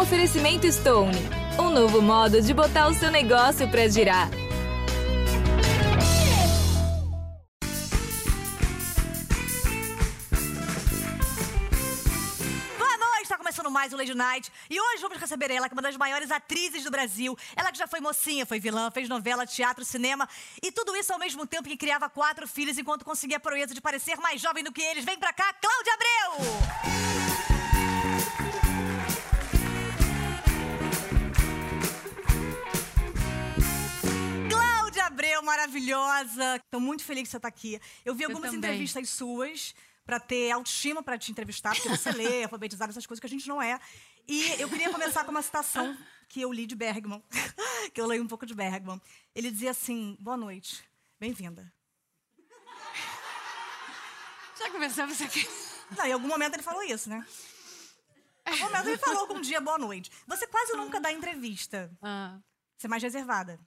Oferecimento 0.00 0.70
Stone. 0.70 1.12
Um 1.58 1.70
novo 1.70 2.00
modo 2.00 2.40
de 2.40 2.54
botar 2.54 2.86
o 2.86 2.94
seu 2.94 3.10
negócio 3.10 3.68
pra 3.68 3.88
girar. 3.88 4.30
Começando 13.36 13.70
mais 13.70 13.92
o 13.94 13.96
Lady 13.96 14.14
Night. 14.14 14.52
E 14.68 14.78
hoje 14.78 15.02
vamos 15.02 15.18
receber 15.18 15.50
ela, 15.50 15.68
que 15.68 15.74
é 15.74 15.76
uma 15.76 15.82
das 15.82 15.96
maiores 15.96 16.30
atrizes 16.30 16.84
do 16.84 16.90
Brasil. 16.90 17.36
Ela 17.56 17.72
que 17.72 17.78
já 17.78 17.88
foi 17.88 17.98
mocinha, 17.98 18.44
foi 18.44 18.60
vilã, 18.60 18.90
fez 18.90 19.08
novela, 19.08 19.46
teatro, 19.46 19.84
cinema. 19.86 20.28
E 20.62 20.70
tudo 20.70 20.94
isso 20.94 21.12
ao 21.14 21.18
mesmo 21.18 21.46
tempo 21.46 21.66
que 21.66 21.76
criava 21.76 22.10
quatro 22.10 22.46
filhos 22.46 22.76
enquanto 22.76 23.06
conseguia 23.06 23.38
a 23.38 23.40
proeza 23.40 23.74
de 23.74 23.80
parecer 23.80 24.18
mais 24.18 24.40
jovem 24.40 24.62
do 24.62 24.70
que 24.70 24.82
eles. 24.82 25.04
Vem 25.04 25.18
pra 25.18 25.32
cá, 25.32 25.52
Cláudia 25.54 25.94
Abreu! 25.94 27.27
Maravilhosa. 35.48 36.62
Tô 36.70 36.78
muito 36.78 37.02
feliz 37.02 37.22
que 37.24 37.30
você 37.30 37.40
tá 37.40 37.48
aqui. 37.48 37.80
Eu 38.04 38.14
vi 38.14 38.24
algumas 38.24 38.50
também. 38.50 38.58
entrevistas 38.58 39.08
suas 39.08 39.74
pra 40.04 40.20
ter 40.20 40.50
autoestima 40.50 41.02
pra 41.02 41.18
te 41.18 41.30
entrevistar, 41.30 41.74
porque 41.74 41.88
você 41.88 42.10
lê, 42.12 42.42
alfabetizado, 42.44 42.90
essas 42.90 43.06
coisas 43.06 43.20
que 43.20 43.26
a 43.26 43.30
gente 43.30 43.48
não 43.48 43.60
é. 43.60 43.80
E 44.26 44.60
eu 44.60 44.68
queria 44.68 44.90
começar 44.90 45.24
com 45.24 45.30
uma 45.30 45.42
citação 45.42 45.96
que 46.28 46.40
eu 46.40 46.52
li 46.52 46.66
de 46.66 46.74
Bergman, 46.74 47.22
que 47.94 48.00
eu 48.00 48.06
leio 48.06 48.22
um 48.22 48.26
pouco 48.26 48.44
de 48.44 48.54
Bergman. 48.54 49.00
Ele 49.34 49.50
dizia 49.50 49.70
assim: 49.70 50.16
Boa 50.20 50.36
noite, 50.36 50.84
bem-vinda. 51.18 51.72
Já 54.58 54.70
começamos 54.70 55.20
aqui. 55.22 55.48
Não, 55.96 56.04
em 56.04 56.12
algum 56.12 56.28
momento 56.28 56.54
ele 56.54 56.62
falou 56.62 56.82
isso, 56.82 57.08
né? 57.08 57.24
Em 58.46 58.50
algum 58.50 58.64
momento 58.64 58.88
ele 58.88 58.98
falou 58.98 59.20
algum 59.20 59.40
dia 59.40 59.60
boa 59.60 59.78
noite. 59.78 60.10
Você 60.26 60.46
quase 60.46 60.72
nunca 60.72 61.00
dá 61.00 61.12
entrevista. 61.12 61.90
Ah, 62.02 62.38
Você 62.76 62.86
é 62.86 62.90
mais 62.90 63.02
reservada. 63.02 63.58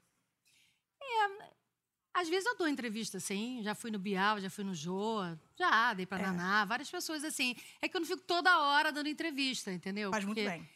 Às 2.14 2.28
vezes 2.30 2.46
eu 2.46 2.58
dou 2.58 2.68
entrevista, 2.68 3.18
assim. 3.18 3.62
Já 3.64 3.74
fui 3.76 3.92
no 3.92 4.00
Bial, 4.00 4.40
já 4.40 4.50
fui 4.50 4.64
no 4.64 4.74
Joa, 4.74 5.40
já 5.58 5.94
dei 5.94 6.06
pra 6.06 6.20
É. 6.20 6.22
Naná, 6.24 6.66
várias 6.66 6.90
pessoas 6.90 7.24
assim. 7.24 7.56
É 7.82 7.88
que 7.88 7.96
eu 7.96 8.02
não 8.02 8.08
fico 8.08 8.22
toda 8.22 8.58
hora 8.60 8.92
dando 8.92 9.08
entrevista, 9.10 9.72
entendeu? 9.72 10.10
Faz 10.12 10.26
muito 10.26 10.38
Porque- 10.38 10.50
bem. 10.50 10.70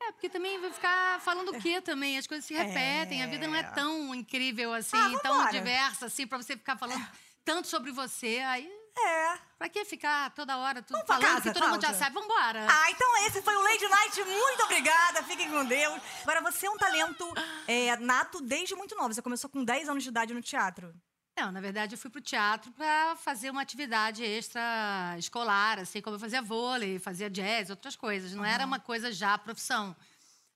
É, 0.00 0.12
porque 0.12 0.28
também 0.28 0.60
vai 0.60 0.72
ficar 0.72 1.20
falando 1.22 1.48
o 1.50 1.60
quê 1.60 1.80
também? 1.80 2.16
As 2.16 2.26
coisas 2.26 2.44
se 2.44 2.54
repetem, 2.54 3.20
a 3.22 3.26
vida 3.26 3.48
não 3.48 3.54
é 3.56 3.64
tão 3.64 4.14
incrível 4.14 4.72
assim, 4.72 4.96
Ah, 4.96 5.18
tão 5.20 5.50
diversa 5.50 6.06
assim, 6.06 6.24
pra 6.24 6.38
você 6.38 6.56
ficar 6.56 6.76
falando 6.78 7.04
tanto 7.44 7.66
sobre 7.66 7.90
você. 7.90 8.38
Aí, 8.46 8.70
É. 9.06 9.38
pra 9.58 9.68
que 9.68 9.84
ficar 9.84 10.30
toda 10.30 10.56
hora 10.56 10.82
tudo 10.82 10.96
Vamos 10.96 11.06
falando 11.06 11.22
casa, 11.22 11.42
que 11.42 11.52
todo 11.52 11.68
mundo 11.68 11.80
já 11.80 11.88
Cláudia? 11.88 11.98
sabe? 11.98 12.14
Vambora! 12.14 12.66
Ah, 12.68 12.90
então 12.90 13.26
esse 13.26 13.42
foi 13.42 13.54
o 13.56 13.62
Lady 13.62 13.88
Night. 13.88 14.24
Muito 14.24 14.62
obrigada. 14.64 15.22
Fiquem 15.24 15.50
com 15.50 15.64
Deus. 15.64 16.00
Agora, 16.22 16.40
você 16.40 16.66
é 16.66 16.70
um 16.70 16.76
talento 16.76 17.32
é, 17.66 17.96
nato 17.96 18.40
desde 18.40 18.74
muito 18.74 18.94
novo. 18.96 19.12
Você 19.14 19.22
começou 19.22 19.48
com 19.50 19.64
10 19.64 19.88
anos 19.88 20.02
de 20.02 20.08
idade 20.08 20.34
no 20.34 20.42
teatro. 20.42 20.94
Não, 21.38 21.52
na 21.52 21.60
verdade 21.60 21.94
eu 21.94 21.98
fui 21.98 22.10
pro 22.10 22.20
teatro 22.20 22.72
para 22.72 23.14
fazer 23.14 23.48
uma 23.50 23.62
atividade 23.62 24.24
extra 24.24 25.14
escolar, 25.18 25.78
assim 25.78 26.00
como 26.00 26.16
eu 26.16 26.20
fazia 26.20 26.42
vôlei, 26.42 26.98
fazia 26.98 27.30
jazz, 27.30 27.70
outras 27.70 27.94
coisas. 27.94 28.32
Não 28.32 28.44
era 28.44 28.66
uma 28.66 28.80
coisa 28.80 29.12
já 29.12 29.38
profissão. 29.38 29.94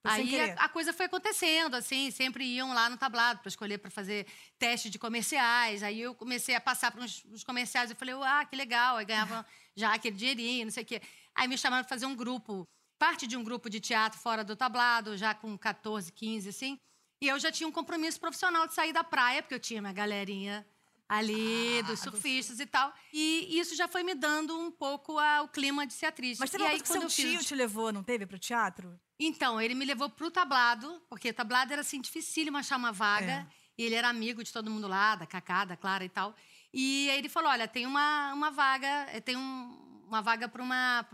Aí 0.05 0.41
a, 0.41 0.65
a 0.65 0.69
coisa 0.69 0.93
foi 0.93 1.07
acontecendo, 1.07 1.77
assim, 1.77 2.11
sempre 2.11 2.45
iam 2.45 2.75
lá 2.75 2.91
no 2.91 2.97
tablado 2.97 3.41
para 3.41 3.49
escolher 3.49 3.79
para 3.79 3.91
fazer 3.91 4.27
teste 4.59 4.91
de 4.91 4.99
comerciais. 4.99 5.83
Aí 5.83 6.01
eu 6.01 6.15
comecei 6.15 6.55
a 6.55 6.61
passar 6.61 6.91
para 6.91 7.03
uns 7.03 7.45
comerciais 7.45 7.91
e 7.91 7.95
falei, 7.95 8.15
ah, 8.23 8.45
que 8.45 8.57
legal. 8.57 8.97
Aí 8.97 9.05
ganhava 9.05 9.47
já 9.77 9.95
aquele 9.95 10.17
dinheirinho, 10.17 10.65
não 10.67 10.73
sei 10.73 10.83
o 10.83 10.87
quê. 10.87 11.01
Aí 11.35 11.47
me 11.47 11.57
chamaram 11.57 11.85
para 11.85 11.89
fazer 11.89 12.07
um 12.07 12.17
grupo, 12.17 12.67
parte 12.99 13.27
de 13.27 13.37
um 13.37 13.45
grupo 13.45 13.71
de 13.71 13.79
teatro 13.81 14.19
fora 14.19 14.43
do 14.43 14.57
tablado, 14.57 15.17
já 15.17 15.35
com 15.35 15.57
14, 15.57 16.13
15, 16.13 16.49
assim. 16.49 16.79
E 17.23 17.29
eu 17.29 17.39
já 17.39 17.53
tinha 17.53 17.69
um 17.69 17.73
compromisso 17.73 18.19
profissional 18.19 18.67
de 18.67 18.75
sair 18.75 18.93
da 18.93 19.05
praia, 19.05 19.41
porque 19.41 19.55
eu 19.55 19.61
tinha 19.61 19.81
minha 19.81 19.93
galerinha 19.93 20.67
ali, 21.09 21.79
Ah, 21.81 21.83
dos 21.83 22.01
surfistas 22.01 22.59
e 22.61 22.67
tal. 22.67 22.93
E 23.13 23.59
isso 23.59 23.75
já 23.77 23.87
foi 23.89 24.03
me 24.03 24.15
dando 24.15 24.59
um 24.59 24.71
pouco 24.71 25.19
a- 25.19 25.43
o 25.43 25.49
clima 25.49 25.87
de 25.87 25.93
ser 25.93 26.07
atriz. 26.07 26.39
Mas 26.39 26.51
teve 26.51 26.65
e 26.65 26.67
aí, 26.67 26.81
que 26.81 26.89
seu 26.89 27.07
tio 27.07 27.39
fiz... 27.39 27.47
te 27.47 27.55
levou, 27.55 27.93
não 27.93 28.03
teve, 28.03 28.27
pro 28.27 28.39
teatro? 28.39 28.99
Então, 29.19 29.61
ele 29.61 29.75
me 29.75 29.85
levou 29.85 30.09
pro 30.11 30.31
tablado, 30.31 31.01
porque 31.09 31.33
tablado 31.33 31.73
era 31.73 31.83
assim, 31.83 32.01
dificílimo 32.01 32.57
achar 32.57 32.77
uma 32.77 32.93
vaga. 32.93 33.47
É. 33.49 33.63
E 33.79 33.85
ele 33.85 33.95
era 33.95 34.09
amigo 34.09 34.43
de 34.43 34.53
todo 34.53 34.71
mundo 34.71 34.87
lá, 34.89 35.15
da 35.15 35.27
Cacá, 35.27 35.65
da 35.65 35.77
Clara 35.77 36.05
e 36.05 36.09
tal. 36.09 36.35
E 36.73 37.09
aí 37.11 37.19
ele 37.19 37.29
falou: 37.29 37.51
olha, 37.51 37.67
tem 37.69 37.87
uma, 37.87 38.33
uma 38.33 38.51
vaga, 38.51 38.87
eh, 39.13 39.21
tem 39.21 39.37
um- 39.37 40.03
uma 40.07 40.21
vaga 40.21 40.47
para 40.49 40.63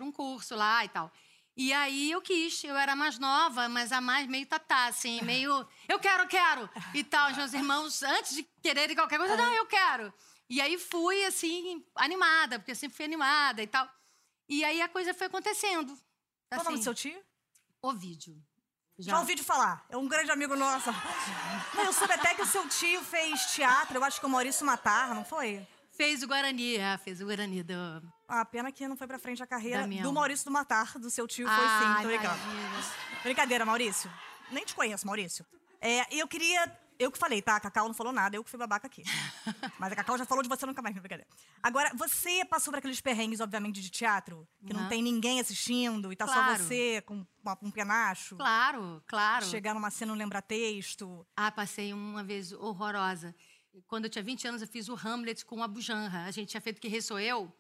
um 0.05 0.11
curso 0.13 0.57
lá 0.57 0.85
e 0.85 0.89
tal. 0.89 1.13
E 1.59 1.73
aí 1.73 2.13
eu 2.13 2.23
quis, 2.23 2.63
eu 2.63 2.77
era 2.77 2.95
mais 2.95 3.19
nova, 3.19 3.69
mas 3.69 3.91
a 3.91 4.01
mais 4.01 4.29
meio 4.29 4.47
tatá, 4.47 4.87
assim, 4.87 5.21
meio. 5.23 5.67
Eu 5.89 5.99
quero, 5.99 6.23
eu 6.23 6.29
quero! 6.29 6.71
E 6.95 7.03
tal. 7.03 7.33
Os 7.33 7.37
meus 7.37 7.53
irmãos, 7.53 8.01
antes 8.05 8.37
de 8.37 8.45
quererem 8.63 8.95
qualquer 8.95 9.19
coisa, 9.19 9.37
não, 9.37 9.53
eu 9.53 9.67
quero. 9.67 10.15
E 10.49 10.61
aí 10.61 10.79
fui, 10.79 11.25
assim, 11.25 11.85
animada, 11.97 12.61
porque 12.61 12.71
eu 12.71 12.77
sempre 12.77 12.97
fui 12.97 13.05
animada 13.05 13.61
e 13.61 13.67
tal. 13.67 13.91
E 14.49 14.65
aí 14.65 14.81
a 14.81 14.89
coisa 14.89 15.13
foi 15.13 15.27
acontecendo. 15.27 15.99
Qual 16.49 16.61
o 16.61 16.65
nome 16.65 16.69
Assim, 16.69 16.77
do 16.77 16.85
seu 16.85 16.95
tio? 16.95 17.21
o 17.83 17.93
vídeo. 17.93 18.41
Já 18.97 19.19
ouvi 19.19 19.35
de 19.35 19.43
falar. 19.43 19.85
É 19.89 19.97
um 19.97 20.07
grande 20.07 20.31
amigo 20.31 20.55
nosso. 20.55 20.91
Não, 21.75 21.85
eu 21.85 21.93
soube 21.93 22.13
até 22.13 22.35
que 22.37 22.43
o 22.43 22.47
seu 22.47 22.69
tio 22.69 23.03
fez 23.03 23.47
teatro. 23.53 23.97
Eu 23.99 24.05
acho 24.05 24.21
que 24.21 24.27
o 24.27 24.29
Maurício 24.29 24.65
Matar, 24.65 25.13
não 25.13 25.25
foi? 25.25 25.67
Fez 25.91 26.23
o 26.23 26.29
Guarani, 26.29 26.77
é, 26.77 26.97
fez 26.99 27.21
o 27.21 27.27
Guarani 27.27 27.65
do. 27.65 27.75
Ah, 28.29 28.45
pena 28.45 28.71
que 28.71 28.87
não 28.87 28.97
foi 28.97 29.07
pra 29.07 29.19
frente 29.19 29.43
a 29.43 29.47
carreira 29.47 29.81
Damião. 29.81 30.03
do 30.03 30.13
Maurício 30.13 30.45
do 30.45 30.51
Matar, 30.53 30.99
do 30.99 31.09
seu 31.11 31.27
tio. 31.27 31.47
Foi 31.49 31.57
Ah, 31.57 31.97
sim, 31.97 32.03
tô 32.03 32.09
brincando. 32.09 32.39
Brincadeira, 33.23 33.65
Maurício. 33.65 34.11
Nem 34.51 34.65
te 34.65 34.75
conheço, 34.75 35.07
Maurício. 35.07 35.47
É, 35.81 36.15
e 36.15 36.19
eu 36.19 36.29
queria. 36.29 36.71
Eu 36.99 37.13
que 37.13 37.19
falei, 37.19 37.41
tá? 37.41 37.55
A 37.55 37.61
Cacau 37.61 37.87
não 37.87 37.95
falou 37.95 38.13
nada, 38.13 38.35
eu 38.37 38.43
que 38.43 38.51
fui 38.51 38.59
babaca 38.59 38.87
aqui. 38.89 39.05
Mas 39.79 39.93
a 39.93 39.97
Cacau 39.97 40.19
já 40.19 40.27
falou 40.27 40.43
de 40.43 40.49
você 40.49 40.67
nunca 40.67 40.83
mais, 40.83 40.93
brincadeira. 40.97 41.27
Agora, 41.63 41.93
você 41.95 42.45
passou 42.45 42.73
por 42.73 42.79
aqueles 42.81 43.01
perrengues, 43.01 43.39
obviamente, 43.41 43.81
de 43.81 43.89
teatro, 43.89 44.47
que 44.67 44.73
não 44.73 44.81
Aham. 44.81 44.89
tem 44.89 45.01
ninguém 45.01 45.39
assistindo 45.41 46.13
e 46.13 46.17
tá 46.17 46.27
só 46.27 46.33
Claro. 46.35 46.65
você 46.65 47.01
com 47.07 47.25
um 47.63 47.71
penacho. 47.71 48.35
Claro, 48.37 49.01
claro. 49.07 49.45
Chegar 49.47 49.75
numa 49.75 49.91
cena 49.93 50.11
não 50.13 50.19
lembrar 50.19 50.43
texto. 50.43 51.25
Ah, 51.37 51.53
passei 51.53 51.93
uma 51.93 52.25
vez 52.25 52.51
horrorosa. 52.53 53.33
Quando 53.87 54.07
eu 54.07 54.11
tinha 54.11 54.25
20 54.25 54.49
anos, 54.49 54.61
eu 54.61 54.67
fiz 54.67 54.89
o 54.89 54.95
Hamlet 54.97 55.45
com 55.47 55.63
a 55.63 55.69
Bujanra. 55.69 56.25
A 56.25 56.31
gente 56.33 56.49
tinha 56.49 56.61
feito 56.61 56.81
Que 56.81 56.89
Rei 56.89 57.01
Sou 57.01 57.21
Eu. 57.21 57.55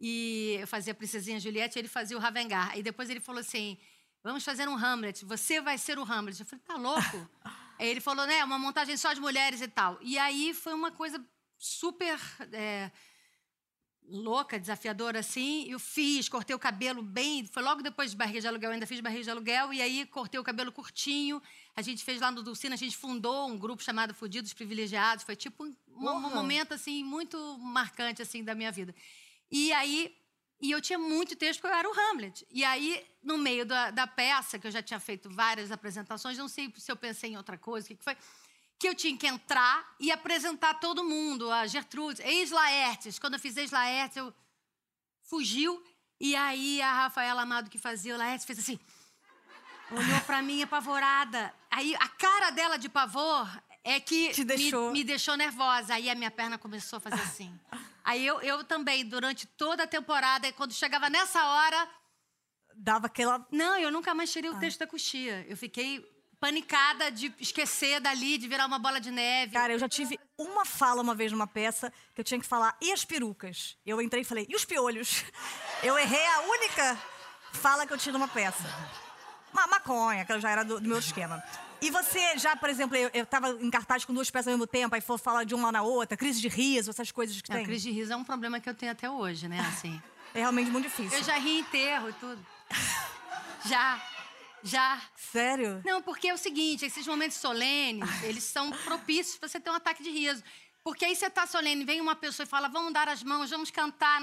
E 0.00 0.56
eu 0.60 0.66
fazia 0.66 0.92
a 0.92 0.96
Princesinha 0.96 1.38
Juliette 1.38 1.78
e 1.78 1.80
ele 1.80 1.88
fazia 1.88 2.16
o 2.16 2.20
Ravengar. 2.20 2.78
E 2.78 2.82
depois 2.82 3.10
ele 3.10 3.20
falou 3.20 3.40
assim, 3.40 3.76
vamos 4.22 4.44
fazer 4.44 4.68
um 4.68 4.76
Hamlet. 4.76 5.24
Você 5.24 5.60
vai 5.60 5.76
ser 5.76 5.98
o 5.98 6.02
Hamlet. 6.02 6.40
Eu 6.40 6.46
falei, 6.46 6.64
tá 6.66 6.76
louco? 6.76 7.30
aí 7.78 7.88
ele 7.88 8.00
falou, 8.00 8.26
né, 8.26 8.42
uma 8.44 8.58
montagem 8.58 8.96
só 8.96 9.12
de 9.12 9.20
mulheres 9.20 9.60
e 9.60 9.68
tal. 9.68 9.98
E 10.00 10.18
aí 10.18 10.54
foi 10.54 10.72
uma 10.72 10.90
coisa 10.90 11.22
super... 11.58 12.18
é, 12.52 12.90
louca, 14.10 14.58
desafiadora 14.58 15.20
assim. 15.20 15.70
Eu 15.70 15.78
fiz, 15.78 16.28
cortei 16.28 16.54
o 16.54 16.58
cabelo 16.58 17.02
bem. 17.02 17.46
Foi 17.46 17.62
logo 17.62 17.82
depois 17.82 18.10
de 18.10 18.16
barriga 18.16 18.40
de 18.40 18.48
aluguel, 18.48 18.70
eu 18.70 18.74
ainda 18.74 18.86
fiz 18.86 19.00
barriga 19.00 19.22
de 19.22 19.30
aluguel. 19.30 19.72
E 19.72 19.80
aí 19.80 20.04
cortei 20.06 20.38
o 20.38 20.44
cabelo 20.44 20.72
curtinho. 20.72 21.40
A 21.76 21.82
gente 21.82 22.04
fez 22.04 22.20
lá 22.20 22.30
no 22.30 22.42
Dulcina, 22.42 22.74
a 22.74 22.78
gente 22.78 22.96
fundou 22.96 23.48
um 23.48 23.56
grupo 23.56 23.82
chamado 23.82 24.12
Fudidos 24.12 24.52
Privilegiados. 24.52 25.24
Foi 25.24 25.36
tipo 25.36 25.64
um, 25.64 25.74
um 25.96 26.34
momento 26.34 26.74
assim 26.74 27.04
muito 27.04 27.58
marcante 27.58 28.20
assim 28.20 28.42
da 28.42 28.54
minha 28.54 28.72
vida. 28.72 28.94
E 29.50 29.72
aí 29.72 30.16
e 30.62 30.70
eu 30.72 30.80
tinha 30.80 30.98
muito 30.98 31.34
texto 31.36 31.60
porque 31.62 31.72
eu 31.74 31.78
era 31.78 31.88
o 31.88 31.92
Hamlet. 31.98 32.46
E 32.50 32.62
aí, 32.64 33.02
no 33.22 33.38
meio 33.38 33.64
da, 33.64 33.90
da 33.90 34.06
peça, 34.06 34.58
que 34.58 34.66
eu 34.66 34.70
já 34.70 34.82
tinha 34.82 35.00
feito 35.00 35.30
várias 35.30 35.72
apresentações, 35.72 36.36
não 36.36 36.48
sei 36.48 36.70
se 36.76 36.92
eu 36.92 36.96
pensei 36.96 37.30
em 37.32 37.36
outra 37.38 37.56
coisa, 37.56 37.86
o 37.86 37.88
que, 37.88 37.96
que 37.96 38.04
foi, 38.04 38.14
que 38.78 38.86
eu 38.86 38.94
tinha 38.94 39.16
que 39.16 39.26
entrar 39.26 39.94
e 39.98 40.10
apresentar 40.12 40.74
todo 40.74 41.02
mundo, 41.02 41.50
a 41.50 41.66
Gertrude, 41.66 42.20
ex-Laertes. 42.22 43.18
Quando 43.18 43.34
eu 43.34 43.40
fiz 43.40 43.56
ex-Laertes, 43.56 44.18
eu 44.18 44.34
fugiu. 45.22 45.82
E 46.20 46.36
aí 46.36 46.82
a 46.82 46.92
Rafaela 46.92 47.40
Amado, 47.40 47.70
que 47.70 47.78
fazia 47.78 48.14
o 48.14 48.18
Laertes, 48.18 48.44
fez 48.44 48.58
assim. 48.58 48.78
Olhou 49.90 50.20
pra 50.26 50.42
mim 50.42 50.62
apavorada. 50.62 51.54
Aí 51.70 51.94
a 51.96 52.06
cara 52.08 52.50
dela 52.50 52.76
de 52.76 52.88
pavor 52.90 53.48
é 53.82 53.98
que 53.98 54.30
Te 54.34 54.40
me- 54.42 54.44
deixou. 54.44 54.92
Me, 54.92 55.02
deixou 55.04 55.36
nervosa. 55.38 55.94
Aí 55.94 56.10
a 56.10 56.14
minha 56.14 56.30
perna 56.30 56.58
começou 56.58 56.98
a 56.98 57.00
fazer 57.00 57.20
assim. 57.22 57.58
Aí 58.04 58.26
eu, 58.26 58.40
eu 58.40 58.64
também, 58.64 59.04
durante 59.04 59.46
toda 59.46 59.84
a 59.84 59.86
temporada, 59.86 60.48
e 60.48 60.52
quando 60.52 60.72
chegava 60.72 61.08
nessa 61.10 61.44
hora. 61.44 61.88
Dava 62.74 63.06
aquela. 63.06 63.46
Não, 63.50 63.76
eu 63.78 63.90
nunca 63.90 64.14
mais 64.14 64.32
tirei 64.32 64.50
o 64.50 64.58
texto 64.58 64.78
da 64.78 64.86
coxia. 64.86 65.44
Eu 65.48 65.56
fiquei 65.56 66.04
panicada 66.40 67.10
de 67.10 67.32
esquecer 67.38 68.00
dali, 68.00 68.38
de 68.38 68.48
virar 68.48 68.66
uma 68.66 68.78
bola 68.78 68.98
de 68.98 69.10
neve. 69.10 69.52
Cara, 69.52 69.74
eu 69.74 69.78
já 69.78 69.88
tive 69.88 70.18
uma 70.38 70.64
fala 70.64 71.02
uma 71.02 71.14
vez 71.14 71.30
numa 71.30 71.46
peça 71.46 71.92
que 72.14 72.20
eu 72.20 72.24
tinha 72.24 72.40
que 72.40 72.46
falar, 72.46 72.76
e 72.80 72.90
as 72.90 73.04
perucas? 73.04 73.76
Eu 73.84 74.00
entrei 74.00 74.22
e 74.22 74.24
falei, 74.24 74.46
e 74.48 74.56
os 74.56 74.64
piolhos? 74.64 75.24
Eu 75.82 75.98
errei 75.98 76.26
a 76.26 76.40
única 76.40 76.98
fala 77.54 77.86
que 77.86 77.92
eu 77.94 77.96
tinha 77.96 78.12
numa 78.12 78.28
peça. 78.28 78.62
Ma 79.50 79.66
maconha, 79.66 80.26
que 80.26 80.40
já 80.40 80.50
era 80.50 80.62
do, 80.62 80.78
do 80.78 80.86
meu 80.86 80.98
esquema. 80.98 81.42
E 81.82 81.90
você 81.90 82.36
já, 82.38 82.54
por 82.56 82.68
exemplo, 82.68 82.96
eu, 82.96 83.10
eu 83.14 83.24
tava 83.24 83.50
em 83.60 83.70
cartaz 83.70 84.04
com 84.04 84.12
duas 84.12 84.30
peças 84.30 84.48
ao 84.48 84.52
mesmo 84.52 84.66
tempo, 84.66 84.94
aí 84.94 85.00
for 85.00 85.18
falar 85.18 85.44
de 85.44 85.54
uma 85.54 85.72
na 85.72 85.82
outra, 85.82 86.16
crise 86.16 86.40
de 86.40 86.48
riso, 86.48 86.90
essas 86.90 87.10
coisas 87.10 87.40
que 87.40 87.50
a 87.50 87.56
tem. 87.56 87.64
crise 87.64 87.84
de 87.84 87.90
riso 87.90 88.12
é 88.12 88.16
um 88.16 88.24
problema 88.24 88.60
que 88.60 88.68
eu 88.68 88.74
tenho 88.74 88.92
até 88.92 89.08
hoje, 89.10 89.48
né? 89.48 89.60
Assim. 89.60 90.00
É 90.32 90.38
realmente 90.38 90.70
muito 90.70 90.84
difícil. 90.84 91.18
Eu 91.18 91.24
já 91.24 91.36
ri 91.38 91.56
em 91.56 91.58
enterro 91.58 92.08
e 92.08 92.12
tudo. 92.12 92.46
Já. 93.66 94.00
Já. 94.62 95.02
Sério? 95.16 95.82
Não, 95.84 96.00
porque 96.00 96.28
é 96.28 96.34
o 96.34 96.38
seguinte, 96.38 96.84
esses 96.84 97.04
momentos 97.04 97.36
solenes, 97.36 98.08
eles 98.22 98.44
são 98.44 98.70
propícios 98.70 99.36
pra 99.38 99.48
você 99.48 99.58
ter 99.58 99.70
um 99.70 99.74
ataque 99.74 100.04
de 100.04 100.10
riso. 100.10 100.40
Porque 100.84 101.04
aí 101.04 101.16
você 101.16 101.28
tá 101.28 101.48
solene, 101.48 101.84
vem 101.84 102.00
uma 102.00 102.14
pessoa 102.14 102.44
e 102.44 102.48
fala, 102.48 102.68
vamos 102.68 102.92
dar 102.92 103.08
as 103.08 103.24
mãos, 103.24 103.50
vamos 103.50 103.72
cantar. 103.72 104.22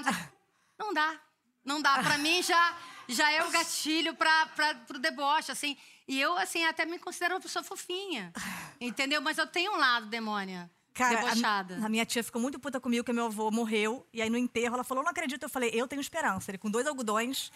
Não, 0.78 0.94
dá. 0.94 1.20
Não 1.62 1.82
dá. 1.82 2.02
Pra 2.02 2.16
mim, 2.16 2.42
já, 2.42 2.74
já 3.08 3.30
é 3.32 3.42
o 3.44 3.50
gatilho 3.50 4.14
pra, 4.14 4.46
pro 4.86 4.98
deboche, 4.98 5.50
assim. 5.50 5.76
E 6.06 6.20
eu, 6.20 6.36
assim, 6.36 6.64
até 6.64 6.84
me 6.84 6.98
considero 6.98 7.34
uma 7.34 7.40
pessoa 7.40 7.62
fofinha. 7.62 8.32
Entendeu? 8.80 9.20
Mas 9.20 9.38
eu 9.38 9.46
tenho 9.46 9.72
um 9.72 9.76
lado, 9.76 10.06
demônia. 10.06 10.70
Cara, 10.94 11.20
a, 11.20 11.24
debochada. 11.24 11.76
a 11.84 11.88
minha 11.88 12.04
tia 12.04 12.24
ficou 12.24 12.42
muito 12.42 12.58
puta 12.58 12.80
comigo 12.80 13.04
que 13.04 13.12
meu 13.12 13.26
avô 13.26 13.50
morreu. 13.50 14.06
E 14.12 14.20
aí 14.20 14.28
no 14.28 14.36
enterro 14.36 14.74
ela 14.74 14.84
falou: 14.84 15.02
Não 15.02 15.10
acredito. 15.10 15.44
Eu 15.44 15.48
falei: 15.48 15.70
Eu 15.72 15.86
tenho 15.86 16.00
esperança. 16.00 16.50
Ele 16.50 16.58
com 16.58 16.70
dois 16.70 16.86
algodões. 16.86 17.50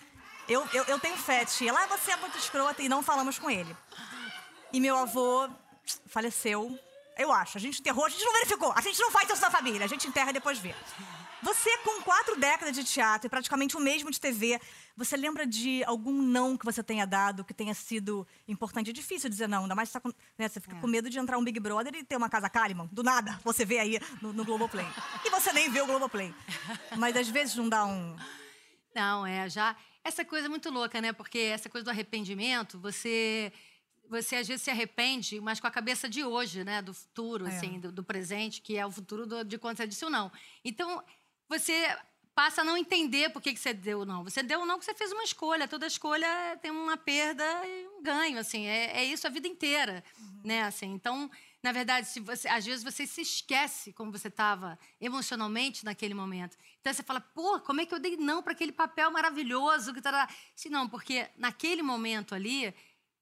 Eu, 0.49 0.66
eu, 0.72 0.84
eu 0.84 0.99
tenho 0.99 1.16
fé, 1.16 1.44
tia. 1.44 1.72
Lá 1.72 1.87
você 1.87 2.12
é 2.12 2.16
muito 2.16 2.38
escrota 2.38 2.82
e 2.82 2.88
não 2.88 3.02
falamos 3.02 3.38
com 3.38 3.50
ele. 3.50 3.76
E 4.72 4.81
meu 4.81 4.96
avô 4.96 5.49
faleceu. 6.06 6.78
Eu 7.19 7.32
acho. 7.32 7.58
A 7.58 7.60
gente 7.60 7.81
enterrou, 7.81 8.06
a 8.06 8.08
gente 8.08 8.25
não 8.25 8.32
verificou. 8.32 8.72
A 8.75 8.81
gente 8.81 8.99
não 9.00 9.10
faz 9.10 9.28
isso 9.28 9.43
na 9.43 9.50
família. 9.50 9.84
A 9.84 9.88
gente 9.88 10.06
enterra 10.08 10.31
e 10.31 10.32
depois 10.32 10.58
vê. 10.58 10.75
Você, 11.43 11.77
com 11.79 12.00
quatro 12.03 12.37
décadas 12.39 12.75
de 12.75 12.85
teatro 12.85 13.27
e 13.27 13.31
praticamente 13.31 13.77
o 13.77 13.81
mesmo 13.81 14.11
de 14.11 14.21
TV, 14.21 14.61
você 14.97 15.17
lembra 15.17 15.44
de 15.47 15.83
algum 15.85 16.23
não 16.23 16.56
que 16.56 16.65
você 16.65 16.83
tenha 16.83 17.05
dado, 17.06 17.44
que 17.44 17.53
tenha 17.53 17.75
sido 17.75 18.27
importante? 18.47 18.91
É 18.91 18.93
difícil 18.93 19.29
dizer 19.29 19.49
não, 19.49 19.62
ainda 19.62 19.75
mais 19.75 19.89
você, 19.89 19.94
tá 19.94 20.00
com, 20.00 20.12
né, 20.39 20.49
você 20.49 20.61
fica 20.61 20.77
É. 20.77 20.81
com 20.81 20.87
medo 20.87 21.11
de 21.11 21.19
entrar 21.19 21.37
um 21.39 21.44
Big 21.44 21.59
Brother 21.59 21.94
e 21.97 22.05
ter 22.05 22.17
uma 22.17 22.29
casa 22.31 22.49
Kalimann, 22.49 22.89
do 22.93 23.03
nada, 23.03 23.41
você 23.44 23.65
vê 23.65 23.79
aí 23.81 23.99
no, 24.21 24.33
no 24.33 24.44
Globoplay. 24.44 24.87
E 25.25 25.31
você 25.31 25.53
nem 25.53 25.69
vê 25.69 25.81
o 25.81 25.87
Globoplay. 25.87 26.33
Mas 26.97 27.17
às 27.17 27.29
vezes 27.29 27.56
não 27.56 27.69
dá 27.69 27.85
um... 27.85 28.17
Não, 28.95 29.27
é, 29.27 29.49
já. 29.49 29.75
Essa 30.05 30.25
coisa 30.25 30.47
é 30.47 30.49
muito 30.50 30.69
louca, 30.71 31.00
né? 31.00 31.12
Porque 31.12 31.38
essa 31.38 31.69
coisa 31.69 31.85
do 31.85 31.91
arrependimento, 31.91 32.79
você. 32.79 33.53
Você 34.11 34.37
às 34.37 34.47
vezes 34.47 34.62
se 34.62 34.71
arrepende, 34.71 35.41
mas 35.41 35.59
com 35.59 35.67
a 35.67 35.71
cabeça 35.71 36.06
de 36.09 36.23
hoje, 36.23 36.62
né? 36.65 36.83
Do 36.83 36.93
futuro, 36.93 37.47
É. 37.47 37.56
assim, 37.56 37.81
do, 37.81 37.91
do 37.91 38.05
presente, 38.05 38.61
que 38.61 38.77
é 38.77 38.85
o 38.85 38.91
futuro 38.91 39.25
do- 39.27 39.43
de 39.45 39.56
quando 39.56 39.79
você 39.79 39.87
disse 39.87 40.05
o 40.05 40.11
não. 40.11 40.31
Então, 40.62 41.03
você 41.58 41.96
passa 42.34 42.62
a 42.62 42.64
não 42.64 42.76
entender 42.76 43.31
por 43.31 43.43
que, 43.43 43.52
que 43.52 43.60
você 43.60 43.75
deu 43.75 44.04
não. 44.04 44.25
Você 44.25 44.43
deu 44.43 44.64
não 44.64 44.76
porque 44.76 44.90
você 44.90 44.94
fez 44.94 45.12
uma 45.12 45.22
escolha. 45.22 45.69
Toda 45.69 45.87
escolha 45.87 46.26
tem 46.60 46.70
uma 46.70 46.96
perda 46.96 47.44
e 47.66 47.87
um 47.88 48.02
ganho, 48.02 48.38
assim. 48.38 48.66
É, 48.66 48.99
é 48.99 49.04
isso 49.04 49.26
a 49.26 49.31
vida 49.31 49.46
inteira, 49.46 50.02
né? 50.44 50.62
Assim, 50.62 50.93
então, 50.93 51.31
na 51.62 51.72
verdade, 51.72 52.08
se 52.08 52.20
você, 52.20 52.49
às 52.49 52.64
vezes 52.64 52.82
você 52.82 53.06
se 53.06 53.20
esquece 53.20 53.93
como 53.93 54.10
você 54.10 54.28
estava 54.28 54.78
emocionalmente 55.00 55.84
naquele 55.84 56.14
momento. 56.14 56.56
Então 56.81 56.93
você 56.93 57.02
fala, 57.02 57.20
pô, 57.20 57.60
como 57.60 57.81
é 57.81 57.87
que 57.87 57.94
eu 57.94 58.00
dei 58.00 58.16
não 58.16 58.43
para 58.43 58.52
aquele 58.52 58.72
papel 58.72 59.10
maravilhoso? 59.10 59.93
Que 59.93 60.00
tará?" 60.00 60.28
Se 60.56 60.69
não, 60.69 60.88
porque 60.88 61.28
naquele 61.37 61.82
momento 61.82 62.34
ali, 62.34 62.75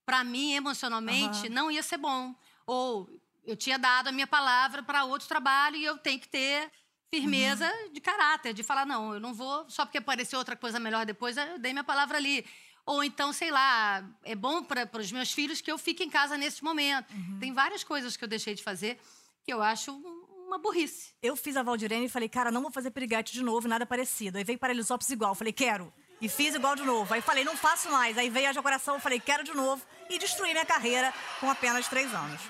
para 0.06 0.22
mim, 0.22 0.52
emocionalmente, 0.52 1.46
Aham. 1.46 1.54
não 1.54 1.70
ia 1.70 1.82
ser 1.82 1.98
bom. 1.98 2.34
Ou 2.64 3.10
eu 3.44 3.56
tinha 3.56 3.78
dado 3.78 4.08
a 4.08 4.12
minha 4.12 4.26
palavra 4.26 4.82
para 4.82 5.04
outro 5.04 5.26
trabalho 5.26 5.76
e 5.76 5.84
eu 5.84 5.98
tenho 5.98 6.20
que 6.20 6.28
ter 6.28 6.70
firmeza 7.10 7.70
de 7.92 8.00
caráter, 8.00 8.54
de 8.54 8.62
falar, 8.62 8.86
não, 8.86 9.14
eu 9.14 9.20
não 9.20 9.34
vou, 9.34 9.68
só 9.68 9.84
porque 9.84 9.98
apareceu 9.98 10.38
outra 10.38 10.54
coisa 10.56 10.78
melhor 10.78 11.04
depois, 11.04 11.36
eu 11.36 11.58
dei 11.58 11.72
minha 11.72 11.84
palavra 11.84 12.16
ali. 12.16 12.44
Ou 12.86 13.04
então, 13.04 13.32
sei 13.32 13.50
lá, 13.50 14.02
é 14.24 14.34
bom 14.34 14.62
para 14.62 14.88
os 14.98 15.12
meus 15.12 15.32
filhos 15.32 15.60
que 15.60 15.70
eu 15.70 15.76
fique 15.76 16.02
em 16.02 16.08
casa 16.10 16.36
nesse 16.36 16.62
momento. 16.64 17.06
Tem 17.38 17.52
várias 17.52 17.84
coisas 17.84 18.16
que 18.16 18.24
eu 18.24 18.28
deixei 18.28 18.54
de 18.54 18.62
fazer 18.62 18.98
que 19.44 19.52
eu 19.52 19.62
acho 19.62 19.92
um- 19.92 20.46
uma 20.46 20.58
burrice. 20.58 21.12
Eu 21.22 21.36
fiz 21.36 21.56
a 21.56 21.62
Valdirene 21.62 22.06
e 22.06 22.08
falei, 22.08 22.28
cara, 22.28 22.50
não 22.50 22.62
vou 22.62 22.70
fazer 22.72 22.90
piriguete 22.90 23.32
de 23.32 23.42
novo, 23.42 23.68
nada 23.68 23.84
parecido. 23.86 24.38
Aí 24.38 24.44
veio 24.44 24.58
Paralisópolis 24.58 25.10
igual, 25.10 25.34
falei, 25.34 25.52
quero. 25.52 25.92
E 26.20 26.28
fiz 26.28 26.54
igual 26.54 26.74
de 26.74 26.82
novo. 26.82 27.12
Aí 27.14 27.20
falei, 27.20 27.44
não 27.44 27.56
faço 27.56 27.90
mais. 27.90 28.18
Aí 28.18 28.28
veio 28.28 28.50
a 28.50 28.62
coração, 28.62 28.98
falei, 28.98 29.20
quero 29.20 29.44
de 29.44 29.54
novo. 29.54 29.82
E 30.08 30.18
destruí 30.18 30.50
minha 30.52 30.66
carreira 30.66 31.14
com 31.38 31.48
apenas 31.50 31.86
três 31.88 32.12
anos. 32.12 32.40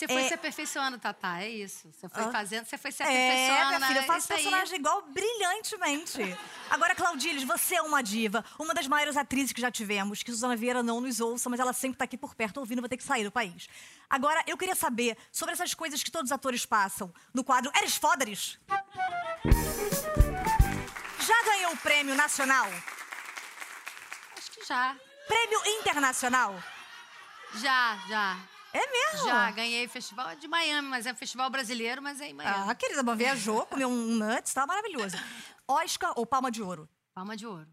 Você 0.00 0.08
foi 0.08 0.22
É- 0.22 0.28
se 0.28 0.32
aperfeiçoando, 0.34 0.98
Tatá, 0.98 1.42
é 1.42 1.48
isso. 1.50 1.92
Você 1.92 2.08
foi 2.08 2.22
Hã? 2.22 2.32
fazendo, 2.32 2.64
você 2.64 2.78
foi 2.78 2.90
se 2.90 3.02
É, 3.02 3.04
aperfeiçoando. 3.04 3.68
minha 3.76 3.86
filha, 3.88 3.98
eu 3.98 4.02
é 4.02 4.06
faço 4.06 4.18
isso 4.20 4.32
aí. 4.32 4.38
personagem 4.44 4.76
igual 4.78 5.02
brilhantemente. 5.02 6.18
Agora, 6.70 6.94
Claudílis, 6.94 7.44
você 7.44 7.74
é 7.74 7.82
uma 7.82 8.02
diva, 8.02 8.42
uma 8.58 8.72
das 8.72 8.86
maiores 8.88 9.14
atrizes 9.14 9.52
que 9.52 9.60
já 9.60 9.70
tivemos, 9.70 10.22
que 10.22 10.30
Suzana 10.30 10.56
Vieira 10.56 10.82
não 10.82 11.02
nos 11.02 11.20
ouça, 11.20 11.50
mas 11.50 11.60
ela 11.60 11.74
sempre 11.74 11.98
tá 11.98 12.04
aqui 12.06 12.16
por 12.16 12.34
perto 12.34 12.60
ouvindo, 12.60 12.80
vou 12.80 12.88
ter 12.88 12.96
que 12.96 13.04
sair 13.04 13.24
do 13.24 13.30
país. 13.30 13.68
Agora, 14.08 14.42
eu 14.46 14.56
queria 14.56 14.74
saber 14.74 15.18
sobre 15.30 15.52
essas 15.52 15.74
coisas 15.74 16.02
que 16.02 16.10
todos 16.10 16.30
os 16.30 16.32
atores 16.34 16.64
passam 16.64 17.12
no 17.34 17.44
quadro 17.44 17.70
Eres 17.76 17.94
Foderes. 17.98 18.58
Já 21.20 21.42
ganhou 21.44 21.72
o 21.74 21.76
prêmio 21.76 22.14
nacional? 22.14 22.66
Acho 24.38 24.50
que 24.52 24.64
já. 24.64 24.96
Prêmio 25.28 25.60
internacional? 25.78 26.58
Já, 27.56 27.98
já. 28.08 28.38
É 28.72 28.90
mesmo? 28.90 29.26
Já, 29.28 29.50
ganhei 29.50 29.88
festival 29.88 30.36
de 30.36 30.46
Miami, 30.46 30.88
mas 30.88 31.06
é 31.06 31.14
festival 31.14 31.50
brasileiro, 31.50 32.00
mas 32.00 32.20
é 32.20 32.28
em 32.28 32.34
Miami. 32.34 32.70
Ah, 32.70 32.74
querida, 32.74 33.02
mas 33.02 33.18
viajou, 33.18 33.66
comeu 33.66 33.88
um 33.88 34.14
nuts, 34.14 34.52
tá 34.54 34.66
maravilhoso. 34.66 35.16
Oscar 35.66 36.12
ou 36.16 36.24
Palma 36.24 36.50
de 36.50 36.62
Ouro? 36.62 36.88
Palma 37.14 37.36
de 37.36 37.46
ouro. 37.46 37.68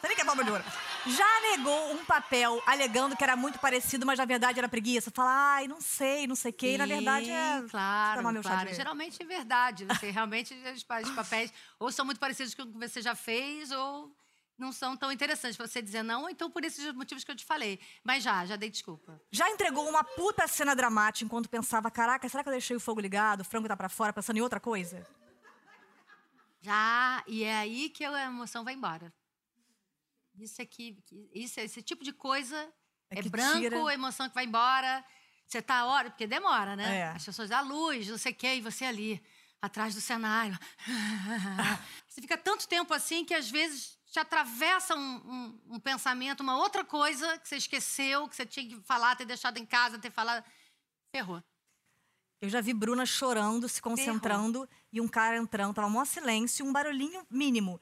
Você 0.00 0.08
nem 0.08 0.16
quer 0.16 0.24
palma 0.24 0.42
de 0.42 0.50
ouro. 0.50 0.64
Já 1.06 1.40
negou 1.42 1.92
um 1.92 2.04
papel 2.04 2.62
alegando 2.66 3.14
que 3.14 3.22
era 3.22 3.36
muito 3.36 3.58
parecido, 3.58 4.06
mas 4.06 4.18
na 4.18 4.24
verdade 4.24 4.58
era 4.58 4.68
preguiça. 4.68 5.10
Fala, 5.10 5.56
ai, 5.56 5.68
não 5.68 5.80
sei, 5.80 6.26
não 6.26 6.34
sei 6.34 6.50
o 6.50 6.54
quê. 6.54 6.74
E 6.74 6.78
na 6.78 6.86
verdade 6.86 7.30
é. 7.30 7.62
Claro, 7.68 8.32
meu 8.32 8.42
claro. 8.42 8.72
Geralmente 8.72 9.22
é 9.22 9.26
verdade. 9.26 9.84
Você 9.84 10.10
realmente, 10.10 10.54
os 11.04 11.10
papéis 11.12 11.52
ou 11.78 11.92
são 11.92 12.06
muito 12.06 12.18
parecidos 12.18 12.54
com 12.54 12.62
o 12.62 12.72
que 12.72 12.78
você 12.78 13.02
já 13.02 13.14
fez, 13.14 13.70
ou 13.72 14.10
não 14.60 14.72
são 14.72 14.96
tão 14.96 15.10
interessantes 15.10 15.56
pra 15.56 15.66
você 15.66 15.80
dizer 15.82 16.02
não, 16.02 16.22
ou 16.22 16.30
então 16.30 16.50
por 16.50 16.64
esses 16.64 16.92
motivos 16.94 17.24
que 17.24 17.30
eu 17.30 17.36
te 17.36 17.44
falei. 17.44 17.80
Mas 18.04 18.22
já, 18.22 18.44
já 18.46 18.56
dei 18.56 18.70
desculpa. 18.70 19.20
Já 19.30 19.48
entregou 19.50 19.88
uma 19.88 20.04
puta 20.04 20.46
cena 20.46 20.76
dramática 20.76 21.24
enquanto 21.24 21.48
pensava, 21.48 21.90
caraca, 21.90 22.28
será 22.28 22.42
que 22.42 22.48
eu 22.48 22.52
deixei 22.52 22.76
o 22.76 22.80
fogo 22.80 23.00
ligado, 23.00 23.40
o 23.40 23.44
frango 23.44 23.66
tá 23.68 23.76
pra 23.76 23.88
fora, 23.88 24.12
pensando 24.12 24.36
em 24.36 24.42
outra 24.42 24.60
coisa? 24.60 25.06
Já, 26.60 27.24
e 27.26 27.42
é 27.42 27.56
aí 27.56 27.88
que 27.88 28.04
a 28.04 28.26
emoção 28.26 28.62
vai 28.64 28.74
embora. 28.74 29.12
Isso 30.38 30.60
aqui, 30.60 30.98
isso, 31.34 31.58
esse 31.60 31.82
tipo 31.82 32.04
de 32.04 32.12
coisa 32.12 32.56
É 33.10 33.18
é, 33.18 33.22
branco, 33.22 33.58
tira. 33.60 33.88
a 33.88 33.94
emoção 33.94 34.28
que 34.28 34.34
vai 34.34 34.44
embora. 34.44 35.04
Você 35.46 35.60
tá 35.60 35.78
a 35.80 35.86
hora, 35.86 36.10
porque 36.10 36.26
demora, 36.26 36.76
né? 36.76 36.98
É. 36.98 37.08
As 37.08 37.24
pessoas 37.24 37.48
dão 37.48 37.66
luz, 37.66 38.06
não 38.08 38.18
sei 38.18 38.32
o 38.32 38.34
quê, 38.34 38.54
e 38.56 38.60
você 38.60 38.84
ali, 38.84 39.20
atrás 39.62 39.94
do 39.94 40.00
cenário. 40.00 40.58
você 42.08 42.20
fica 42.20 42.36
tanto 42.36 42.66
tempo 42.66 42.92
assim 42.94 43.24
que 43.24 43.34
às 43.34 43.50
vezes 43.50 43.98
te 44.06 44.18
atravessa 44.18 44.94
um, 44.94 45.00
um- 45.00 45.60
um 45.76 45.80
pensamento, 45.80 46.40
uma 46.40 46.56
outra 46.56 46.84
coisa 46.84 47.38
que 47.38 47.48
você 47.48 47.56
esqueceu, 47.56 48.28
que 48.28 48.34
você 48.36 48.44
tinha 48.46 48.66
que 48.68 48.80
falar, 48.82 49.14
ter 49.16 49.24
deixado 49.24 49.58
em 49.58 49.66
casa, 49.66 49.98
ter 49.98 50.10
falado. 50.10 50.44
Ferrou. 51.14 51.42
Eu 52.40 52.48
já 52.48 52.60
vi 52.60 52.72
Bruna 52.72 53.04
chorando, 53.04 53.68
se 53.68 53.82
concentrando, 53.82 54.68
e 54.92 55.00
um 55.00 55.06
cara 55.06 55.36
entrando, 55.36 55.74
tava 55.74 55.90
mó 55.90 56.04
silêncio, 56.04 56.64
um 56.64 56.72
barulhinho 56.72 57.24
mínimo. 57.30 57.78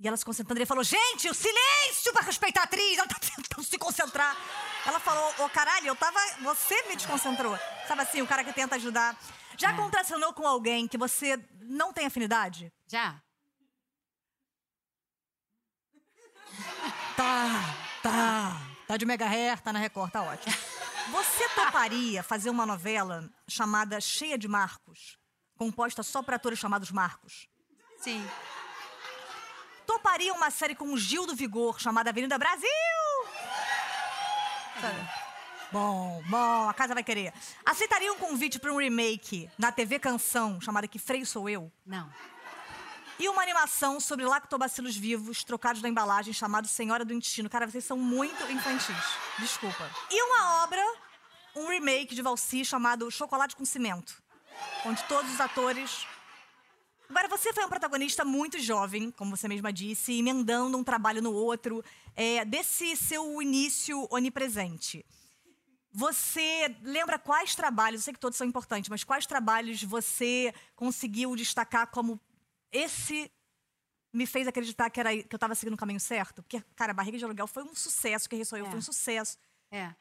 E 0.00 0.08
ela 0.08 0.16
se 0.16 0.24
concentrando, 0.24 0.58
ele 0.60 0.66
falou: 0.66 0.82
Gente, 0.82 1.28
o 1.28 1.34
silêncio 1.34 2.12
pra 2.12 2.22
respeitar 2.22 2.62
a 2.62 2.64
atriz! 2.64 2.96
Ela 2.98 3.06
tá 3.08 3.18
tentando 3.20 3.62
se 3.64 3.76
concentrar. 3.76 4.34
Ela 4.86 4.98
falou: 4.98 5.44
Ô 5.44 5.48
caralho, 5.50 5.88
eu 5.88 5.96
tava. 5.96 6.18
Você 6.40 6.82
me 6.88 6.96
desconcentrou. 6.96 7.56
Sabe 7.86 8.02
assim, 8.02 8.22
o 8.22 8.26
cara 8.26 8.42
que 8.44 8.52
tenta 8.52 8.76
ajudar. 8.76 9.18
Já 9.58 9.70
É. 9.72 9.76
contracenou 9.76 10.32
com 10.32 10.46
alguém 10.46 10.86
que 10.86 10.96
você 10.96 11.36
não 11.60 11.92
tem 11.92 12.06
afinidade? 12.06 12.72
Já? 12.86 13.20
Tá, 17.16 17.74
tá. 18.02 18.60
Tá 18.86 18.96
de 18.96 19.04
mega 19.04 19.26
hair, 19.26 19.60
tá 19.60 19.72
na 19.72 19.78
Record, 19.78 20.10
tá 20.10 20.22
ótimo. 20.22 20.54
Você 21.10 21.48
toparia 21.50 22.22
fazer 22.22 22.48
uma 22.50 22.64
novela 22.64 23.28
chamada 23.48 24.00
Cheia 24.00 24.38
de 24.38 24.46
Marcos? 24.48 25.18
Composta 25.56 26.02
só 26.02 26.22
por 26.22 26.34
atores 26.34 26.58
chamados 26.58 26.90
Marcos? 26.90 27.48
Sim. 27.98 28.26
Toparia 29.86 30.32
uma 30.32 30.50
série 30.50 30.74
com 30.74 30.92
o 30.92 30.96
Gil 30.98 31.26
do 31.26 31.34
Vigor 31.34 31.80
chamada 31.80 32.10
Avenida 32.10 32.38
Brasil? 32.38 32.68
Sabe? 34.80 35.27
Bom, 35.70 36.22
bom, 36.26 36.68
a 36.68 36.72
casa 36.72 36.94
vai 36.94 37.04
querer. 37.04 37.32
Aceitaria 37.64 38.10
um 38.10 38.16
convite 38.16 38.58
para 38.58 38.72
um 38.72 38.78
remake 38.78 39.50
na 39.58 39.70
TV 39.70 39.98
Canção 39.98 40.58
chamada 40.62 40.88
Que 40.88 40.98
Freio 40.98 41.26
Sou 41.26 41.48
Eu? 41.48 41.70
Não. 41.84 42.10
E 43.18 43.28
uma 43.28 43.42
animação 43.42 44.00
sobre 44.00 44.24
lactobacilos 44.24 44.96
vivos 44.96 45.44
trocados 45.44 45.82
na 45.82 45.88
embalagem 45.88 46.32
chamado 46.32 46.66
Senhora 46.66 47.04
do 47.04 47.12
Intestino. 47.12 47.50
Cara, 47.50 47.66
vocês 47.66 47.84
são 47.84 47.98
muito 47.98 48.50
infantis. 48.50 48.96
Desculpa. 49.38 49.90
E 50.10 50.22
uma 50.22 50.62
obra, 50.62 50.82
um 51.54 51.68
remake 51.68 52.14
de 52.14 52.22
Valsi 52.22 52.64
chamado 52.64 53.10
Chocolate 53.10 53.54
com 53.54 53.64
Cimento. 53.64 54.22
Onde 54.86 55.02
todos 55.04 55.30
os 55.34 55.40
atores. 55.40 56.06
Agora, 57.10 57.28
você 57.28 57.52
foi 57.52 57.64
um 57.64 57.68
protagonista 57.68 58.24
muito 58.24 58.58
jovem, 58.58 59.10
como 59.10 59.36
você 59.36 59.48
mesma 59.48 59.72
disse, 59.72 60.18
emendando 60.18 60.78
um 60.78 60.84
trabalho 60.84 61.20
no 61.20 61.32
outro, 61.32 61.84
é, 62.16 62.44
desse 62.44 62.96
seu 62.96 63.42
início 63.42 64.06
onipresente. 64.10 65.04
Você 65.98 66.76
lembra 66.82 67.18
quais 67.18 67.56
trabalhos, 67.56 68.02
eu 68.02 68.04
sei 68.04 68.14
que 68.14 68.20
todos 68.20 68.38
são 68.38 68.46
importantes, 68.46 68.88
mas 68.88 69.02
quais 69.02 69.26
trabalhos 69.26 69.82
você 69.82 70.54
conseguiu 70.76 71.34
destacar 71.34 71.88
como 71.88 72.20
esse 72.70 73.28
me 74.12 74.24
fez 74.24 74.46
acreditar 74.46 74.88
que, 74.90 75.00
era, 75.00 75.10
que 75.20 75.34
eu 75.34 75.38
tava 75.38 75.56
seguindo 75.56 75.74
o 75.74 75.76
caminho 75.76 75.98
certo. 75.98 76.40
Porque, 76.40 76.62
cara, 76.76 76.94
Barriga 76.94 77.18
de 77.18 77.24
Aluguel 77.24 77.48
foi 77.48 77.64
um 77.64 77.74
sucesso, 77.74 78.28
que 78.28 78.36
Eu 78.36 78.40
É. 78.40 78.44
foi 78.70 78.78
um 78.78 78.80
sucesso. 78.80 79.36
É. 79.72 79.92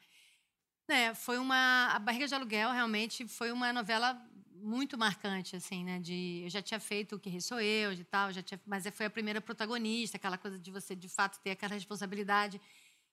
É, 0.87 1.15
foi 1.15 1.39
uma. 1.39 1.87
A 1.91 1.97
Barriga 1.97 2.27
de 2.27 2.35
Aluguel 2.35 2.71
realmente 2.71 3.27
foi 3.27 3.51
uma 3.51 3.73
novela 3.73 4.13
muito 4.53 4.99
marcante, 4.99 5.55
assim, 5.55 5.83
né? 5.83 5.99
De, 5.99 6.41
eu 6.43 6.49
já 6.49 6.61
tinha 6.61 6.79
feito 6.79 7.15
o 7.15 7.19
Que 7.19 7.29
Rei 7.29 7.41
Sou 7.41 7.59
Eu, 7.59 7.95
de 7.95 8.03
tal, 8.03 8.31
já 8.31 8.43
tinha, 8.43 8.61
mas 8.67 8.87
foi 8.91 9.07
a 9.07 9.09
primeira 9.09 9.41
protagonista, 9.41 10.17
aquela 10.17 10.37
coisa 10.37 10.59
de 10.59 10.71
você, 10.71 10.95
de 10.95 11.09
fato, 11.09 11.39
ter 11.41 11.51
aquela 11.51 11.73
responsabilidade. 11.73 12.61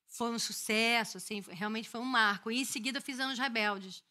Foi 0.07 0.31
um 0.31 0.39
sucesso, 0.39 1.17
assim, 1.17 1.41
realmente 1.49 1.89
foi 1.89 2.01
um 2.01 2.05
marco. 2.05 2.51
E 2.51 2.61
em 2.61 2.65
seguida 2.65 3.01
fiz 3.01 3.19
Anos 3.19 3.39
Rebeldes. 3.39 4.03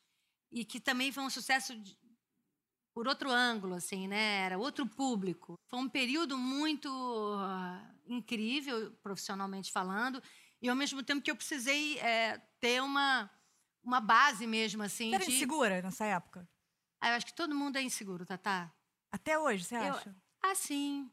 E 0.51 0.63
que 0.65 0.79
também 0.79 1.11
foi 1.11 1.23
um 1.23 1.29
sucesso 1.29 1.75
de- 1.75 1.97
por 2.93 3.07
outro 3.07 3.31
ângulo, 3.31 3.73
assim, 3.75 4.07
né? 4.07 4.41
Era 4.45 4.57
outro 4.57 4.85
público. 4.85 5.55
Foi 5.67 5.79
um 5.79 5.89
período 5.89 6.37
muito 6.37 6.89
ah, 7.39 7.91
incrível, 8.05 8.91
profissionalmente 9.01 9.71
falando, 9.71 10.21
e 10.61 10.69
ao 10.69 10.75
mesmo 10.75 11.01
tempo 11.03 11.21
que 11.21 11.31
eu 11.31 11.35
precisei 11.35 11.97
eh, 11.99 12.37
ter 12.59 12.81
uma, 12.81 13.29
uma 13.83 13.99
base 13.99 14.45
mesmo, 14.45 14.83
assim. 14.83 15.09
Você 15.09 15.15
era 15.15 15.25
de... 15.25 15.31
insegura 15.35 15.81
nessa 15.81 16.05
época? 16.05 16.47
Ah, 17.01 17.09
eu 17.09 17.15
acho 17.15 17.25
que 17.25 17.33
todo 17.33 17.55
mundo 17.55 17.77
é 17.77 17.81
inseguro, 17.81 18.25
Tatá. 18.25 18.71
Até 19.11 19.37
hoje, 19.37 19.63
você 19.63 19.75
Eu- 19.75 19.95
acha? 19.95 20.15
Ah, 20.41 20.55
sim. 20.55 21.09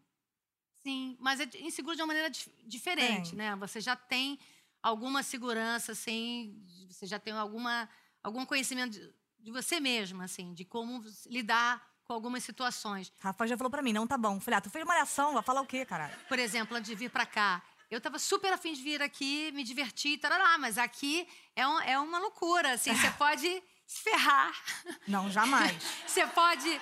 Sim. 0.83 1.17
Mas 1.21 1.41
é 1.41 1.49
inseguro 1.61 1.95
de 1.97 2.03
uma 2.03 2.09
maneira 2.09 2.31
dif- 2.31 2.53
diferente, 2.65 3.35
né? 3.37 3.55
Você 3.57 3.81
já 3.81 3.95
tem 3.95 4.39
alguma 4.83 5.23
segurança, 5.23 5.93
assim, 5.93 6.57
você 6.89 7.07
já 7.07 7.19
tem 7.19 7.33
alguma, 7.33 7.89
algum 8.23 8.45
conhecimento 8.47 8.93
de, 8.93 9.15
de 9.39 9.51
você 9.51 9.79
mesma, 9.81 10.25
assim, 10.25 10.53
de 10.55 10.65
como 10.65 11.03
lidar 11.27 11.85
com 12.05 12.13
algumas 12.15 12.43
situações. 12.43 13.13
Rafa 13.21 13.47
já 13.47 13.57
falou 13.57 13.71
pra 13.71 13.83
mim, 13.83 13.93
não 13.93 14.07
tá 14.07 14.19
bom. 14.19 14.41
Falei, 14.41 14.59
ah, 14.59 14.61
tu 14.61 14.71
fez 14.71 14.85
malhação, 14.85 15.35
vai 15.35 15.43
falar 15.43 15.61
o 15.61 15.67
quê, 15.67 15.85
caralho? 15.85 16.17
Por 16.29 16.39
exemplo, 16.39 16.77
antes 16.77 16.91
de 16.91 16.97
vir 16.97 17.11
para 17.11 17.25
cá, 17.27 17.63
eu 17.91 17.99
estava 17.99 18.19
super 18.19 18.53
afim 18.53 18.73
de 18.73 18.83
vir 18.83 19.01
aqui, 19.03 19.51
me 19.53 19.63
divertir, 19.65 20.19
tarará, 20.19 20.57
mas 20.59 20.77
aqui 20.79 21.29
é, 21.55 21.67
um- 21.67 21.81
é 21.81 21.99
uma 21.99 22.19
loucura, 22.19 22.73
assim, 22.73 22.95
você 22.95 23.11
pode 23.19 23.63
se 23.87 24.03
ferrar, 24.03 24.53
Não, 25.07 25.29
jamais. 25.31 25.83
você 26.07 26.27
pode 26.29 26.81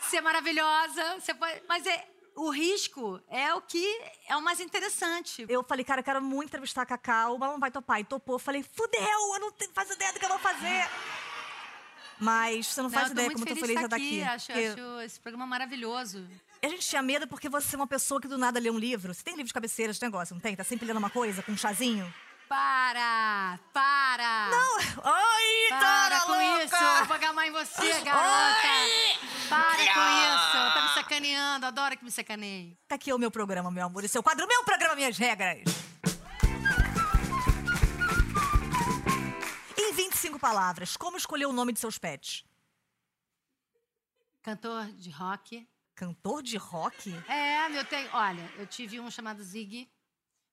ser 0.00 0.20
maravilhosa, 0.20 1.20
você 1.20 1.34
pode, 1.34 1.62
mas 1.68 1.86
é 1.86 2.08
o 2.38 2.50
risco 2.50 3.20
é 3.28 3.52
o 3.52 3.60
que 3.60 3.84
é 4.28 4.36
o 4.36 4.40
mais 4.42 4.60
interessante. 4.60 5.44
Eu 5.48 5.64
falei, 5.64 5.84
cara, 5.84 6.00
eu 6.00 6.04
quero 6.04 6.22
muito 6.22 6.48
entrevistar 6.48 6.82
a 6.82 6.86
Cacau, 6.86 7.36
mas 7.36 7.50
não 7.50 7.58
vai 7.58 7.70
topar. 7.70 8.00
E 8.00 8.04
topou. 8.04 8.38
Falei, 8.38 8.62
fudeu, 8.62 9.00
eu 9.34 9.40
não 9.40 9.52
faço 9.74 9.92
ideia 9.94 10.12
do 10.12 10.20
que 10.20 10.24
eu 10.24 10.28
vou 10.28 10.38
fazer. 10.38 10.88
Mas 12.20 12.66
você 12.68 12.82
não 12.82 12.88
Não, 12.88 12.98
faz 12.98 13.10
ideia 13.10 13.30
como 13.30 13.44
eu 13.44 13.46
tô 13.46 13.54
feliz 13.54 13.68
de 13.68 13.78
de 13.78 13.84
estar 13.84 13.96
aqui. 13.96 14.22
Acho, 14.22 14.46
Porque 14.46 14.66
acho 14.66 15.00
esse 15.00 15.20
programa 15.20 15.46
maravilhoso. 15.46 16.28
A 16.62 16.68
gente 16.68 16.86
tinha 16.86 17.02
medo 17.02 17.26
porque 17.26 17.48
você 17.48 17.76
é 17.76 17.78
uma 17.78 17.86
pessoa 17.86 18.20
que 18.20 18.26
do 18.28 18.38
nada 18.38 18.58
lê 18.58 18.70
um 18.70 18.78
livro. 18.78 19.12
Você 19.14 19.22
tem 19.22 19.34
livro 19.34 19.46
de 19.46 19.54
cabeceira, 19.54 19.90
esse 19.92 20.02
negócio, 20.02 20.34
não 20.34 20.40
tem? 20.40 20.56
Tá 20.56 20.64
sempre 20.64 20.86
lendo 20.86 20.96
uma 20.96 21.10
coisa, 21.10 21.42
com 21.42 21.52
um 21.52 21.56
chazinho? 21.56 22.12
Para! 22.48 23.60
Para! 23.74 24.48
Ai, 25.04 25.68
Para 25.68 26.20
com 26.20 26.32
louca! 26.32 26.64
isso! 26.64 26.74
Eu 26.74 27.04
Vou 27.04 27.18
gamar 27.18 27.46
em 27.46 27.50
você, 27.52 28.00
garota! 28.00 28.68
Para 29.50 29.76
com 29.76 29.82
isso! 29.84 30.74
Tá 30.74 30.82
me 30.82 30.94
sacaneando, 30.94 31.66
adoro 31.66 31.96
que 31.98 32.04
me 32.04 32.10
sacaneie. 32.10 32.78
Tá 32.88 32.94
aqui 32.94 33.12
o 33.12 33.18
meu 33.18 33.30
programa, 33.30 33.70
meu 33.70 33.84
amor. 33.84 34.02
Esse 34.02 34.16
é 34.16 34.20
o 34.20 34.22
quadro 34.22 34.46
Meu 34.48 34.64
Programa, 34.64 34.94
Minhas 34.94 35.18
Regras. 35.18 35.62
Em 39.76 39.92
25 39.92 40.38
palavras, 40.38 40.96
como 40.96 41.18
escolher 41.18 41.46
o 41.46 41.52
nome 41.52 41.72
de 41.74 41.80
seus 41.80 41.98
pets? 41.98 42.44
Cantor 44.42 44.86
de 44.92 45.10
rock. 45.10 45.68
Cantor 45.94 46.42
de 46.42 46.56
rock? 46.56 47.14
É, 47.28 47.68
meu 47.68 47.84
tem. 47.84 48.08
Olha, 48.12 48.50
eu 48.56 48.66
tive 48.66 48.98
um 49.00 49.10
chamado 49.10 49.42
Zig, 49.42 49.90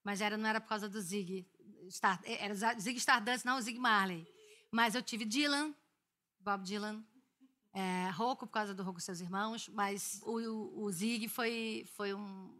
mas 0.03 0.19
era, 0.19 0.35
não 0.37 0.49
era 0.49 0.59
por 0.59 0.67
causa 0.67 0.89
do 0.89 0.99
Zig. 0.99 1.47
Star, 1.91 2.19
era 2.25 2.53
Zig 2.79 2.97
Stardust, 2.97 3.45
não 3.45 3.57
o 3.57 3.61
Zig 3.61 3.77
Marley. 3.79 4.27
Mas 4.71 4.95
eu 4.95 5.01
tive 5.01 5.25
Dylan, 5.25 5.73
Bob 6.39 6.63
Dylan, 6.63 7.03
é, 7.73 8.09
Rocco 8.11 8.45
por 8.47 8.53
causa 8.53 8.73
do 8.73 8.83
Rocco 8.83 8.99
seus 9.01 9.19
irmãos, 9.19 9.67
mas 9.69 10.19
o, 10.23 10.39
o, 10.39 10.83
o 10.83 10.91
Zig 10.91 11.27
foi, 11.27 11.85
foi 11.95 12.13
um- 12.13 12.53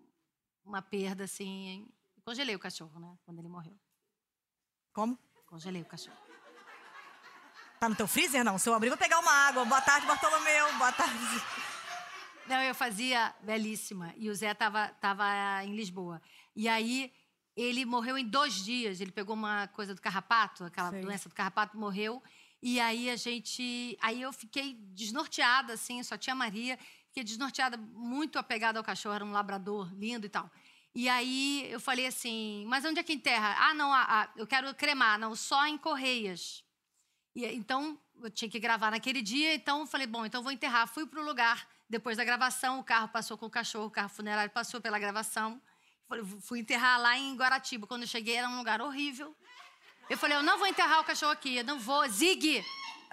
uma 0.64 0.82
perda, 0.82 1.24
assim. 1.26 1.88
Congelei 2.24 2.56
o 2.56 2.60
cachorro, 2.60 3.00
né? 3.00 3.18
Quando 3.24 3.40
ele 3.40 3.48
morreu. 3.48 3.78
Como? 4.94 5.18
Congelei 5.46 5.82
o 5.82 5.86
cachorro. 5.86 6.18
Tá 7.80 7.90
no 7.90 7.96
teu 7.96 8.08
freezer, 8.08 8.44
não? 8.44 8.58
Se 8.58 8.68
eu 8.70 8.74
abrir, 8.74 8.90
vou 8.90 8.98
pegar 8.98 9.20
uma 9.20 9.32
água. 9.32 9.64
Boa 9.66 9.82
tarde, 9.82 10.08
Bartolomeu. 10.08 10.74
Boa 10.78 10.92
tarde. 10.92 11.14
Não, 12.48 12.62
eu 12.62 12.74
fazia 12.74 13.36
belíssima. 13.42 14.14
E 14.18 14.30
o 14.30 14.36
Zé 14.36 14.54
tava, 14.54 14.88
tava 15.02 15.64
em 15.64 15.76
Lisboa. 15.76 16.22
E 16.56 16.68
aí, 16.68 17.14
ele 17.56 17.86
morreu 17.86 18.18
em 18.18 18.26
dois 18.28 18.54
dias. 18.66 19.00
Ele 19.02 19.12
pegou 19.12 19.36
uma 19.36 19.68
coisa 19.70 19.94
do 19.96 20.02
carrapato, 20.02 20.64
aquela 20.64 20.90
Sei. 20.92 21.02
doença 21.02 21.30
do 21.30 21.36
carrapato, 21.36 21.78
morreu. 21.78 22.22
E 22.62 22.80
aí 22.80 23.10
a 23.10 23.16
gente. 23.16 23.98
Aí 24.02 24.22
eu 24.22 24.34
fiquei 24.34 24.74
desnorteada, 24.94 25.74
assim, 25.74 26.02
só 26.04 26.18
tinha 26.18 26.36
Maria. 26.36 26.78
Fiquei 27.08 27.24
desnorteada, 27.24 27.78
muito 27.78 28.38
apegada 28.40 28.78
ao 28.80 28.84
cachorro, 28.84 29.16
era 29.16 29.26
um 29.26 29.32
labrador 29.32 29.94
lindo 29.96 30.26
e 30.26 30.30
tal. 30.30 30.50
E 30.94 31.08
aí 31.08 31.68
eu 31.72 31.80
falei 31.80 32.08
assim: 32.08 32.66
mas 32.68 32.84
onde 32.86 33.00
é 33.00 33.04
que 33.04 33.14
enterra? 33.14 33.56
Ah, 33.60 33.74
não, 33.74 33.94
a- 33.94 34.04
a- 34.24 34.30
eu 34.36 34.48
quero 34.48 34.74
cremar. 34.76 35.18
Não, 35.20 35.36
só 35.36 35.66
em 35.68 35.78
Correias. 35.78 36.64
E, 37.36 37.46
então, 37.48 38.00
eu 38.24 38.30
tinha 38.32 38.50
que 38.50 38.60
gravar 38.60 38.92
naquele 38.92 39.22
dia, 39.22 39.54
então 39.54 39.82
eu 39.82 39.86
falei, 39.88 40.08
bom, 40.08 40.26
então 40.26 40.42
vou 40.42 40.52
enterrar. 40.54 40.88
Fui 40.88 41.06
pro 41.06 41.22
lugar, 41.24 41.68
depois 41.90 42.16
da 42.16 42.24
gravação, 42.24 42.80
o 42.80 42.84
carro 42.84 43.10
passou 43.10 43.38
com 43.38 43.46
o 43.46 43.50
cachorro, 43.50 43.88
o 43.88 43.92
carro 43.92 44.08
funerário 44.10 44.52
passou 44.52 44.80
pela 44.80 44.98
gravação. 44.98 45.62
Fui 46.42 46.60
enterrar 46.60 47.00
lá 47.00 47.18
em 47.18 47.36
Guaratiba. 47.36 47.88
Quando 47.88 48.04
eu 48.04 48.08
cheguei, 48.08 48.36
era 48.36 48.48
um 48.48 48.58
lugar 48.58 48.82
horrível. 48.82 49.36
Eu 50.10 50.18
falei, 50.18 50.38
eu 50.38 50.44
não 50.44 50.58
vou 50.58 50.68
enterrar 50.68 51.00
o 51.00 51.04
cachorro 51.04 51.32
aqui, 51.32 51.58
eu 51.58 51.64
não 51.64 51.80
vou. 51.80 52.08
Zig, 52.08 52.64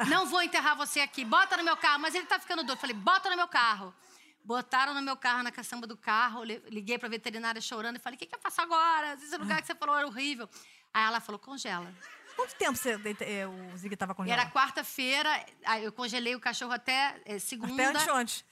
não 0.08 0.26
vou 0.26 0.42
enterrar 0.42 0.76
você 0.76 1.00
aqui, 1.00 1.24
bota 1.24 1.56
no 1.56 1.64
meu 1.64 1.76
carro. 1.76 2.00
Mas 2.00 2.14
ele 2.14 2.26
tá 2.26 2.38
ficando 2.38 2.62
doido. 2.62 2.76
Eu 2.76 2.80
falei, 2.80 2.94
bota 2.94 3.30
no 3.30 3.36
meu 3.36 3.48
carro. 3.48 3.94
Botaram 4.44 4.92
no 4.92 5.00
meu 5.00 5.16
carro, 5.16 5.42
na 5.44 5.52
caçamba 5.52 5.86
do 5.86 5.96
carro, 5.96 6.42
li- 6.42 6.60
liguei 6.68 6.98
pra 6.98 7.08
veterinária 7.08 7.60
chorando 7.60 7.96
e 7.96 8.00
falei, 8.00 8.16
o 8.16 8.18
que, 8.18 8.26
que 8.26 8.34
eu 8.34 8.40
faço 8.40 8.60
agora? 8.60 9.14
Esse 9.14 9.36
lugar 9.36 9.60
que 9.60 9.66
você 9.68 9.74
falou 9.74 9.96
era 9.96 10.04
horrível. 10.06 10.48
Aí 10.92 11.04
ela 11.04 11.20
falou, 11.20 11.38
congela. 11.38 11.94
Quanto 12.34 12.52
tempo 12.56 12.76
você, 12.76 12.98
eh, 13.20 13.46
o 13.46 13.76
Zig 13.78 13.94
tava 13.94 14.12
E 14.12 14.16
congelado? 14.16 14.40
Era 14.40 14.50
quarta-feira, 14.50 15.46
eu 15.80 15.92
congelei 15.92 16.34
o 16.34 16.40
cachorro 16.40 16.72
até 16.72 17.20
eh, 17.24 17.38
segunda. 17.38 17.90
Até 17.90 18.10
antes. 18.10 18.44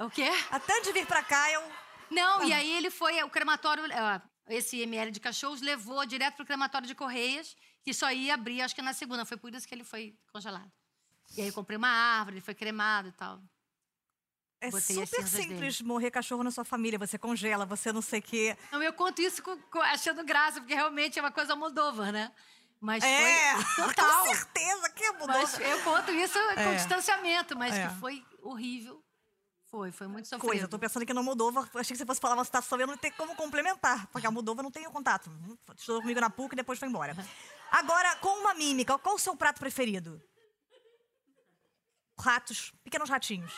O 0.00 0.08
quê? 0.08 0.30
Até 0.50 0.80
de 0.80 0.92
vir 0.92 1.04
pra 1.06 1.22
cá, 1.22 1.50
eu... 1.50 1.62
Não, 2.10 2.44
e 2.44 2.52
aí 2.52 2.72
ele 2.72 2.90
foi, 2.90 3.22
o 3.22 3.30
crematório, 3.30 3.84
eh, 3.86 4.22
esse 4.48 4.80
ML 4.80 5.10
de 5.10 5.20
cachorros 5.20 5.60
levou 5.60 6.04
direto 6.06 6.36
pro 6.36 6.44
crematório 6.46 6.86
de 6.86 6.94
Correias, 6.94 7.56
que 7.82 7.92
só 7.94 8.10
ia 8.12 8.34
abrir, 8.34 8.62
acho 8.62 8.74
que 8.74 8.82
na 8.82 8.92
segunda. 8.92 9.24
Foi 9.24 9.36
por 9.36 9.54
isso 9.54 9.66
que 9.66 9.74
ele 9.74 9.84
foi 9.84 10.16
congelado. 10.32 10.70
E 11.36 11.40
aí 11.40 11.48
eu 11.48 11.52
comprei 11.54 11.76
uma 11.76 11.88
árvore, 11.88 12.36
ele 12.36 12.44
foi 12.44 12.54
cremado 12.54 13.08
e 13.08 13.12
tal. 13.12 13.40
É 14.60 14.70
Botei 14.70 14.96
super 15.06 15.26
simples 15.26 15.80
morrer 15.82 16.10
cachorro 16.10 16.42
na 16.42 16.50
sua 16.50 16.64
família. 16.64 16.98
Você 16.98 17.18
congela, 17.18 17.66
você 17.66 17.92
não 17.92 18.00
sei 18.00 18.20
o 18.20 18.22
quê. 18.22 18.56
Então 18.68 18.82
eu 18.82 18.92
conto 18.94 19.20
isso 19.20 19.42
com- 19.42 19.58
com- 19.62 19.80
achando 19.82 20.24
graça, 20.24 20.60
porque 20.60 20.74
realmente 20.74 21.18
é 21.18 21.22
uma 21.22 21.30
coisa 21.32 21.54
Moldova, 21.54 22.10
né? 22.10 22.32
Mas 22.80 23.04
É, 23.04 23.54
foi 23.56 23.84
total. 23.94 24.24
com 24.26 24.34
certeza 24.34 24.90
que 24.90 25.10
mudou. 25.12 25.28
Mas 25.28 25.58
eu 25.58 25.82
conto 25.82 26.10
isso 26.12 26.38
com 26.54 26.60
É. 26.60 26.74
distanciamento, 26.76 27.58
mas 27.58 27.74
É. 27.74 27.88
que 27.88 27.94
foi 27.96 28.24
horrível. 28.42 29.03
Foi, 29.74 29.90
foi 29.90 30.06
muito 30.06 30.28
sofrido. 30.28 30.46
Coisa, 30.46 30.64
eu 30.66 30.68
tô 30.68 30.78
pensando 30.78 31.02
aqui 31.02 31.12
na 31.12 31.20
Moldova. 31.20 31.68
Achei 31.74 31.94
que 31.94 31.98
você 31.98 32.06
fosse 32.06 32.20
falar 32.20 32.36
uma 32.36 32.44
situação 32.44 32.78
e 32.78 32.82
eu 32.82 32.86
não 32.86 32.96
tenho 32.96 33.12
como 33.16 33.34
complementar. 33.34 34.06
Porque 34.06 34.24
a 34.24 34.30
Moldova 34.30 34.62
não 34.62 34.70
tem 34.70 34.86
o 34.86 34.90
contato. 34.92 35.28
Estudou 35.76 36.00
comigo 36.00 36.20
na 36.20 36.30
PUC 36.30 36.52
e 36.52 36.56
depois 36.56 36.78
foi 36.78 36.86
embora. 36.86 37.16
Agora, 37.72 38.14
com 38.18 38.28
uma 38.38 38.54
mímica, 38.54 38.96
qual 38.98 39.16
o 39.16 39.18
seu 39.18 39.34
prato 39.34 39.58
preferido? 39.58 40.22
Ratos, 42.16 42.72
pequenos 42.84 43.10
ratinhos. 43.10 43.52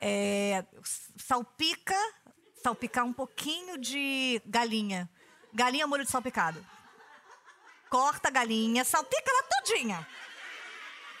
É, 0.00 0.66
salpica, 1.16 1.94
salpicar 2.60 3.04
um 3.04 3.12
pouquinho 3.12 3.78
de 3.78 4.42
galinha. 4.44 5.08
Galinha 5.54 5.86
molho 5.86 6.04
de 6.04 6.10
salpicado. 6.10 6.66
Corta 7.88 8.26
a 8.26 8.32
galinha, 8.32 8.84
salpica 8.84 9.30
ela 9.30 9.42
todinha. 9.44 10.08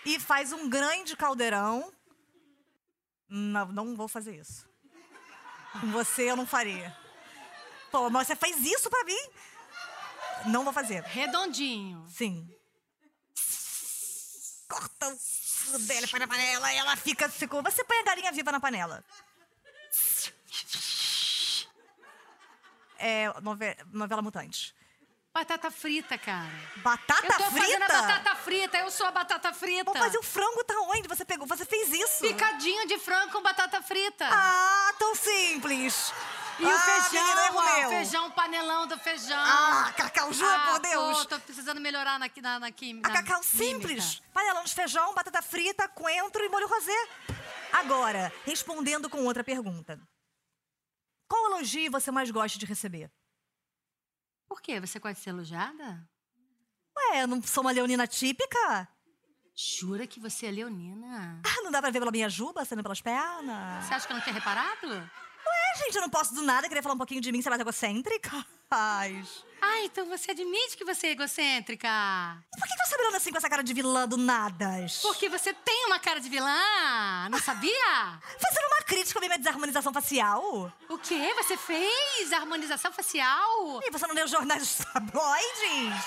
E 0.04 0.18
faz 0.18 0.52
um 0.52 0.68
grande 0.68 1.16
caldeirão. 1.16 1.96
Não, 3.28 3.66
não 3.72 3.96
vou 3.96 4.08
fazer 4.08 4.36
isso. 4.36 4.66
Com 5.80 5.90
você 5.92 6.30
eu 6.30 6.36
não 6.36 6.46
faria. 6.46 6.96
Pô, 7.90 8.08
mas 8.10 8.26
você 8.26 8.36
fez 8.36 8.56
isso 8.64 8.88
pra 8.90 9.04
mim? 9.04 9.18
Não 10.46 10.64
vou 10.64 10.72
fazer. 10.72 11.02
Redondinho. 11.02 12.06
Sim. 12.08 12.48
Corta 14.68 15.08
o 15.74 15.78
dela, 15.80 16.06
põe 16.08 16.20
na 16.20 16.28
panela 16.28 16.72
e 16.72 16.76
ela 16.76 16.96
fica, 16.96 17.28
ficou. 17.28 17.62
Você 17.62 17.84
põe 17.84 17.98
a 17.98 18.02
galinha 18.04 18.32
viva 18.32 18.52
na 18.52 18.60
panela. 18.60 19.04
É, 22.98 23.28
nove- 23.40 23.76
novela 23.92 24.22
Mutante. 24.22 24.74
Batata 25.38 25.70
frita, 25.70 26.18
cara. 26.18 26.50
Batata 26.78 27.26
eu 27.26 27.32
tô 27.32 27.44
frita? 27.44 27.60
fazendo 27.60 27.82
a 27.84 27.88
batata 27.88 28.34
frita, 28.34 28.78
eu 28.78 28.90
sou 28.90 29.06
a 29.06 29.12
batata 29.12 29.52
frita. 29.54 29.84
Pô, 29.84 29.96
mas 29.96 30.12
o 30.16 30.22
frango 30.22 30.64
tá 30.64 30.74
onde? 30.80 31.06
Você 31.06 31.24
pegou, 31.24 31.46
você 31.46 31.64
fez 31.64 31.92
isso? 31.92 32.22
Picadinho 32.22 32.88
de 32.88 32.98
frango 32.98 33.30
com 33.30 33.40
batata 33.40 33.80
frita. 33.80 34.28
Ah, 34.28 34.92
tão 34.98 35.14
simples. 35.14 36.12
E 36.58 36.64
ah, 36.64 36.74
o 36.74 36.78
feijão, 36.80 37.56
ó, 37.56 37.78
meu. 37.78 37.88
feijão, 37.90 38.30
panelão 38.32 38.88
do 38.88 38.98
feijão. 38.98 39.38
Ah, 39.38 39.92
Cacau, 39.96 40.32
jura 40.32 40.52
Ah, 40.52 40.72
por 40.72 40.80
Deus. 40.80 41.18
Pô, 41.18 41.24
tô 41.26 41.38
precisando 41.38 41.80
melhorar 41.80 42.18
na, 42.18 42.28
na, 42.42 42.58
na 42.58 42.72
química. 42.72 43.08
A 43.08 43.12
cacau 43.12 43.40
simples. 43.44 44.20
Panelão 44.34 44.64
de 44.64 44.74
feijão, 44.74 45.14
batata 45.14 45.40
frita, 45.40 45.86
coentro 45.86 46.44
e 46.44 46.48
molho 46.48 46.66
rosé. 46.66 47.08
Agora, 47.74 48.32
respondendo 48.44 49.08
com 49.08 49.24
outra 49.24 49.44
pergunta. 49.44 50.00
Qual 51.28 51.52
elogio 51.52 51.92
você 51.92 52.10
mais 52.10 52.28
gosta 52.28 52.58
de 52.58 52.66
receber? 52.66 53.08
Por 54.48 54.60
quê? 54.62 54.80
Você 54.80 54.98
gosta 54.98 55.14
de 55.14 55.20
ser 55.20 55.30
elogiada? 55.30 56.08
Ué, 56.96 57.22
eu 57.22 57.28
não 57.28 57.42
sou 57.42 57.62
uma 57.62 57.70
leonina 57.70 58.06
típica? 58.06 58.88
Jura 59.54 60.06
que 60.06 60.20
você 60.20 60.46
é 60.46 60.50
leonina? 60.50 61.40
Ah, 61.44 61.62
não 61.62 61.70
dá 61.70 61.80
pra 61.80 61.90
ver 61.90 61.98
pela 61.98 62.12
minha 62.12 62.28
juba, 62.28 62.64
saindo 62.64 62.82
pelas 62.82 63.00
pernas? 63.00 63.84
Você 63.84 63.94
acha 63.94 64.06
que 64.06 64.12
eu 64.12 64.16
não 64.16 64.22
tinha 64.22 64.34
reparado? 64.34 65.10
É, 65.68 65.78
gente, 65.84 65.96
eu 65.96 66.02
não 66.02 66.10
posso 66.10 66.34
do 66.34 66.42
nada 66.42 66.68
querer 66.68 66.82
falar 66.82 66.94
um 66.94 66.98
pouquinho 66.98 67.20
de 67.20 67.30
mim, 67.30 67.42
ser 67.42 67.50
mais 67.50 67.60
egocêntrica. 67.60 68.44
Ai. 68.70 69.22
Ah, 69.60 69.80
então 69.82 70.06
você 70.06 70.30
admite 70.30 70.76
que 70.76 70.84
você 70.84 71.08
é 71.08 71.10
egocêntrica. 71.10 71.88
E 71.88 72.60
por 72.60 72.68
que 72.68 72.76
você 72.76 72.96
tá 72.96 73.02
olhando 73.02 73.16
assim 73.16 73.30
com 73.30 73.38
essa 73.38 73.50
cara 73.50 73.62
de 73.62 73.74
vilã 73.74 74.06
do 74.06 74.16
nada? 74.16 74.68
Porque 75.02 75.28
você 75.28 75.52
tem 75.52 75.86
uma 75.86 75.98
cara 75.98 76.20
de 76.20 76.28
vilã, 76.28 77.28
não 77.30 77.40
sabia? 77.40 77.72
Fazendo 78.38 78.66
uma 78.66 78.82
crítica 78.84 79.18
à 79.18 79.20
minha 79.20 79.38
desarmonização 79.38 79.92
facial? 79.92 80.72
O 80.88 80.98
quê? 80.98 81.34
Você 81.38 81.56
fez 81.56 82.32
harmonização 82.32 82.92
facial? 82.92 83.80
E 83.84 83.90
você 83.90 84.06
não 84.06 84.24
os 84.24 84.30
jornais 84.30 84.60
dos 84.60 84.86
tabloides? 84.86 86.04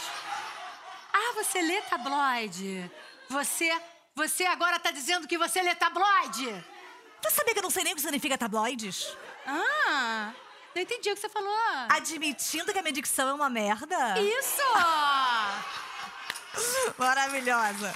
Ah, 1.14 1.34
você 1.36 1.62
lê 1.62 1.82
tabloide. 1.82 2.90
Você, 3.30 3.82
você 4.16 4.46
agora 4.46 4.80
tá 4.80 4.92
dizendo 4.92 5.28
que 5.28 5.38
você 5.38 5.62
lê 5.62 5.76
tabloide. 5.76 6.64
Você 7.22 7.36
sabia 7.36 7.54
que 7.54 7.60
eu 7.60 7.64
não 7.64 7.70
sei 7.70 7.84
nem 7.84 7.94
o 7.94 7.96
que 7.96 8.02
significa 8.02 8.38
tabloides? 8.38 9.16
Ah, 9.46 10.34
não 10.76 10.82
entendi 10.82 11.10
o 11.12 11.16
que 11.16 11.22
você 11.22 11.30
falou. 11.30 11.54
Admitindo 11.90 12.72
que 12.72 12.80
a 12.80 12.82
minha 12.82 12.94
dicção 12.94 13.30
é 13.30 13.34
uma 13.34 13.50
merda? 13.50 14.20
Isso! 14.20 14.62
Maravilhosa. 16.98 17.94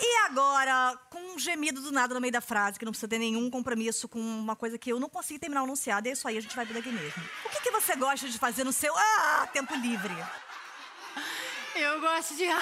E 0.00 0.16
agora, 0.26 0.96
com 1.10 1.18
um 1.34 1.38
gemido 1.38 1.80
do 1.80 1.90
nada 1.90 2.14
no 2.14 2.20
meio 2.20 2.32
da 2.32 2.40
frase, 2.40 2.78
que 2.78 2.84
não 2.84 2.92
precisa 2.92 3.08
ter 3.08 3.18
nenhum 3.18 3.50
compromisso 3.50 4.08
com 4.08 4.20
uma 4.20 4.54
coisa 4.54 4.78
que 4.78 4.92
eu 4.92 5.00
não 5.00 5.08
consegui 5.08 5.40
terminar 5.40 5.62
o 5.62 5.64
enunciado, 5.66 6.06
e 6.06 6.10
é 6.10 6.12
isso 6.12 6.28
aí, 6.28 6.38
a 6.38 6.40
gente 6.40 6.54
vai 6.54 6.64
por 6.64 6.72
daqui 6.72 6.90
mesmo. 6.90 7.20
O 7.44 7.48
que, 7.48 7.60
que 7.62 7.70
você 7.72 7.96
gosta 7.96 8.28
de 8.28 8.38
fazer 8.38 8.62
no 8.62 8.72
seu 8.72 8.96
ah, 8.96 9.48
tempo 9.52 9.74
livre? 9.74 10.14
Eu 11.74 12.00
gosto 12.00 12.36
de. 12.36 12.46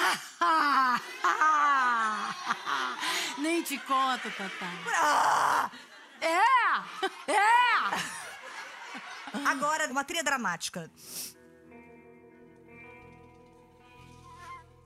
Nem 3.37 3.61
te 3.61 3.77
conto, 3.79 4.31
Tatá. 4.31 4.67
Ah! 4.95 5.69
É! 6.21 7.31
É! 7.31 8.17
Agora, 9.45 9.87
uma 9.91 10.03
trilha 10.03 10.23
dramática. 10.23 10.91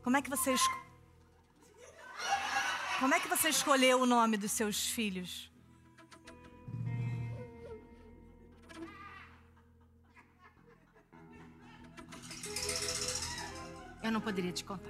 Como 0.04 0.18
é 0.18 0.22
que 0.22 0.30
você 0.30 0.54
es... 0.54 0.62
Como 3.00 3.14
é 3.16 3.20
que 3.20 3.28
você 3.28 3.50
escolheu 3.50 4.02
o 4.02 4.06
nome 4.06 4.38
dos 4.38 4.52
seus 4.52 4.88
filhos? 4.88 5.52
Eu 14.04 14.12
não 14.12 14.22
poderia 14.22 14.52
te 14.52 14.64
contar. 14.64 14.90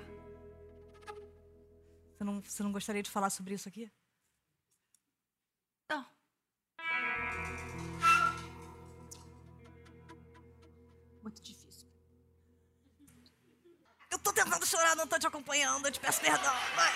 Você 2.17 2.23
não, 2.23 2.41
você 2.41 2.63
não 2.63 2.71
gostaria 2.71 3.03
de 3.03 3.09
falar 3.09 3.29
sobre 3.29 3.53
isso 3.53 3.67
aqui? 3.67 3.91
Muito 11.21 11.41
difícil. 11.41 11.87
Eu 14.09 14.19
tô 14.19 14.33
tentando 14.33 14.65
chorar, 14.65 14.95
não 14.95 15.07
tô 15.07 15.17
te 15.17 15.25
acompanhando, 15.27 15.85
eu 15.85 15.91
te 15.91 15.99
peço 15.99 16.19
perdão. 16.21 16.53
Vai. 16.75 16.91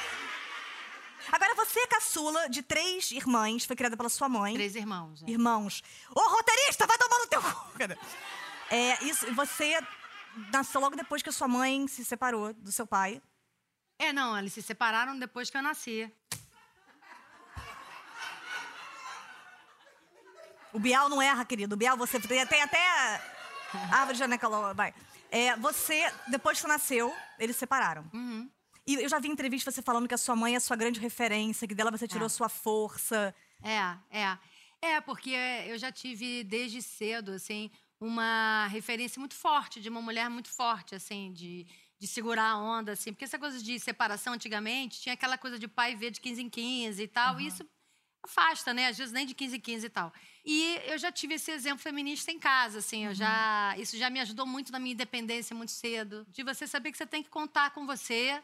Agora, 1.31 1.55
você 1.55 1.79
é 1.79 1.87
caçula 1.87 2.49
de 2.49 2.61
três 2.61 3.11
irmãs, 3.11 3.65
foi 3.65 3.75
criada 3.75 3.97
pela 3.97 4.09
sua 4.09 4.29
mãe. 4.29 4.53
Três 4.53 4.75
irmãos. 4.75 5.23
é. 5.23 5.29
Irmãos. 5.29 5.81
Ô, 6.13 6.19
roteirista, 6.19 6.85
vai 6.85 6.97
tomar 6.97 7.19
no 7.19 7.27
teu 7.27 7.41
cu! 7.41 7.65
É, 8.67 9.03
isso, 9.03 9.31
você 9.35 9.79
nasceu 10.51 10.81
logo 10.81 10.95
depois 10.95 11.21
que 11.21 11.29
a 11.29 11.31
sua 11.31 11.47
mãe 11.47 11.87
se 11.87 12.03
separou 12.03 12.51
do 12.51 12.71
seu 12.71 12.87
pai. 12.87 13.21
É, 13.99 14.11
não, 14.11 14.35
eles 14.35 14.53
se 14.53 14.61
separaram 14.63 15.19
depois 15.19 15.51
que 15.51 15.55
eu 15.57 15.61
nasci. 15.61 16.11
O 20.73 20.79
Bial 20.79 21.07
não 21.09 21.21
erra, 21.21 21.45
querido. 21.45 21.75
O 21.75 21.77
Bial, 21.77 21.95
você 21.95 22.19
tem 22.19 22.41
até 22.41 23.34
árvore 23.91 24.17
ginecológica. 24.17 24.73
Vai. 24.73 24.93
É, 25.31 25.55
você, 25.57 26.11
depois 26.27 26.57
que 26.57 26.61
você 26.61 26.67
nasceu, 26.67 27.13
eles 27.39 27.55
se 27.55 27.59
separaram. 27.59 28.05
Uhum. 28.13 28.49
E 28.87 28.95
eu 28.95 29.09
já 29.09 29.19
vi 29.19 29.27
em 29.27 29.31
entrevista 29.31 29.71
você 29.71 29.81
falando 29.81 30.07
que 30.07 30.13
a 30.13 30.17
sua 30.17 30.35
mãe 30.35 30.53
é 30.53 30.57
a 30.57 30.61
sua 30.61 30.75
grande 30.75 30.99
referência, 30.99 31.67
que 31.67 31.73
dela 31.73 31.89
você 31.91 32.07
tirou 32.07 32.27
É. 32.27 32.29
sua 32.29 32.47
força. 32.49 33.33
É, 33.63 34.19
é. 34.19 34.37
É, 34.81 35.01
porque 35.01 35.31
eu 35.67 35.77
já 35.77 35.91
tive 35.91 36.43
desde 36.43 36.81
cedo, 36.81 37.31
assim, 37.31 37.71
uma 37.99 38.67
referência 38.67 39.19
muito 39.19 39.33
forte, 39.33 39.81
de 39.81 39.89
uma 39.89 40.01
mulher 40.01 40.29
muito 40.29 40.49
forte, 40.49 40.93
assim, 40.93 41.33
de, 41.33 41.65
de 41.97 42.07
segurar 42.07 42.51
a 42.51 42.57
onda, 42.57 42.91
assim. 42.91 43.11
Porque 43.11 43.25
essa 43.25 43.39
coisa 43.39 43.61
de 43.61 43.79
separação 43.79 44.33
antigamente, 44.33 45.01
tinha 45.01 45.13
aquela 45.13 45.37
coisa 45.37 45.57
de 45.57 45.67
pai 45.67 45.95
ver 45.95 46.11
de 46.11 46.21
15 46.21 46.43
em 46.43 46.49
15 46.49 47.01
e 47.01 47.07
tal, 47.07 47.41
e 47.41 47.47
isso 47.47 47.65
afasta, 48.25 48.73
né? 48.73 48.87
Às 48.87 48.97
vezes 48.97 49.13
nem 49.13 49.25
de 49.25 49.33
15 49.33 49.55
em 49.55 49.59
15 49.59 49.85
e 49.85 49.89
tal. 49.89 50.13
E 50.43 50.79
eu 50.85 50.97
já 50.97 51.11
tive 51.11 51.35
esse 51.35 51.49
exemplo 51.51 51.79
feminista 51.79 52.31
em 52.31 52.37
casa, 52.37 52.79
assim, 52.79 53.05
eu 53.05 53.13
já... 53.13 53.75
Isso 53.77 53.97
já 53.97 54.09
me 54.09 54.19
ajudou 54.19 54.45
muito 54.45 54.71
na 54.71 54.79
minha 54.79 54.93
independência 54.93 55.55
muito 55.55 55.71
cedo. 55.71 56.25
De 56.29 56.43
você 56.43 56.67
saber 56.67 56.91
que 56.91 56.97
você 56.97 57.05
tem 57.05 57.23
que 57.23 57.29
contar 57.29 57.71
com 57.71 57.85
você, 57.85 58.41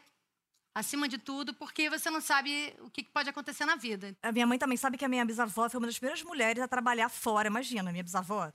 acima 0.74 1.06
de 1.06 1.18
tudo, 1.18 1.54
porque 1.54 1.88
você 1.90 2.10
não 2.10 2.20
sabe 2.20 2.74
o 2.80 2.90
que 2.90 3.02
que 3.02 3.10
pode 3.10 3.28
acontecer 3.28 3.64
na 3.64 3.76
vida. 3.76 4.16
A 4.22 4.32
minha 4.32 4.46
mãe 4.46 4.58
também 4.58 4.76
sabe 4.76 4.96
que 4.96 5.04
a 5.04 5.08
minha 5.08 5.24
bisavó 5.24 5.68
foi 5.68 5.78
uma 5.78 5.86
das 5.86 5.98
primeiras 5.98 6.22
mulheres 6.22 6.62
a 6.62 6.68
trabalhar 6.68 7.08
fora. 7.08 7.48
Imagina, 7.48 7.92
minha 7.92 8.04
bisavó. 8.04 8.52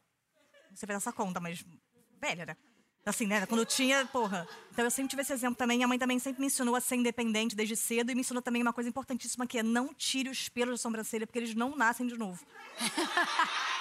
Você 0.74 0.86
fez 0.86 0.98
essa 0.98 1.14
conta, 1.14 1.40
mas 1.40 1.64
velha, 2.20 2.46
né? 2.46 2.58
Assim, 3.08 3.26
né? 3.26 3.46
Quando 3.46 3.62
eu 3.62 3.66
tinha, 3.66 4.06
porra. 4.08 4.46
Então 4.70 4.84
eu 4.84 4.92
sempre 4.92 5.10
tive 5.10 5.22
esse 5.22 5.32
exemplo 5.32 5.56
também. 5.56 5.78
Minha 5.78 5.88
mãe 5.88 5.98
também 5.98 6.20
sempre 6.20 6.42
me 6.42 6.48
ensinou 6.48 6.76
a 6.76 6.82
ser 6.82 6.98
independente 6.98 7.56
desde 7.56 7.74
cedo 7.74 8.12
e 8.12 8.16
me 8.16 8.20
ensinou 8.20 8.42
também 8.42 8.62
uma 8.62 8.74
coisa 8.74 8.90
importantíssima 8.90 9.48
que 9.48 9.58
é 9.58 9.64
não 9.64 9.94
tire 9.94 10.30
os 10.30 10.50
pelos 10.50 10.74
da 10.74 10.78
sobrancelha, 10.78 11.26
porque 11.26 11.40
eles 11.40 11.56
não 11.56 11.74
nascem 11.74 12.06
de 12.06 12.18
novo. 12.18 12.46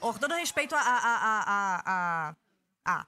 Com 0.00 0.12
todo 0.14 0.34
respeito 0.34 0.74
a. 0.74 0.80
a, 0.80 0.96
a, 0.96 1.42
a, 1.46 1.82
a, 1.86 2.34
a. 2.86 3.06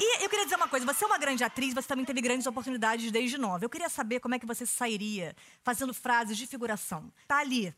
E 0.00 0.22
eu 0.22 0.30
queria 0.30 0.44
dizer 0.44 0.54
uma 0.54 0.68
coisa, 0.68 0.86
você 0.86 1.02
é 1.02 1.06
uma 1.08 1.18
grande 1.18 1.42
atriz, 1.42 1.74
você 1.74 1.88
também 1.88 2.04
teve 2.04 2.20
grandes 2.20 2.46
oportunidades 2.46 3.10
desde 3.10 3.36
nova. 3.36 3.64
Eu 3.64 3.70
queria 3.70 3.88
saber 3.88 4.20
como 4.20 4.32
é 4.36 4.38
que 4.38 4.46
você 4.46 4.64
sairia 4.64 5.34
fazendo 5.64 5.92
frases 5.92 6.38
de 6.38 6.46
figuração. 6.46 7.12
Tá 7.26 7.38
ali, 7.38 7.74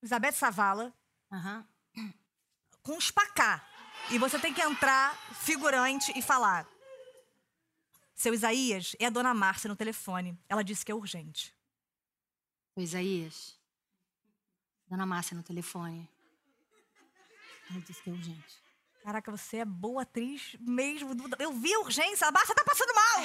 Elizabeth 0.00 0.32
Savala, 0.32 0.94
Aham. 1.32 1.66
com 2.80 2.96
os 2.96 3.10
pacá. 3.10 3.66
E 4.12 4.18
você 4.18 4.38
tem 4.40 4.52
que 4.52 4.60
entrar 4.60 5.16
figurante 5.32 6.12
e 6.18 6.20
falar. 6.20 6.66
Seu 8.14 8.34
Isaías, 8.34 8.96
é 8.98 9.06
a 9.06 9.10
dona 9.10 9.32
Márcia 9.32 9.68
no 9.68 9.76
telefone. 9.76 10.36
Ela 10.48 10.64
disse 10.64 10.84
que 10.84 10.90
é 10.90 10.94
urgente. 10.94 11.54
O 12.74 12.80
Isaías. 12.80 13.56
Dona 14.88 15.06
Márcia 15.06 15.36
no 15.36 15.44
telefone. 15.44 16.10
Ela 17.70 17.80
disse 17.82 18.02
que 18.02 18.10
é 18.10 18.12
urgente. 18.12 18.60
Caraca, 19.04 19.30
você 19.30 19.58
é 19.58 19.64
boa 19.64 20.02
atriz 20.02 20.56
mesmo. 20.58 21.14
Eu 21.38 21.52
vi 21.52 21.72
a 21.72 21.78
urgência. 21.78 22.26
A 22.26 22.32
Márcia 22.32 22.54
tá 22.54 22.64
passando 22.64 22.92
mal. 22.92 23.24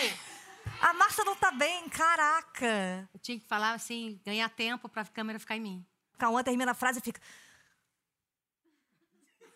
A 0.81 0.93
Márcia 0.93 1.23
não 1.23 1.35
tá 1.35 1.51
bem. 1.51 1.89
Caraca. 1.89 3.09
Eu 3.11 3.19
tinha 3.19 3.39
que 3.39 3.45
falar 3.47 3.73
assim, 3.73 4.21
ganhar 4.23 4.49
tempo 4.49 4.87
pra 4.87 5.03
câmera 5.03 5.39
ficar 5.39 5.57
em 5.57 5.61
mim. 5.61 5.85
Cauã 6.17 6.43
termina 6.43 6.71
a 6.71 6.75
frase 6.75 6.99
e 6.99 7.01
fica. 7.01 7.19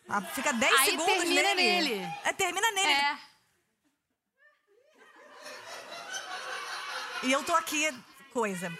Ah, 0.09 0.21
Fica 0.21 0.51
10 0.51 0.73
Aí 0.79 0.89
segundos 0.91 1.13
termina 1.15 1.53
nele. 1.55 1.89
nele. 1.95 2.13
É, 2.23 2.33
termina 2.33 2.71
nele. 2.71 2.91
É. 2.91 3.17
E 7.23 7.31
eu 7.31 7.43
tô 7.43 7.53
aqui, 7.55 7.93
coisa. 8.33 8.71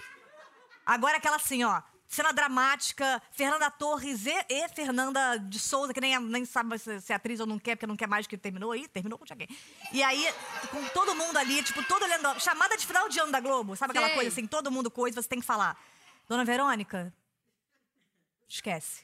Agora 0.85 1.17
aquela 1.17 1.35
assim, 1.35 1.63
ó. 1.63 1.81
Cena 2.07 2.33
dramática, 2.33 3.21
Fernanda 3.31 3.69
Torres 3.69 4.25
e, 4.25 4.33
e 4.49 4.67
Fernanda 4.69 5.37
de 5.37 5.59
Souza, 5.59 5.93
que 5.93 6.01
nem, 6.01 6.15
é- 6.15 6.19
nem 6.19 6.43
sabe 6.43 6.79
se, 6.79 6.99
se 7.01 7.13
é 7.13 7.15
atriz 7.15 7.39
ou 7.39 7.45
não 7.45 7.59
quer, 7.59 7.75
porque 7.75 7.85
não 7.85 7.95
quer 7.95 8.07
mais 8.07 8.25
que 8.25 8.35
terminou 8.35 8.71
aí, 8.71 8.87
terminou 8.87 9.19
com 9.19 9.25
alguém. 9.29 9.47
E 9.91 10.01
aí, 10.01 10.25
com 10.71 10.83
todo 10.87 11.13
mundo 11.13 11.37
ali, 11.37 11.61
tipo, 11.61 11.83
todo 11.83 12.01
olhando. 12.01 12.39
Chamada 12.39 12.75
de 12.75 12.87
final 12.87 13.07
de 13.07 13.19
ano 13.19 13.31
da 13.31 13.39
Globo, 13.39 13.75
sabe 13.75 13.91
aquela 13.91 14.07
Sei. 14.07 14.15
coisa 14.15 14.29
assim, 14.31 14.47
todo 14.47 14.71
mundo 14.71 14.89
coisa, 14.89 15.21
você 15.21 15.29
tem 15.29 15.39
que 15.39 15.45
falar. 15.45 15.79
Dona 16.27 16.43
Verônica, 16.43 17.13
esquece. 18.47 19.03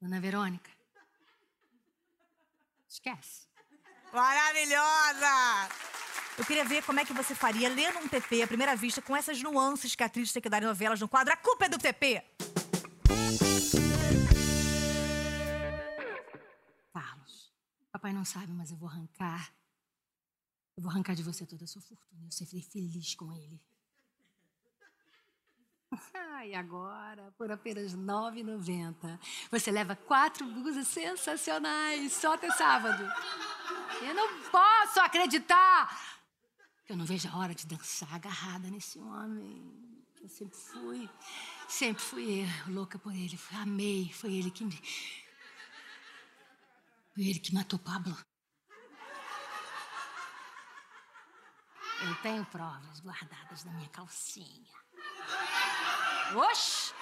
Dona 0.00 0.18
Verônica. 0.18 0.70
Esquece. 2.88 3.46
Maravilhosa! 4.12 5.68
Eu 6.38 6.44
queria 6.44 6.64
ver 6.64 6.82
como 6.84 6.98
é 6.98 7.04
que 7.04 7.12
você 7.12 7.34
faria 7.34 7.68
lendo 7.68 7.98
um 7.98 8.08
TP 8.08 8.42
à 8.42 8.46
primeira 8.46 8.74
vista 8.74 9.02
com 9.02 9.14
essas 9.14 9.42
nuances 9.42 9.94
que 9.94 10.02
a 10.02 10.06
atriz 10.06 10.32
tem 10.32 10.40
que 10.40 10.48
dar 10.48 10.62
em 10.62 10.66
novelas 10.66 10.98
no 11.00 11.08
quadro 11.08 11.34
A 11.34 11.36
Culpa 11.36 11.66
é 11.66 11.68
do 11.68 11.78
TP. 11.78 12.24
Carlos, 16.92 17.52
papai 17.92 18.12
não 18.12 18.24
sabe, 18.24 18.52
mas 18.52 18.70
eu 18.70 18.76
vou 18.78 18.88
arrancar. 18.88 19.52
Eu 20.76 20.82
vou 20.82 20.90
arrancar 20.90 21.14
de 21.14 21.22
você 21.22 21.44
toda 21.44 21.64
a 21.64 21.68
sua 21.68 21.82
fortuna. 21.82 22.26
Eu 22.26 22.32
serei 22.32 22.62
feliz 22.62 23.14
com 23.14 23.30
ele. 23.32 23.60
E 26.46 26.54
agora, 26.54 27.32
por 27.36 27.52
apenas 27.52 27.92
R$ 27.92 27.98
9,90, 27.98 29.18
você 29.50 29.70
leva 29.70 29.94
quatro 29.94 30.46
blusas 30.46 30.86
sensacionais 30.88 32.12
só 32.12 32.34
até 32.34 32.50
sábado. 32.50 33.04
Eu 34.00 34.14
não 34.14 34.42
posso 34.50 35.00
acreditar! 35.00 36.20
Eu 36.88 36.96
não 36.96 37.04
vejo 37.04 37.28
a 37.28 37.36
hora 37.36 37.54
de 37.54 37.66
dançar 37.66 38.12
agarrada 38.14 38.68
nesse 38.70 38.98
homem. 38.98 40.04
Eu 40.20 40.28
sempre 40.28 40.58
fui, 40.58 41.10
sempre 41.68 42.02
fui 42.02 42.46
louca 42.66 42.98
por 42.98 43.14
ele. 43.14 43.38
Amei, 43.52 44.12
foi 44.12 44.34
ele 44.34 44.50
que 44.50 44.64
me. 44.64 44.76
Foi 47.14 47.28
ele 47.28 47.38
que 47.38 47.54
matou 47.54 47.78
Pablo. 47.78 48.16
Eu 52.02 52.14
tenho 52.22 52.44
provas 52.46 53.00
guardadas 53.00 53.64
na 53.64 53.72
minha 53.72 53.88
calcinha. 53.90 54.72
Oxi! 56.36 56.94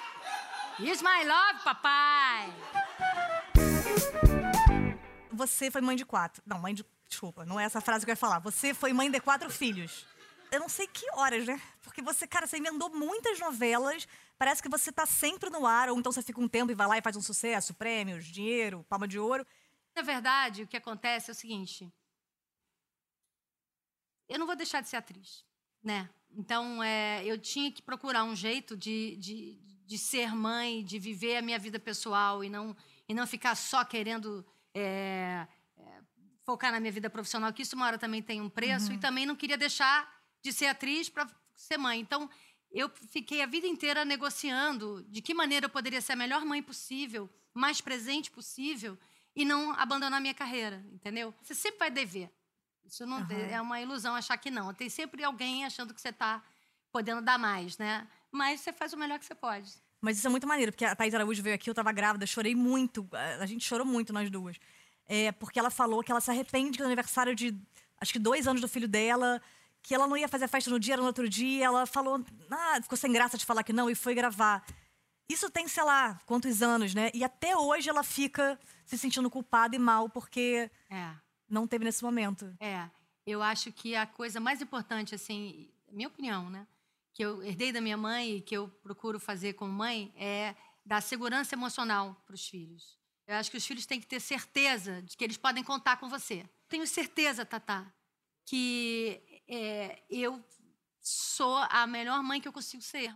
Is 0.80 1.02
my 1.02 1.24
love, 1.24 1.62
papai! 1.64 2.52
Você 5.32 5.70
foi 5.70 5.80
mãe 5.80 5.96
de 5.96 6.04
quatro. 6.04 6.42
Não, 6.46 6.58
mãe 6.58 6.74
de. 6.74 6.84
Desculpa, 7.06 7.44
não 7.44 7.58
é 7.58 7.64
essa 7.64 7.80
frase 7.80 8.04
que 8.04 8.10
eu 8.10 8.12
ia 8.12 8.16
falar. 8.16 8.38
Você 8.40 8.74
foi 8.74 8.92
mãe 8.92 9.10
de 9.10 9.20
quatro 9.20 9.50
filhos. 9.50 10.06
Eu 10.50 10.60
não 10.60 10.68
sei 10.68 10.86
que 10.86 11.06
horas, 11.12 11.46
né? 11.46 11.60
Porque 11.82 12.00
você, 12.00 12.26
cara, 12.26 12.46
você 12.46 12.56
emendou 12.56 12.90
muitas 12.90 13.38
novelas. 13.38 14.06
Parece 14.38 14.62
que 14.62 14.68
você 14.68 14.90
tá 14.92 15.04
sempre 15.04 15.50
no 15.50 15.66
ar, 15.66 15.88
ou 15.88 15.98
então 15.98 16.12
você 16.12 16.22
fica 16.22 16.40
um 16.40 16.48
tempo 16.48 16.70
e 16.70 16.74
vai 16.74 16.86
lá 16.86 16.98
e 16.98 17.02
faz 17.02 17.16
um 17.16 17.22
sucesso, 17.22 17.74
prêmios, 17.74 18.26
dinheiro, 18.26 18.84
palma 18.88 19.08
de 19.08 19.18
ouro. 19.18 19.46
Na 19.94 20.02
verdade, 20.02 20.62
o 20.62 20.66
que 20.66 20.76
acontece 20.76 21.30
é 21.30 21.32
o 21.32 21.34
seguinte. 21.34 21.92
Eu 24.28 24.38
não 24.38 24.46
vou 24.46 24.56
deixar 24.56 24.80
de 24.80 24.88
ser 24.88 24.96
atriz, 24.96 25.44
né? 25.82 26.08
Então, 26.30 26.82
é, 26.82 27.24
eu 27.24 27.38
tinha 27.38 27.70
que 27.72 27.82
procurar 27.82 28.24
um 28.24 28.36
jeito 28.36 28.76
de, 28.76 29.16
de, 29.16 29.58
de 29.86 29.98
ser 29.98 30.34
mãe, 30.34 30.84
de 30.84 30.98
viver 30.98 31.36
a 31.36 31.42
minha 31.42 31.58
vida 31.58 31.78
pessoal 31.78 32.44
e 32.44 32.48
não, 32.48 32.76
e 33.08 33.14
não 33.14 33.26
ficar 33.26 33.54
só 33.54 33.84
querendo 33.84 34.44
é, 34.74 35.46
é, 35.76 35.82
focar 36.44 36.70
na 36.70 36.78
minha 36.80 36.92
vida 36.92 37.10
profissional, 37.10 37.52
que 37.52 37.62
isso 37.62 37.74
uma 37.74 37.86
hora 37.86 37.98
também 37.98 38.22
tem 38.22 38.40
um 38.40 38.48
preço, 38.48 38.88
Uhum. 38.88 38.94
e 38.94 38.98
também 38.98 39.26
não 39.26 39.34
queria 39.34 39.56
deixar 39.58 40.08
de 40.42 40.52
ser 40.52 40.66
atriz 40.66 41.08
para 41.08 41.26
ser 41.56 41.78
mãe. 41.78 41.98
Então, 42.00 42.30
eu 42.70 42.90
fiquei 43.10 43.42
a 43.42 43.46
vida 43.46 43.66
inteira 43.66 44.04
negociando 44.04 45.02
de 45.08 45.22
que 45.22 45.34
maneira 45.34 45.66
eu 45.66 45.70
poderia 45.70 46.00
ser 46.00 46.12
a 46.12 46.16
melhor 46.16 46.44
mãe 46.44 46.62
possível, 46.62 47.28
mais 47.54 47.80
presente 47.80 48.30
possível, 48.30 48.96
e 49.34 49.44
não 49.44 49.72
abandonar 49.72 50.18
a 50.18 50.20
minha 50.20 50.34
carreira, 50.34 50.84
entendeu? 50.92 51.34
Você 51.42 51.54
sempre 51.54 51.78
vai 51.78 51.90
dever. 51.90 52.30
Isso 52.88 53.06
não 53.06 53.18
Aham. 53.18 53.34
é 53.50 53.60
uma 53.60 53.80
ilusão 53.80 54.14
achar 54.14 54.36
que 54.36 54.50
não. 54.50 54.72
Tem 54.72 54.88
sempre 54.88 55.22
alguém 55.22 55.64
achando 55.64 55.92
que 55.94 56.00
você 56.00 56.08
está 56.08 56.42
podendo 56.90 57.20
dar 57.20 57.38
mais, 57.38 57.76
né? 57.78 58.06
Mas 58.32 58.60
você 58.60 58.72
faz 58.72 58.92
o 58.92 58.96
melhor 58.96 59.18
que 59.18 59.26
você 59.26 59.34
pode. 59.34 59.70
Mas 60.00 60.16
isso 60.18 60.26
é 60.26 60.30
muito 60.30 60.46
maneiro, 60.46 60.72
porque 60.72 60.84
a 60.84 60.94
Thaís 60.94 61.12
Araújo 61.14 61.42
veio 61.42 61.54
aqui, 61.54 61.68
eu 61.68 61.74
tava 61.74 61.92
grávida, 61.92 62.26
chorei 62.26 62.54
muito. 62.54 63.08
A 63.12 63.42
a 63.42 63.46
gente 63.46 63.64
chorou 63.64 63.86
muito, 63.86 64.12
nós 64.12 64.30
duas. 64.30 64.56
É, 65.06 65.32
porque 65.32 65.58
ela 65.58 65.70
falou 65.70 66.02
que 66.02 66.10
ela 66.12 66.20
se 66.20 66.30
arrepende 66.30 66.76
que 66.76 66.82
no 66.82 66.86
aniversário 66.86 67.34
de, 67.34 67.56
acho 68.00 68.12
que 68.12 68.18
dois 68.18 68.46
anos 68.46 68.60
do 68.60 68.68
filho 68.68 68.86
dela, 68.86 69.40
que 69.82 69.94
ela 69.94 70.06
não 70.06 70.16
ia 70.16 70.28
fazer 70.28 70.44
a 70.44 70.48
festa 70.48 70.70
no 70.70 70.78
dia, 70.78 70.94
era 70.94 71.02
no 71.02 71.08
outro 71.08 71.28
dia. 71.28 71.64
Ela 71.64 71.86
falou, 71.86 72.24
ah, 72.50 72.78
ficou 72.82 72.96
sem 72.96 73.10
graça 73.12 73.36
de 73.36 73.44
falar 73.44 73.62
que 73.62 73.72
não 73.72 73.90
e 73.90 73.94
foi 73.94 74.14
gravar. 74.14 74.64
Isso 75.28 75.50
tem, 75.50 75.68
sei 75.68 75.82
lá, 75.82 76.18
quantos 76.26 76.62
anos, 76.62 76.94
né? 76.94 77.10
E 77.12 77.22
até 77.22 77.56
hoje 77.56 77.88
ela 77.88 78.02
fica 78.02 78.58
se 78.84 78.96
sentindo 78.96 79.28
culpada 79.28 79.76
e 79.76 79.78
mal 79.78 80.08
porque 80.08 80.70
É. 80.90 81.10
não 81.48 81.66
teve 81.66 81.84
nesse 81.84 82.02
momento. 82.02 82.54
É, 82.60 82.88
eu 83.26 83.42
acho 83.42 83.72
que 83.72 83.94
a 83.94 84.06
coisa 84.06 84.40
mais 84.40 84.62
importante, 84.62 85.14
assim, 85.14 85.70
minha 85.90 86.08
opinião, 86.08 86.48
né? 86.50 86.66
Que 87.12 87.24
eu 87.24 87.42
herdei 87.42 87.72
da 87.72 87.80
minha 87.80 87.96
mãe 87.96 88.36
e 88.36 88.40
que 88.40 88.56
eu 88.56 88.68
procuro 88.82 89.18
fazer 89.18 89.54
como 89.54 89.72
mãe 89.72 90.12
é 90.16 90.54
dar 90.84 91.02
segurança 91.02 91.54
emocional 91.54 92.16
para 92.26 92.34
os 92.34 92.48
filhos. 92.48 92.98
Eu 93.26 93.36
acho 93.36 93.50
que 93.50 93.56
os 93.56 93.66
filhos 93.66 93.84
têm 93.84 94.00
que 94.00 94.06
ter 94.06 94.20
certeza 94.20 95.02
de 95.02 95.16
que 95.16 95.24
eles 95.24 95.36
podem 95.36 95.62
contar 95.62 95.98
com 95.98 96.08
você. 96.08 96.48
Tenho 96.68 96.86
certeza, 96.86 97.44
Tatá, 97.44 97.86
que 98.44 99.20
é, 99.46 100.02
eu 100.08 100.42
sou 101.00 101.56
a 101.70 101.86
melhor 101.86 102.22
mãe 102.22 102.40
que 102.40 102.48
eu 102.48 102.52
consigo 102.52 102.82
ser. 102.82 103.14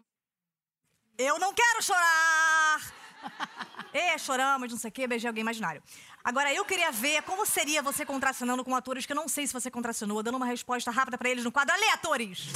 Eu 1.17 1.39
não 1.39 1.55
quero 1.55 1.83
chorar! 1.83 2.95
Ê, 3.95 4.19
choramos, 4.19 4.71
não 4.71 4.79
sei 4.79 4.89
o 4.89 4.93
quê, 4.93 5.07
beijei 5.07 5.29
alguém 5.29 5.43
imaginário. 5.43 5.83
Agora, 6.25 6.55
eu 6.55 6.65
queria 6.65 6.93
ver 6.93 7.23
como 7.23 7.45
seria 7.45 7.83
você 7.83 8.07
contracenando 8.07 8.65
com 8.65 8.77
atores 8.77 9.05
que 9.05 9.13
eu 9.13 9.17
não 9.17 9.27
sei 9.27 9.45
se 9.47 9.53
você 9.53 9.71
contracenou, 9.71 10.23
dando 10.23 10.37
uma 10.37 10.47
resposta 10.47 10.91
rápida 10.91 11.19
pra 11.19 11.29
eles 11.29 11.43
no 11.43 11.51
quadro 11.51 11.75
Ale, 11.75 11.85
atores! 11.91 12.49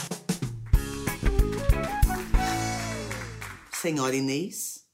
Senhora 3.73 4.15
Inês, 4.15 4.87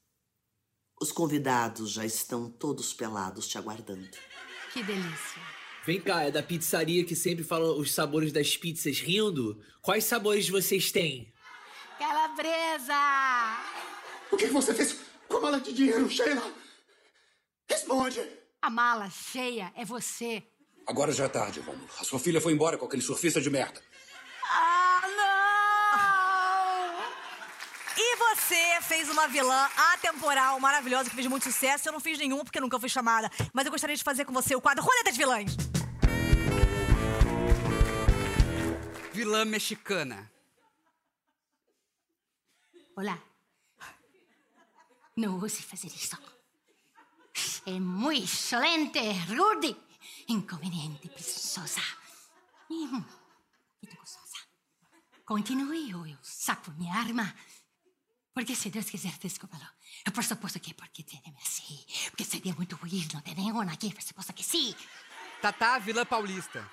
os 0.99 1.11
convidados 1.11 1.91
já 1.91 2.03
estão 2.03 2.49
todos 2.49 2.93
pelados 2.93 3.47
te 3.47 3.59
aguardando. 3.59 4.09
Que 4.71 4.81
delícia. 4.81 5.41
Vem 5.85 6.01
cá, 6.01 6.23
é 6.23 6.31
da 6.31 6.41
pizzaria 6.41 7.05
que 7.05 7.15
sempre 7.15 7.43
fala 7.43 7.75
os 7.75 7.93
sabores 7.93 8.31
das 8.31 8.57
pizzas 8.57 8.99
rindo? 8.99 9.61
Quais 9.81 10.05
sabores 10.05 10.49
vocês 10.49 10.91
têm? 10.91 11.31
Calabresa! 11.99 12.93
O 14.31 14.37
que 14.37 14.47
que 14.47 14.53
você 14.53 14.73
fez 14.73 14.97
com 15.27 15.37
a 15.37 15.41
mala 15.41 15.61
de 15.61 15.73
dinheiro, 15.73 16.09
Sheila? 16.09 16.51
Responde! 17.69 18.42
A 18.63 18.69
mala 18.69 19.09
cheia 19.09 19.73
é 19.75 19.83
você. 19.83 20.41
Agora 20.87 21.11
já 21.11 21.25
é 21.25 21.27
tarde, 21.27 21.59
Rômulo. 21.59 21.85
A 21.99 22.05
sua 22.05 22.17
filha 22.17 22.39
foi 22.39 22.53
embora 22.53 22.77
com 22.77 22.85
aquele 22.85 23.01
surfista 23.01 23.41
de 23.41 23.49
merda. 23.49 23.81
Ah, 24.49 25.01
não! 25.17 27.03
E 27.97 28.15
você 28.15 28.81
fez 28.83 29.09
uma 29.09 29.27
vilã 29.27 29.69
atemporal 29.91 30.61
maravilhosa 30.61 31.09
que 31.09 31.15
fez 31.15 31.27
muito 31.27 31.43
sucesso. 31.43 31.89
Eu 31.89 31.91
não 31.91 31.99
fiz 31.99 32.17
nenhum 32.17 32.41
porque 32.41 32.61
nunca 32.61 32.79
fui 32.79 32.87
chamada. 32.87 33.29
Mas 33.51 33.65
eu 33.65 33.71
gostaria 33.71 33.97
de 33.97 34.03
fazer 34.03 34.23
com 34.23 34.31
você 34.31 34.55
o 34.55 34.61
quadro 34.61 34.81
Roleta 34.81 35.11
de 35.11 35.17
Vilãs. 35.17 35.57
Vilã 39.11 39.43
mexicana. 39.43 40.31
Olá. 42.95 43.19
Não 45.17 45.37
ouse 45.37 45.61
fazer 45.61 45.87
isso. 45.87 46.17
É 47.65 47.79
muito 47.79 48.23
excelente, 48.23 48.99
rude, 49.29 49.75
inconveniente, 50.27 51.07
presunçosa. 51.07 51.81
Continue 55.25 55.95
ou 55.95 56.05
eu 56.05 56.17
saco 56.21 56.71
minha 56.71 56.93
arma. 56.93 57.33
Porque 58.33 58.55
se 58.55 58.69
Deus 58.69 58.89
quiser, 58.89 59.17
desculpa-lo. 59.17 59.65
Eu 60.05 60.11
por 60.11 60.23
suposto 60.23 60.59
que 60.59 60.73
porque 60.73 61.03
tem-me 61.03 61.37
assim. 61.41 61.79
Porque 62.09 62.25
seria 62.25 62.53
muito 62.53 62.75
ruim 62.75 63.07
não 63.13 63.21
ter 63.21 63.35
nenhuma 63.35 63.71
aqui, 63.71 63.93
por 63.93 64.01
suposto 64.01 64.33
que 64.33 64.43
sim. 64.43 64.75
Tatá, 65.41 65.79
vilã 65.79 66.05
paulista. 66.05 66.69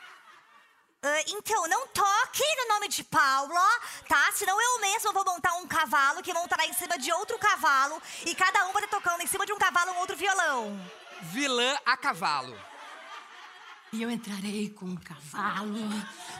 Ah, 1.02 1.22
então, 1.28 1.66
não 1.66 1.86
toque 1.88 2.44
no 2.58 2.74
nome 2.74 2.88
de 2.88 3.02
Paula, 3.02 3.80
tá? 4.06 4.30
Senão 4.34 4.60
eu 4.60 4.80
mesma 4.80 5.12
vou 5.12 5.24
montar 5.24 5.54
um 5.54 5.66
cavalo 5.66 6.22
que 6.22 6.32
montará 6.34 6.66
em 6.66 6.74
cima 6.74 6.98
de 6.98 7.10
outro 7.10 7.38
cavalo 7.38 8.00
e 8.26 8.34
cada 8.34 8.68
um 8.68 8.72
vai 8.72 8.84
estar 8.84 8.98
tocando 8.98 9.22
em 9.22 9.26
cima 9.26 9.46
de 9.46 9.52
um 9.52 9.58
cavalo 9.58 9.92
um 9.92 9.98
outro 9.98 10.14
violão. 10.14 10.78
Vilã 11.22 11.78
a 11.86 11.96
cavalo. 11.96 12.54
E 13.94 14.02
eu 14.02 14.10
entrarei 14.10 14.68
com 14.68 14.84
um 14.84 14.96
cavalo, 14.96 15.88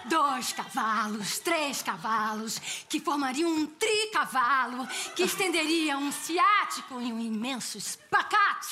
dois 0.05 0.53
cavalos, 0.53 1.39
três 1.39 1.83
cavalos, 1.83 2.59
que 2.87 3.01
formariam 3.01 3.51
um 3.51 3.67
tricavalo, 3.67 4.87
que 5.17 5.23
estenderia 5.23 5.97
um 5.97 6.13
ciático 6.13 7.01
em 7.01 7.13
um 7.15 7.19
imenso 7.19 7.79
espacato. 7.79 8.69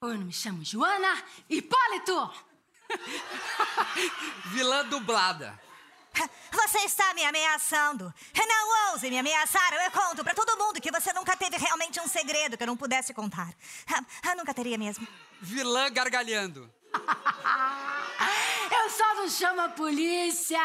Eu 0.00 0.14
não 0.14 0.26
me 0.26 0.32
chamo 0.32 0.64
Joana 0.64 1.22
Hipólito. 1.48 2.49
Vilã 4.46 4.84
dublada. 4.86 5.58
Você 6.52 6.78
está 6.80 7.14
me 7.14 7.24
ameaçando. 7.24 8.12
Não 8.36 8.90
ouse 8.90 9.08
me 9.08 9.18
ameaçar. 9.18 9.72
Eu 9.72 9.90
conto 9.90 10.24
pra 10.24 10.34
todo 10.34 10.58
mundo 10.58 10.80
que 10.80 10.90
você 10.90 11.12
nunca 11.12 11.36
teve 11.36 11.56
realmente 11.56 12.00
um 12.00 12.08
segredo 12.08 12.56
que 12.56 12.62
eu 12.62 12.66
não 12.66 12.76
pudesse 12.76 13.14
contar. 13.14 13.52
Eu 14.24 14.36
nunca 14.36 14.52
teria 14.52 14.76
mesmo. 14.76 15.06
Vilã 15.40 15.90
gargalhando. 15.90 16.70
Eu 18.70 18.90
só 18.90 19.14
não 19.14 19.28
chamo 19.28 19.60
a 19.60 19.68
polícia 19.68 20.58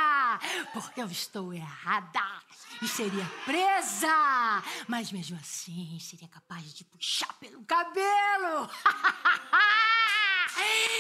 porque 0.74 1.02
eu 1.02 1.08
estou 1.08 1.54
errada 1.54 2.42
e 2.82 2.88
seria 2.88 3.26
presa. 3.46 4.64
Mas 4.88 5.12
mesmo 5.12 5.38
assim, 5.38 5.98
seria 6.00 6.28
capaz 6.28 6.74
de 6.74 6.84
puxar 6.86 7.32
pelo 7.40 7.64
cabelo 7.66 8.70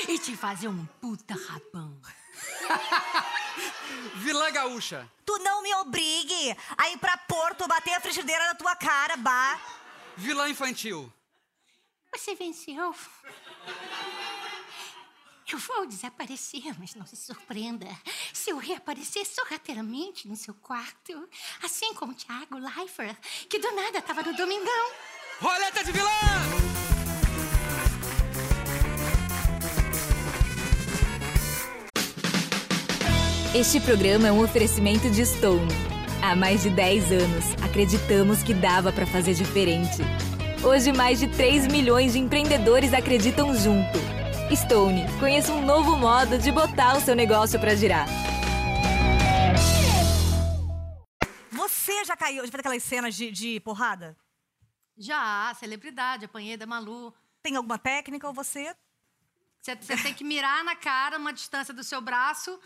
e 0.07 0.19
te 0.19 0.35
fazer 0.35 0.67
um 0.67 0.85
puta 1.01 1.33
rabão. 1.33 1.99
Vilã 4.15 4.51
gaúcha. 4.51 5.09
Tu 5.25 5.37
não 5.39 5.61
me 5.61 5.73
obrigue 5.75 6.55
a 6.77 6.89
ir 6.89 6.97
pra 6.97 7.17
Porto 7.17 7.67
bater 7.67 7.93
a 7.93 8.01
frigideira 8.01 8.47
na 8.47 8.55
tua 8.55 8.75
cara, 8.75 9.15
bah. 9.17 9.59
Vilã 10.17 10.49
infantil. 10.49 11.11
Você 12.13 12.35
venceu. 12.35 12.95
Eu 15.51 15.59
vou 15.59 15.85
desaparecer, 15.85 16.77
mas 16.79 16.95
não 16.95 17.05
se 17.05 17.15
surpreenda. 17.15 17.85
Se 18.33 18.49
eu 18.49 18.57
reaparecer 18.57 19.25
sorrateiramente 19.25 20.27
no 20.27 20.35
seu 20.35 20.55
quarto, 20.55 21.29
assim 21.61 21.93
como 21.93 22.13
o 22.13 22.15
Thiago 22.15 22.57
Leifert, 22.57 23.15
que 23.47 23.59
do 23.59 23.71
nada 23.75 24.01
tava 24.01 24.23
no 24.23 24.35
Domingão. 24.35 24.91
Roleta 25.39 25.83
de 25.83 25.91
vilã! 25.91 26.84
Este 33.55 33.79
programa 33.79 34.27
é 34.27 34.31
um 34.33 34.43
oferecimento 34.43 35.09
de 35.09 35.25
Stone. 35.25 35.71
Há 36.21 36.35
mais 36.35 36.63
de 36.63 36.69
10 36.69 37.09
anos, 37.13 37.63
acreditamos 37.63 38.43
que 38.43 38.53
dava 38.53 38.91
para 38.91 39.07
fazer 39.07 39.33
diferente. 39.33 40.01
Hoje, 40.61 40.91
mais 40.91 41.21
de 41.21 41.29
3 41.29 41.67
milhões 41.67 42.11
de 42.11 42.19
empreendedores 42.19 42.93
acreditam 42.93 43.55
junto. 43.55 43.97
Stone, 44.53 45.05
conheça 45.21 45.53
um 45.53 45.65
novo 45.65 45.95
modo 45.95 46.37
de 46.37 46.51
botar 46.51 46.97
o 46.97 46.99
seu 46.99 47.15
negócio 47.15 47.57
para 47.57 47.73
girar. 47.75 48.07
Você 51.49 52.03
já 52.03 52.17
caiu, 52.17 52.43
já 52.43 52.51
fez 52.51 52.59
aquelas 52.59 52.83
cenas 52.83 53.15
de, 53.15 53.31
de 53.31 53.61
porrada? 53.61 54.17
Já, 54.97 55.55
celebridade, 55.57 56.25
apanhei 56.25 56.57
da 56.57 56.65
Malu. 56.65 57.13
Tem 57.41 57.55
alguma 57.55 57.79
técnica 57.79 58.27
ou 58.27 58.33
você? 58.33 58.75
Você 59.61 59.77
você 59.77 59.95
tem 59.95 60.13
que 60.13 60.25
mirar 60.25 60.61
na 60.65 60.75
cara, 60.75 61.17
uma 61.17 61.31
distância 61.31 61.73
do 61.73 61.85
seu 61.85 62.01
braço. 62.01 62.59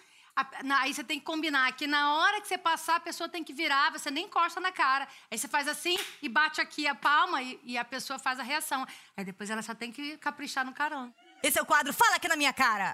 Aí 0.80 0.94
você 0.94 1.04
tem 1.04 1.20
que 1.20 1.26
combinar 1.26 1.72
que 1.74 1.88
na 1.88 2.14
hora 2.14 2.42
que 2.42 2.48
você 2.48 2.58
passar, 2.58 2.96
a 2.96 3.00
pessoa 3.00 3.28
tem 3.28 3.44
que 3.44 3.54
virar, 3.54 3.92
você 3.92 4.10
nem 4.10 4.26
encosta 4.26 4.60
na 4.60 4.72
cara. 4.72 5.08
Aí 5.30 5.38
você 5.38 5.48
faz 5.48 5.68
assim 5.68 5.98
e 6.22 6.30
bate 6.30 6.62
aqui 6.62 6.88
a 6.88 6.96
palma 6.96 7.42
e, 7.42 7.60
e 7.64 7.78
a 7.78 7.86
pessoa 7.86 8.18
faz 8.20 8.40
a 8.40 8.44
reação. 8.44 8.86
Aí 9.16 9.24
depois 9.26 9.50
ela 9.50 9.62
só 9.62 9.74
tem 9.76 9.92
que 9.92 10.18
caprichar 10.18 10.66
no 10.66 10.74
carão. 10.74 11.14
Esse 11.42 11.58
é 11.60 11.62
o 11.62 11.66
quadro 11.66 11.94
Fala 11.94 12.16
aqui 12.16 12.28
na 12.28 12.36
minha 12.36 12.54
cara. 12.54 12.94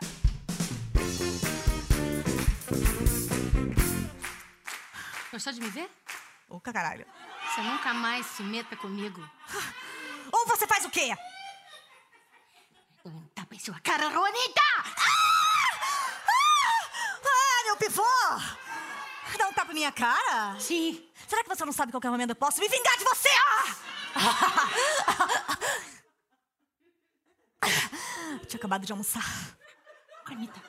Gostou 5.31 5.53
de 5.53 5.61
me 5.61 5.69
ver? 5.69 5.89
Ô, 6.47 6.59
caralho. 6.59 7.05
Você 7.47 7.61
nunca 7.61 7.93
mais 7.93 8.25
se 8.25 8.43
meta 8.43 8.75
comigo. 8.75 9.21
Ou 10.31 10.47
você 10.47 10.65
faz 10.65 10.85
o 10.85 10.89
quê? 10.89 11.13
Um 13.05 13.21
tapa 13.35 13.53
em 13.53 13.59
sua 13.59 13.79
cara, 13.81 14.09
Ronita! 14.09 14.61
Ah, 14.79 15.34
meu 17.75 17.89
pivô! 17.89 18.03
Dá 19.37 19.47
um 19.49 19.53
tapa 19.53 19.71
em 19.71 19.75
minha 19.75 19.91
cara? 19.91 20.57
Sim. 20.59 21.05
Será 21.27 21.43
que 21.43 21.49
você 21.49 21.65
não 21.65 21.73
sabe 21.73 21.87
que 21.87 21.93
qualquer 21.93 22.09
momento 22.09 22.29
eu 22.29 22.35
posso 22.35 22.59
me 22.59 22.69
vingar 22.69 22.97
de 22.97 23.03
você? 23.03 23.29
Ah! 23.45 23.75
Tinha 28.47 28.57
acabado 28.57 28.85
de 28.85 28.91
almoçar. 28.91 29.25
Ronita, 30.25 30.61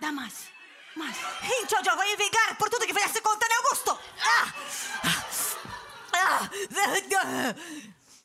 dá 0.00 0.10
mais. 0.10 0.48
Mais. 0.96 1.16
Então 1.62 1.80
eu 1.84 1.96
vou 1.96 2.04
me 2.04 2.16
vingar 2.16 2.56
por 2.56 2.68
tudo 2.68 2.86
que 2.86 2.92
viesse 2.92 3.20
contra 3.20 3.48
Augusto! 3.58 3.98
Ah! 4.20 4.52
Ah! 6.14 6.50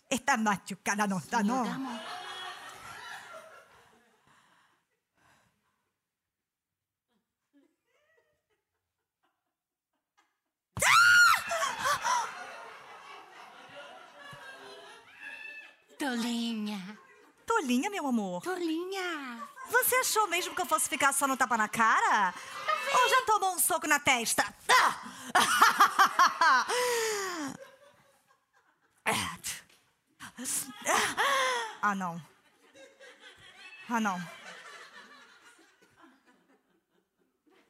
Está 0.09 0.37
machucada, 0.37 1.05
não 1.05 1.19
está, 1.19 1.43
não? 1.43 1.65
mão. 1.65 1.99
Tolinha, 16.03 16.99
Tolinha, 17.45 17.89
meu 17.89 18.05
amor. 18.05 18.41
tolinha. 18.43 19.47
Você 19.69 19.95
achou 19.95 20.27
mesmo 20.27 20.53
que 20.53 20.61
eu 20.61 20.65
fosse 20.65 20.89
ficar 20.89 21.13
só 21.13 21.25
no 21.25 21.37
tapa 21.37 21.55
na 21.55 21.69
cara? 21.69 22.33
Ou 22.93 23.09
já 23.09 23.21
tomou 23.25 23.55
um 23.55 23.59
soco 23.59 23.87
na 23.87 23.99
testa? 23.99 24.43
Ah! 24.69 26.65
Ah, 31.81 31.95
não. 31.95 32.21
Ah, 33.89 33.99
não. 34.01 34.21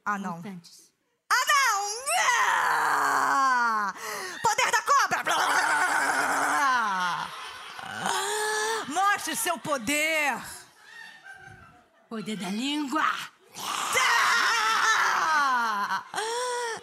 Ah, 0.06 0.18
não. 0.18 0.42
o 9.34 9.36
seu 9.36 9.58
poder. 9.58 10.40
Poder 12.08 12.38
da 12.38 12.50
língua. 12.50 13.04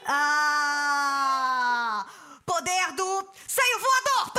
Ah! 0.07 2.05
Poder 2.45 2.93
do 2.93 3.33
seio 3.47 3.79
voador. 3.79 4.33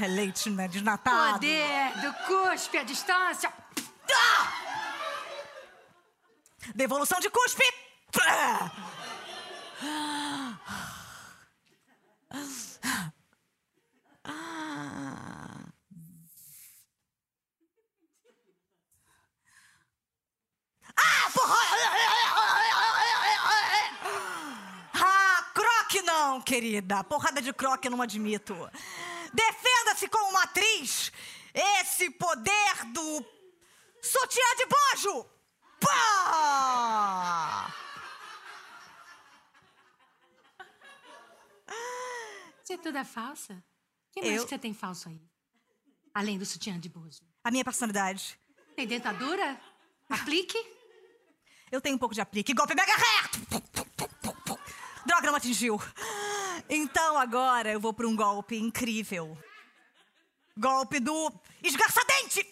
É 0.00 0.06
leite 0.08 0.50
não 0.50 0.64
é 0.64 0.68
desnatado. 0.68 1.34
Poder 1.34 1.92
do 2.00 2.12
cuspe 2.26 2.78
à 2.78 2.84
distância. 2.84 3.52
Devolução 6.74 7.18
de 7.18 7.28
cuspe. 7.28 7.64
Ah! 8.20 8.70
Querida. 26.84 27.02
Porrada 27.04 27.40
de 27.40 27.52
croque 27.52 27.88
eu 27.88 27.92
não 27.92 28.02
admito. 28.02 28.54
Defenda-se 29.32 30.06
como 30.08 30.30
uma 30.30 30.42
atriz. 30.44 31.10
Esse 31.52 32.10
poder 32.10 32.84
do 32.92 33.24
sutiã 34.02 34.56
de 34.58 34.66
bojo. 34.66 35.26
Pá! 35.80 37.74
Você 42.62 42.74
é 42.74 42.78
toda 42.78 43.04
falsa? 43.04 43.52
O 43.54 44.12
que 44.12 44.20
mais 44.22 44.36
Eu? 44.36 44.42
que 44.44 44.48
você 44.48 44.58
tem 44.58 44.72
falso 44.72 45.08
aí? 45.08 45.20
Além 46.14 46.38
do 46.38 46.46
sutiã 46.46 46.78
de 46.78 46.88
bojo. 46.88 47.20
A 47.42 47.50
minha 47.50 47.64
personalidade. 47.64 48.38
Tem 48.76 48.86
dentadura? 48.86 49.60
Aplique? 50.08 50.56
Eu 51.70 51.80
tenho 51.80 51.96
um 51.96 51.98
pouco 51.98 52.14
de 52.14 52.20
aplique. 52.20 52.54
Golpe 52.54 52.74
mega 52.74 52.92
reto! 52.94 53.62
Droga, 55.06 55.26
não 55.26 55.34
atingiu. 55.34 55.78
Então 56.68 57.18
agora 57.18 57.70
eu 57.70 57.78
vou 57.78 57.92
para 57.92 58.08
um 58.08 58.16
golpe 58.16 58.56
incrível. 58.56 59.36
Golpe 60.56 61.00
do 61.00 61.32
esgarçadente! 61.62 62.48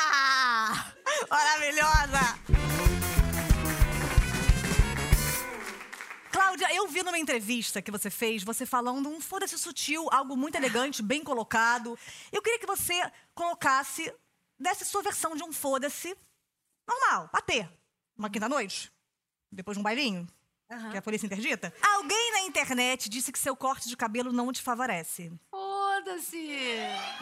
Ah! 0.00 0.92
Maravilhosa! 1.28 2.38
Cláudia, 6.30 6.72
eu 6.74 6.86
vi 6.86 7.02
numa 7.02 7.18
entrevista 7.18 7.82
que 7.82 7.90
você 7.90 8.10
fez, 8.10 8.44
você 8.44 8.64
falando 8.64 9.08
um 9.08 9.20
foda-se 9.20 9.58
sutil, 9.58 10.08
algo 10.12 10.36
muito 10.36 10.54
elegante, 10.54 11.02
bem 11.02 11.24
colocado. 11.24 11.98
Eu 12.30 12.40
queria 12.40 12.58
que 12.58 12.66
você 12.66 12.94
colocasse, 13.34 14.14
desse 14.58 14.84
sua 14.84 15.02
versão 15.02 15.34
de 15.34 15.42
um 15.42 15.52
foda-se 15.52 16.16
normal, 16.86 17.28
bater. 17.32 17.68
Uma 18.16 18.30
quinta-noite, 18.30 18.92
depois 19.50 19.76
de 19.76 19.80
um 19.80 19.82
bailinho, 19.82 20.26
que 20.90 20.96
a 20.98 21.02
polícia 21.02 21.26
interdita. 21.26 21.72
Alguém 21.82 22.32
na 22.32 22.40
internet 22.42 23.08
disse 23.08 23.32
que 23.32 23.38
seu 23.38 23.56
corte 23.56 23.88
de 23.88 23.96
cabelo 23.96 24.32
não 24.32 24.52
te 24.52 24.60
favorece. 24.60 25.32
Foda-se! 25.50 26.56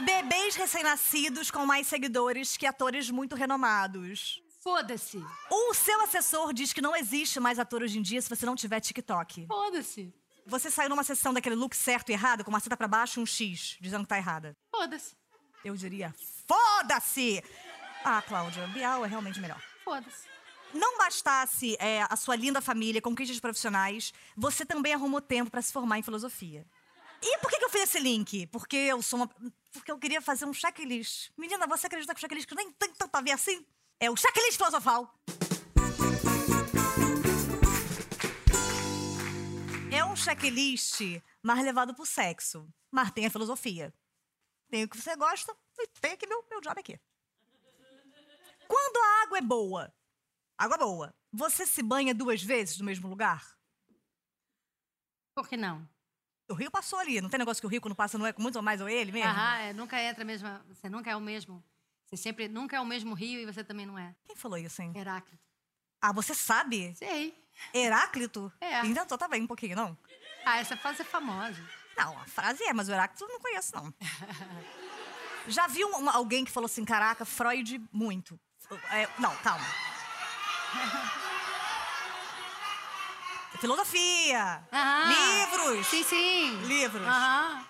Bebês 0.05 0.57
recém-nascidos 0.57 1.51
com 1.51 1.65
mais 1.65 1.87
seguidores 1.87 2.57
que 2.57 2.67
atores 2.67 3.11
muito 3.11 3.37
renomados. 3.37 4.43
Foda-se! 4.63 5.23
O 5.51 5.75
seu 5.75 6.01
assessor 6.03 6.53
diz 6.53 6.73
que 6.73 6.81
não 6.83 6.97
existe 6.97 7.39
mais 7.39 7.59
ator 7.59 7.83
hoje 7.83 7.99
em 7.99 8.03
dia 8.03 8.21
se 8.21 8.29
você 8.29 8.45
não 8.45 8.57
tiver 8.57 8.81
TikTok. 8.81 9.47
Foda-se! 9.47 10.13
Você 10.45 10.71
saiu 10.71 10.89
numa 10.89 11.05
sessão 11.05 11.33
daquele 11.33 11.55
look 11.57 11.75
certo 11.75 12.11
e 12.11 12.13
errado, 12.13 12.45
com 12.45 12.51
uma 12.51 12.61
seta 12.61 12.77
pra 12.77 12.87
baixo 12.87 13.19
e 13.19 13.23
um 13.23 13.27
X, 13.27 13.77
dizendo 13.81 14.03
que 14.03 14.09
tá 14.09 14.19
errada. 14.19 14.57
Foda-se! 14.71 15.17
Eu 15.65 15.75
diria, 15.77 16.15
foda-se! 16.47 17.43
Ah, 18.05 18.23
Cláudia, 18.23 18.67
Bial 18.69 19.05
é 19.05 19.09
realmente 19.09 19.41
melhor. 19.41 19.61
Foda-se! 19.85 20.36
Não 20.75 20.99
bastasse 20.99 21.77
é, 21.79 22.07
a 22.09 22.17
sua 22.17 22.37
linda 22.37 22.61
família, 22.61 23.01
conquistas 23.01 23.41
profissionais, 23.41 24.13
você 24.37 24.65
também 24.65 24.93
arrumou 24.93 25.21
tempo 25.21 25.51
pra 25.51 25.63
se 25.63 25.73
formar 25.73 25.99
em 25.99 26.03
filosofia. 26.03 26.67
E 27.23 27.39
por 27.39 27.51
que, 27.51 27.59
que 27.59 27.65
eu 27.65 27.71
fiz 27.71 27.83
esse 27.83 27.99
link? 27.99 28.47
Porque 28.49 28.77
eu 28.77 29.01
sou 29.03 29.21
uma. 29.21 29.31
Porque 29.73 29.91
eu 29.91 29.99
queria 29.99 30.21
fazer 30.21 30.45
um 30.45 30.53
checklist. 30.53 31.31
Menina, 31.37 31.67
você 31.67 31.87
acredita 31.87 32.15
que 32.15 32.19
o 32.19 32.21
checklist 32.21 32.51
nem 32.53 32.71
tem 32.73 32.93
tanto 32.93 33.17
a 33.17 33.21
ver 33.21 33.33
assim? 33.33 33.65
É 33.99 34.11
o 34.11 34.17
checklist 34.17 34.57
filosofal. 34.57 35.15
É 39.91 40.05
um 40.05 40.15
checklist 40.15 41.01
mais 41.43 41.65
levado 41.65 41.95
pro 41.95 42.05
sexo. 42.05 42.69
Mas 42.91 43.11
tem 43.13 43.27
a 43.27 43.31
filosofia. 43.31 43.95
Tem 44.69 44.85
o 44.85 44.89
que 44.89 45.01
você 45.01 45.17
gosta 45.17 45.57
e 45.79 45.87
tem 46.01 46.13
aqui 46.13 46.27
meu, 46.27 46.45
meu 46.51 46.61
job 46.61 46.79
aqui. 46.79 47.01
Quando 48.69 48.97
a 48.97 49.23
água 49.23 49.39
é 49.39 49.43
boa, 49.43 49.93
água 50.59 50.79
boa, 50.79 51.15
você 51.33 51.67
se 51.67 51.83
banha 51.83 52.15
duas 52.15 52.43
vezes 52.43 52.79
no 52.79 52.85
mesmo 52.85 53.09
lugar? 53.09 53.57
Por 55.35 55.49
que 55.49 55.57
não? 55.57 55.87
O 56.49 56.55
rio 56.55 56.71
passou 56.71 56.99
ali. 56.99 57.21
Não 57.21 57.29
tem 57.29 57.39
negócio 57.39 57.61
que 57.61 57.67
o 57.67 57.71
rio, 57.71 57.81
quando 57.81 57.95
passa, 57.95 58.17
não 58.17 58.27
é 58.27 58.33
com 58.33 58.41
muito 58.41 58.57
ou 58.57 58.63
mais 58.63 58.81
ou 58.81 58.89
ele 58.89 59.13
mesmo? 59.13 59.29
Aham, 59.29 59.57
é, 59.59 59.73
nunca 59.73 60.01
entra 60.01 60.23
a 60.23 60.25
mesma. 60.25 60.65
Você 60.69 60.89
nunca 60.89 61.11
é 61.11 61.17
o 61.17 61.21
mesmo. 61.21 61.63
Você 62.07 62.17
sempre 62.17 62.49
nunca 62.49 62.77
é 62.77 62.81
o 62.81 62.87
mesmo 62.87 63.15
rio 63.15 63.41
e 63.41 63.47
você 63.47 63.65
também 63.65 63.85
não 63.85 63.99
é. 63.99 64.15
Quem 64.25 64.37
falou 64.37 64.57
isso, 64.57 64.81
hein? 64.81 64.93
Heráclito. 64.95 65.45
Ah, 66.01 66.13
você 66.13 66.35
sabe? 66.35 66.95
Sei. 66.95 67.37
Heráclito? 67.75 68.53
É. 68.61 68.85
Inventou 68.87 69.19
também 69.19 69.43
um 69.43 69.47
pouquinho, 69.47 69.75
não? 69.75 69.99
Ah, 70.45 70.59
essa 70.59 70.77
frase 70.77 71.03
é 71.03 71.05
famosa. 71.05 71.61
Não, 71.97 72.17
a 72.19 72.27
frase 72.27 72.63
é, 72.63 72.73
mas 72.73 72.89
o 72.89 72.93
Heráclito 72.93 73.25
eu 73.25 73.29
não 73.29 73.41
conheço, 73.41 73.75
não. 73.75 73.93
Já 75.49 75.67
viu 75.67 75.89
alguém 76.11 76.45
que 76.45 76.51
falou 76.51 76.67
assim, 76.67 76.85
caraca, 76.85 77.25
Freud, 77.25 77.81
muito. 77.93 78.39
É, 78.91 79.09
não, 79.19 79.35
calma. 79.37 79.65
Filosofia. 83.61 84.67
Aham. 84.73 85.09
Livros. 85.09 85.87
Sim, 85.87 86.05
sim. 86.05 86.57
Livros. 86.67 87.07
Aham. 87.07 87.67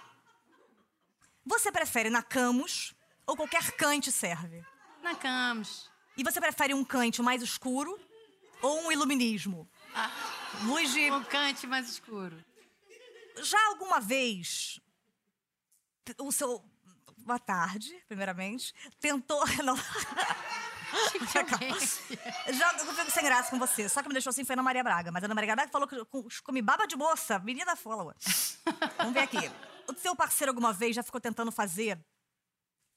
Você 1.44 1.70
prefere 1.70 2.10
na 2.10 2.22
Camus 2.22 2.94
ou 3.26 3.36
qualquer 3.36 3.70
cante 3.72 4.10
serve? 4.10 4.64
Na 5.02 5.14
Camus. 5.14 5.90
E 6.16 6.24
você 6.24 6.40
prefere 6.40 6.74
um 6.74 6.84
cante 6.84 7.22
mais 7.22 7.42
escuro 7.42 7.98
ou 8.60 8.86
um 8.86 8.92
iluminismo? 8.92 9.68
Luz 10.64 10.92
de... 10.92 11.10
Um 11.10 11.22
cante 11.22 11.66
mais 11.66 11.88
escuro. 11.88 12.42
Já 13.42 13.66
alguma 13.68 14.00
vez 14.00 14.80
o 16.18 16.32
seu. 16.32 16.64
Boa 17.18 17.38
tarde, 17.38 17.94
primeiramente. 18.06 18.74
Tentou. 19.00 19.42
Não. 19.64 19.76
Já 22.52 22.72
eu 22.72 22.94
fico 22.94 23.10
sem 23.10 23.24
graça 23.24 23.50
com 23.50 23.58
você. 23.58 23.88
Só 23.88 24.02
que 24.02 24.08
me 24.08 24.14
deixou 24.14 24.30
assim 24.30 24.44
foi 24.44 24.54
a 24.54 24.56
Ana 24.56 24.62
Maria 24.62 24.82
Braga. 24.84 25.10
Mas 25.12 25.22
a 25.22 25.26
Ana 25.26 25.34
Maria 25.34 25.54
Braga 25.54 25.70
falou 25.70 25.86
que 25.88 26.04
com- 26.06 26.26
come 26.44 26.62
baba 26.62 26.86
de 26.86 26.96
moça. 26.96 27.38
Menina 27.38 27.76
follow. 27.76 28.12
Vamos 28.98 29.12
ver 29.14 29.20
aqui. 29.20 29.50
O 29.88 29.94
seu 29.94 30.14
parceiro 30.16 30.50
alguma 30.50 30.72
vez 30.72 30.94
já 30.96 31.02
ficou 31.02 31.20
tentando 31.20 31.52
fazer 31.52 31.98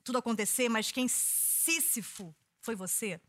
tudo 0.03 0.17
acontecer, 0.17 0.69
mas 0.69 0.91
quem 0.91 1.07
Sísifo 1.07 2.35
foi 2.61 2.75
você? 2.75 3.19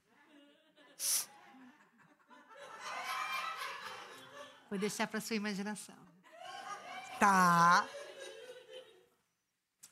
Vou 4.68 4.78
deixar 4.78 5.06
pra 5.06 5.20
sua 5.20 5.36
imaginação. 5.36 5.96
Tá. 7.18 7.86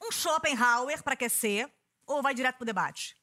Um 0.01 0.11
Schopenhauer 0.13 1.03
pra 1.03 1.15
aquecer 1.15 1.71
ou 2.07 2.23
vai 2.23 2.33
direto 2.33 2.57
pro 2.57 2.65
debate? 2.65 3.17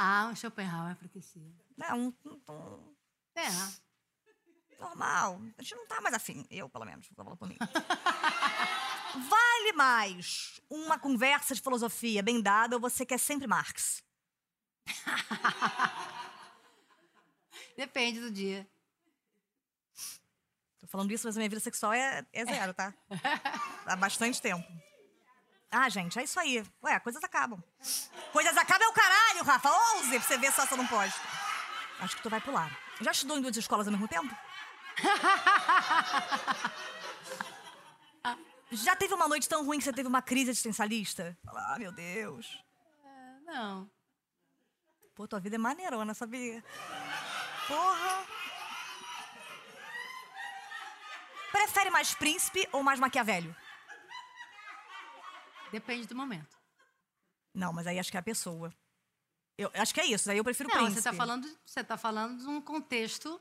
Ah, 0.00 0.28
um 0.30 0.36
Schopenhauer 0.36 0.94
pra 0.96 1.06
aquecer. 1.06 1.42
É 1.82 1.92
um, 1.92 2.12
um- 2.24 2.40
um- 2.48 2.94
É. 3.34 3.48
normal. 4.80 5.40
A 5.58 5.62
gente 5.62 5.74
não 5.74 5.86
tá 5.88 6.00
mais 6.00 6.14
afim. 6.14 6.46
Eu, 6.48 6.68
pelo 6.68 6.84
menos, 6.84 7.08
vou 7.16 7.24
falar 7.24 7.36
por 7.36 7.48
mim. 7.48 7.56
vale 9.28 9.72
mais 9.74 10.60
uma 10.70 10.98
conversa 11.00 11.52
de 11.54 11.60
filosofia 11.60 12.22
bem 12.22 12.40
dada 12.40 12.76
ou 12.76 12.80
você 12.80 13.04
quer 13.04 13.18
sempre 13.18 13.48
Marx? 13.48 14.04
Depende 17.76 18.20
do 18.20 18.30
dia. 18.30 18.68
Tô 20.80 20.86
falando 20.86 21.10
isso, 21.12 21.26
mas 21.26 21.36
a 21.36 21.40
minha 21.40 21.48
vida 21.50 21.60
sexual 21.60 21.92
é, 21.92 22.24
é 22.32 22.44
zero, 22.44 22.72
tá? 22.72 22.94
Há 23.86 23.96
bastante 23.96 24.40
tempo. 24.40 24.64
Ah, 25.70 25.88
gente, 25.88 26.18
é 26.18 26.24
isso 26.24 26.40
aí. 26.40 26.64
Ué, 26.82 26.98
coisas 27.00 27.22
acabam. 27.22 27.62
Coisas 28.32 28.56
acabam 28.56 28.86
é 28.86 28.90
o 28.90 28.94
caralho, 28.94 29.44
Rafa. 29.44 29.70
11 29.98 30.10
pra 30.10 30.20
você 30.20 30.38
ver 30.38 30.52
só 30.52 30.66
se 30.66 30.72
eu 30.72 30.78
não 30.78 30.86
pode. 30.86 31.14
Acho 32.00 32.16
que 32.16 32.22
tu 32.22 32.30
vai 32.30 32.40
pular. 32.40 32.70
Já 33.00 33.10
estudou 33.10 33.36
em 33.38 33.42
duas 33.42 33.56
escolas 33.56 33.86
ao 33.86 33.92
mesmo 33.92 34.08
tempo? 34.08 34.34
Já 38.70 38.94
teve 38.96 39.14
uma 39.14 39.26
noite 39.28 39.48
tão 39.48 39.64
ruim 39.64 39.78
que 39.78 39.84
você 39.84 39.92
teve 39.92 40.08
uma 40.08 40.20
crise 40.20 40.50
existencialista? 40.50 41.36
Ah, 41.46 41.76
meu 41.78 41.90
Deus. 41.90 42.62
Não. 43.44 43.90
Pô, 45.14 45.26
tua 45.26 45.40
vida 45.40 45.56
é 45.56 45.58
maneirona, 45.58 46.12
sabia? 46.14 46.62
Porra. 47.66 48.26
Prefere 51.50 51.90
mais 51.90 52.14
príncipe 52.14 52.68
ou 52.72 52.82
mais 52.82 53.00
maquiavelho? 53.00 53.56
Depende 55.70 56.06
do 56.06 56.14
momento. 56.14 56.56
Não, 57.54 57.72
mas 57.72 57.86
aí 57.86 57.98
acho 57.98 58.10
que 58.10 58.16
é 58.16 58.20
a 58.20 58.22
pessoa. 58.22 58.72
Eu 59.56 59.70
acho 59.74 59.92
que 59.92 60.00
é 60.00 60.06
isso, 60.06 60.30
aí 60.30 60.38
eu 60.38 60.44
prefiro 60.44 60.68
Não, 60.68 60.76
príncipe. 60.76 61.02
você 61.02 61.10
tá 61.10 61.12
falando, 61.16 61.58
você 61.66 61.84
tá 61.84 61.96
falando 61.96 62.38
de 62.38 62.46
um 62.46 62.60
contexto 62.60 63.40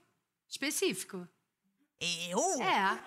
específico. 0.50 1.28
Eu? 2.00 2.40
É. 2.64 2.98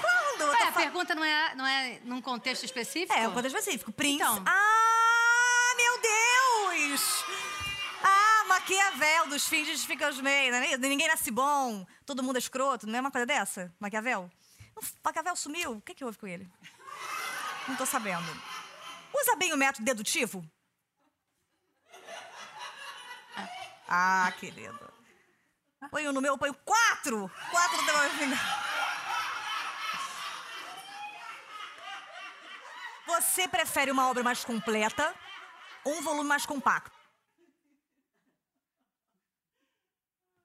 Quando? 0.00 0.48
Ué, 0.50 0.62
a 0.62 0.72
fa- 0.72 0.80
pergunta 0.80 1.14
não 1.14 1.24
é, 1.24 1.54
não 1.54 1.66
é 1.66 2.00
num 2.04 2.20
contexto 2.22 2.64
específico? 2.64 3.12
É, 3.12 3.28
um 3.28 3.32
contexto 3.34 3.56
específico. 3.58 3.92
Príncipe. 3.92 4.22
Então. 4.24 4.42
Ah, 4.46 5.74
meu 5.76 6.00
Deus! 6.00 7.24
Ah, 8.02 8.44
Maquiavel, 8.48 9.28
dos 9.28 9.46
fins 9.46 9.66
justificam 9.68 10.08
os 10.10 10.20
meios. 10.20 10.54
é 10.56 10.66
isso? 10.70 10.78
Ninguém 10.78 11.08
nasce 11.08 11.30
bom, 11.30 11.86
todo 12.06 12.22
mundo 12.22 12.36
é 12.36 12.38
escroto. 12.38 12.86
Não 12.86 12.96
é 12.98 13.00
uma 13.00 13.10
coisa 13.10 13.26
dessa, 13.26 13.74
Maquiavel? 13.78 14.30
Maquiavel 15.04 15.36
sumiu? 15.36 15.72
O 15.72 15.80
que, 15.82 15.94
que 15.94 16.04
houve 16.04 16.18
com 16.18 16.26
ele? 16.26 16.50
Não 17.68 17.76
tô 17.76 17.86
sabendo. 17.86 18.30
Usa 19.12 19.36
bem 19.36 19.52
o 19.52 19.56
método 19.56 19.84
dedutivo? 19.84 20.44
Ah, 23.88 24.32
querido. 24.38 24.92
Põe 25.90 26.08
um 26.08 26.12
no 26.12 26.20
meu, 26.20 26.36
põe 26.36 26.52
quatro! 26.52 27.30
Quatro 27.50 27.76
no 27.76 27.84
teu. 27.84 27.94
Você 33.06 33.46
prefere 33.46 33.90
uma 33.90 34.08
obra 34.08 34.22
mais 34.22 34.44
completa 34.44 35.14
ou 35.84 35.94
um 35.94 36.02
volume 36.02 36.28
mais 36.28 36.46
compacto? 36.46 36.96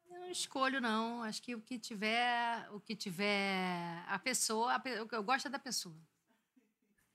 Não 0.10 0.30
escolho, 0.30 0.80
não. 0.80 1.24
Acho 1.24 1.42
que 1.42 1.56
o 1.56 1.62
que 1.62 1.80
tiver, 1.80 2.70
o 2.72 2.80
que 2.80 2.96
tiver 2.96 4.04
a 4.08 4.20
pessoa, 4.20 4.76
a 4.76 4.82
eu 4.86 5.24
gosto 5.24 5.48
é 5.48 5.50
da 5.50 5.58
pessoa. 5.58 5.98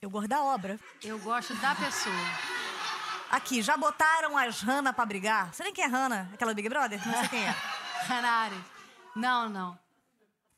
Eu 0.05 0.11
gosto 0.11 0.29
da 0.29 0.43
obra. 0.43 0.79
Eu 1.03 1.19
gosto 1.19 1.55
da 1.55 1.75
pessoa. 1.75 2.15
Aqui, 3.31 3.63
já 3.63 3.75
botaram 3.75 4.37
as 4.37 4.61
Hannah 4.61 4.93
pra 4.93 5.07
brigar? 5.07 5.55
Você 5.55 5.65
nem 5.65 5.73
quem 5.73 5.83
é 5.85 5.87
Hannah? 5.87 6.29
Aquela 6.35 6.53
Big 6.53 6.69
Brother? 6.69 7.01
Não 7.07 7.15
sei 7.21 7.29
quem 7.31 7.43
é. 7.43 7.55
Arendt. 8.13 8.65
Não, 9.17 9.49
não. 9.49 9.79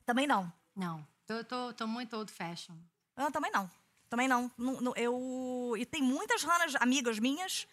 Também 0.04 0.26
não. 0.26 0.52
Não. 0.74 1.06
Tô, 1.24 1.44
tô, 1.44 1.72
tô 1.74 1.87
muito 1.87 2.16
old 2.16 2.32
fashion. 2.32 2.74
Eu 3.16 3.30
também 3.30 3.52
não. 3.52 3.70
Também 4.11 4.26
não. 4.26 4.50
Não- 4.59 4.80
não, 4.80 4.92
eu... 4.96 5.74
E 5.78 5.87
tem 5.87 6.02
muitas 6.02 6.42
Hannahs 6.42 6.74
amigas 6.80 7.20
minhas. 7.20 7.68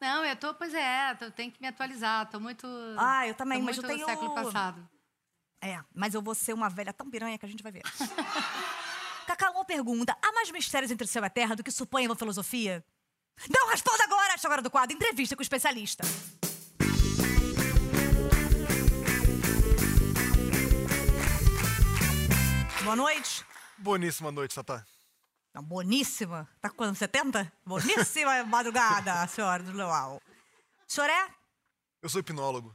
Não, 0.00 0.24
eu 0.24 0.36
tô, 0.36 0.54
pois 0.54 0.72
é, 0.72 1.16
eu 1.20 1.32
tenho 1.32 1.50
que 1.50 1.60
me 1.60 1.66
atualizar. 1.66 2.30
Tô 2.30 2.38
muito. 2.38 2.64
Ah, 2.96 3.26
eu 3.26 3.34
também, 3.34 3.60
mas 3.60 3.76
eu 3.76 3.82
tenho- 3.82 4.06
do 4.06 4.10
século 4.10 4.34
passado. 4.36 4.88
É, 5.60 5.80
mas 5.92 6.14
eu 6.14 6.22
vou 6.22 6.36
ser 6.36 6.52
uma 6.52 6.68
velha 6.70 6.92
tão 6.92 7.10
piranha 7.10 7.36
que 7.36 7.44
a 7.44 7.48
gente 7.48 7.64
vai 7.64 7.72
ver. 7.72 7.82
Cacau, 9.28 9.52
uma 9.52 9.64
pergunta. 9.66 10.16
Há 10.22 10.32
mais 10.32 10.50
mistérios 10.50 10.90
entre 10.90 11.06
céu 11.06 11.22
e 11.22 11.28
terra 11.28 11.54
do 11.54 11.62
que 11.62 11.70
supõe 11.70 12.06
a 12.06 12.16
filosofia? 12.16 12.82
Não 13.54 13.68
responda 13.68 14.02
agora! 14.04 14.32
Esta 14.32 14.48
agora 14.48 14.62
do 14.62 14.70
quadro 14.70 14.96
Entrevista 14.96 15.36
com 15.36 15.40
o 15.40 15.42
Especialista. 15.42 16.02
Boa 22.82 22.96
noite. 22.96 23.44
Boníssima 23.76 24.32
noite, 24.32 24.54
Tatá. 24.54 24.82
Não, 25.52 25.62
boníssima. 25.62 26.48
Tá 26.58 26.70
com 26.70 26.76
quanto? 26.76 26.96
70? 26.96 27.52
Boníssima 27.66 28.44
madrugada, 28.48 29.26
senhora 29.26 29.62
do 29.62 29.72
Leal. 29.72 30.22
O 30.88 30.90
senhor 30.90 31.10
é? 31.10 31.34
Eu 32.00 32.08
sou 32.08 32.20
hipnólogo. 32.22 32.74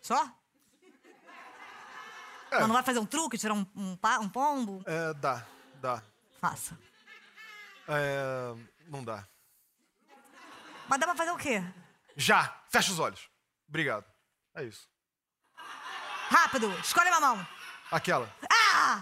Só? 0.00 0.45
É. 2.50 2.60
Não, 2.60 2.68
não 2.68 2.74
vai 2.74 2.82
fazer 2.82 2.98
um 2.98 3.06
truque, 3.06 3.38
tirar 3.38 3.54
um, 3.54 3.66
um, 3.74 3.98
um 4.20 4.28
pombo? 4.28 4.82
É, 4.86 5.14
dá, 5.14 5.44
dá. 5.80 6.02
Faça. 6.40 6.78
É, 7.88 8.54
não 8.88 9.02
dá. 9.02 9.26
Mas 10.88 11.00
dá 11.00 11.06
pra 11.06 11.16
fazer 11.16 11.30
o 11.30 11.36
quê? 11.36 11.62
Já! 12.16 12.54
Fecha 12.70 12.92
os 12.92 12.98
olhos. 12.98 13.28
Obrigado. 13.68 14.04
É 14.54 14.64
isso. 14.64 14.88
Rápido, 16.28 16.72
escolhe 16.80 17.08
uma 17.10 17.20
mão. 17.20 17.46
Aquela. 17.90 18.28
Ah! 18.50 19.00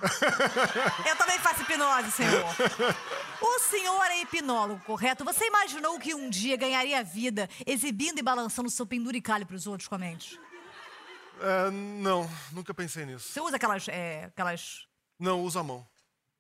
Eu 1.09 1.17
também 1.17 1.39
faço 1.39 1.63
hipnose, 1.63 2.11
senhor. 2.13 2.45
O 3.41 3.59
senhor 3.61 4.05
é 4.07 4.21
hipnólogo, 4.21 4.83
correto? 4.85 5.25
Você 5.25 5.47
imaginou 5.47 5.99
que 5.99 6.15
um 6.15 6.29
dia 6.29 6.57
ganharia 6.57 7.03
vida 7.03 7.49
exibindo 7.67 8.19
e 8.19 8.23
balançando 8.23 8.69
seu 8.71 8.87
penduricalho 8.87 9.47
pros 9.47 9.67
outros 9.67 9.89
comente? 9.89 10.39
É, 11.41 11.71
não, 11.71 12.29
nunca 12.53 12.73
pensei 12.73 13.05
nisso. 13.05 13.33
Você 13.33 13.41
usa 13.41 13.57
aquelas, 13.57 13.89
é, 13.89 14.25
aquelas... 14.25 14.87
Não, 15.19 15.43
usa 15.43 15.61
a 15.61 15.63
mão. 15.63 15.87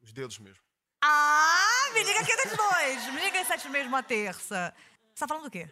Os 0.03 0.13
dedos 0.13 0.39
mesmo. 0.39 0.63
Ah, 1.03 1.91
me 1.93 2.05
diga 2.05 2.21
aqui 2.21 2.37
das 2.37 2.57
dois. 2.57 3.15
Me 3.15 3.21
diga 3.21 3.41
esse 3.41 3.69
mesmo 3.69 3.89
uma 3.89 4.03
terça. 4.03 4.75
Você 5.15 5.21
tá 5.21 5.29
falando 5.29 5.45
do 5.45 5.51
quê? 5.51 5.69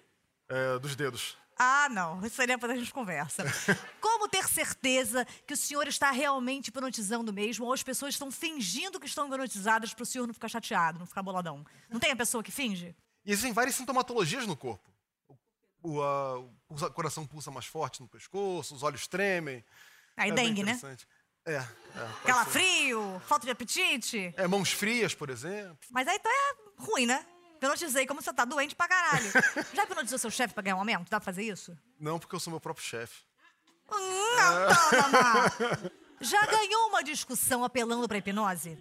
É, 0.49 0.79
dos 0.79 0.95
dedos. 0.95 1.37
Ah, 1.59 1.89
não. 1.91 2.25
Isso 2.25 2.37
seria 2.37 2.57
depois 2.57 2.73
a 2.73 2.77
gente 2.77 2.93
conversa. 2.93 3.45
Como 4.01 4.29
ter 4.29 4.47
certeza 4.49 5.27
que 5.47 5.55
o 5.55 5.57
senhor 5.57 5.87
está 5.89 6.11
realmente 6.11 6.69
hipnotizando 6.69 7.33
mesmo 7.33 7.67
ou 7.67 7.73
as 7.73 7.83
pessoas 7.83 8.15
estão 8.15 8.31
fingindo 8.31 9.01
que 9.01 9.07
estão 9.07 9.27
hipnotizadas 9.27 9.95
para 9.95 10.03
o 10.03 10.07
senhor 10.07 10.27
não 10.27 10.35
ficar 10.35 10.49
chateado, 10.49 10.99
não 10.99 11.07
ficar 11.07 11.23
boladão? 11.23 11.65
Não 11.89 11.99
tem 11.99 12.11
a 12.11 12.17
pessoa 12.17 12.43
que 12.43 12.51
finge? 12.51 12.95
E 13.25 13.33
existem 13.33 13.53
várias 13.53 13.75
sintomatologias 13.75 14.47
no 14.47 14.57
corpo. 14.57 14.92
O, 15.83 15.99
o, 16.69 16.91
coração 16.93 17.27
pulsa 17.27 17.51
mais 17.51 17.67
forte 17.67 18.01
no 18.01 18.09
pescoço, 18.09 18.75
os 18.75 18.83
olhos 18.83 19.07
tremem. 19.07 19.65
Aí 20.17 20.31
é 20.31 20.33
bem 20.33 20.55
dengue, 20.55 20.63
né? 20.63 20.79
É, 21.45 21.55
é. 21.55 21.67
Calafrio, 22.25 23.21
falta 23.27 23.47
de 23.47 23.51
apetite. 23.51 24.33
É, 24.37 24.47
mãos 24.47 24.73
frias, 24.73 25.15
por 25.15 25.29
exemplo. 25.29 25.79
Mas 25.91 26.07
aí 26.07 26.17
então 26.17 26.31
é 26.31 26.83
ruim, 26.85 27.07
né? 27.07 27.27
Hipnotizei 27.57 28.07
como 28.07 28.23
você 28.23 28.33
tá 28.33 28.45
doente 28.45 28.75
pra 28.75 28.89
caralho. 28.89 29.31
Já 29.75 29.85
hipnotizou 29.85 30.19
seu 30.19 30.31
chefe 30.31 30.55
pra 30.55 30.63
ganhar 30.63 30.77
um 30.77 30.81
aumento? 30.81 31.11
Dá 31.11 31.19
pra 31.19 31.25
fazer 31.25 31.43
isso? 31.43 31.77
Não, 31.99 32.19
porque 32.19 32.35
eu 32.35 32.41
sou 32.41 32.51
meu 32.51 32.61
próprio 32.61 32.85
chefe. 32.85 33.23
Hum, 33.91 34.37
não, 34.37 35.03
Tamar. 35.03 35.53
Já 36.21 36.47
ganhou 36.47 36.89
uma 36.89 37.03
discussão 37.03 37.65
apelando 37.65 38.07
pra 38.07 38.19
hipnose? 38.19 38.79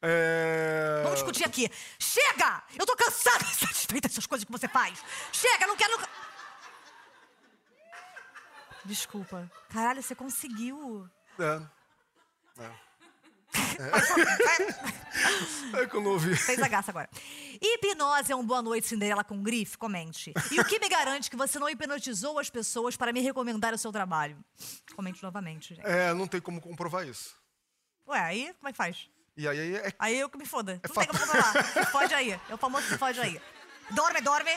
É... 0.00 1.00
Vamos 1.02 1.18
discutir 1.18 1.44
aqui. 1.44 1.68
Chega! 1.98 2.62
Eu 2.78 2.86
tô 2.86 2.94
cansada 2.94 3.42
e 3.50 3.54
satisfeita 3.54 4.08
dessas 4.08 4.26
coisas 4.26 4.44
que 4.44 4.52
você 4.52 4.68
faz. 4.68 5.02
Chega, 5.32 5.66
não 5.66 5.76
quero. 5.76 5.92
nunca- 5.92 6.08
Desculpa. 8.84 9.50
Caralho, 9.68 10.02
você 10.02 10.14
conseguiu. 10.14 11.08
É. 11.38 11.62
É. 12.62 12.70
É 15.74 15.86
que 15.86 15.96
eu 15.96 16.00
não 16.00 16.12
ouvi. 16.12 16.36
Fez 16.36 16.60
a 16.60 16.68
graça 16.68 16.90
agora. 16.90 17.08
Hipnose 17.60 18.32
é 18.32 18.36
um 18.36 18.44
boa 18.44 18.62
noite, 18.62 18.86
Cinderela 18.86 19.24
com 19.24 19.42
grife? 19.42 19.78
Comente. 19.78 20.32
E 20.50 20.60
o 20.60 20.64
que 20.64 20.78
me 20.78 20.88
garante 20.88 21.30
que 21.30 21.36
você 21.36 21.58
não 21.58 21.68
hipnotizou 21.68 22.38
as 22.38 22.50
pessoas 22.50 22.96
para 22.96 23.12
me 23.12 23.20
recomendar 23.20 23.72
o 23.72 23.78
seu 23.78 23.92
trabalho? 23.92 24.36
Comente 24.94 25.22
novamente, 25.22 25.74
gente. 25.74 25.86
É, 25.86 26.12
não 26.14 26.26
tem 26.26 26.40
como 26.40 26.60
comprovar 26.60 27.06
isso. 27.06 27.36
Ué, 28.06 28.20
aí 28.20 28.54
como 28.58 28.68
é 28.68 28.72
que 28.72 28.76
faz? 28.76 29.08
E 29.36 29.48
aí 29.48 29.76
é. 29.76 29.92
Aí 29.98 30.18
eu 30.18 30.28
que 30.28 30.38
me 30.38 30.46
foda. 30.46 30.80
É 30.82 30.88
não 30.88 30.94
tem 30.94 31.06
como 31.06 31.18
comprovar. 31.18 31.86
Fode 31.90 32.14
aí. 32.14 32.40
É 32.48 32.54
o 32.54 32.58
famoso 32.58 32.98
fode 32.98 33.20
aí. 33.20 33.40
Dorme, 33.90 34.20
dorme. 34.20 34.50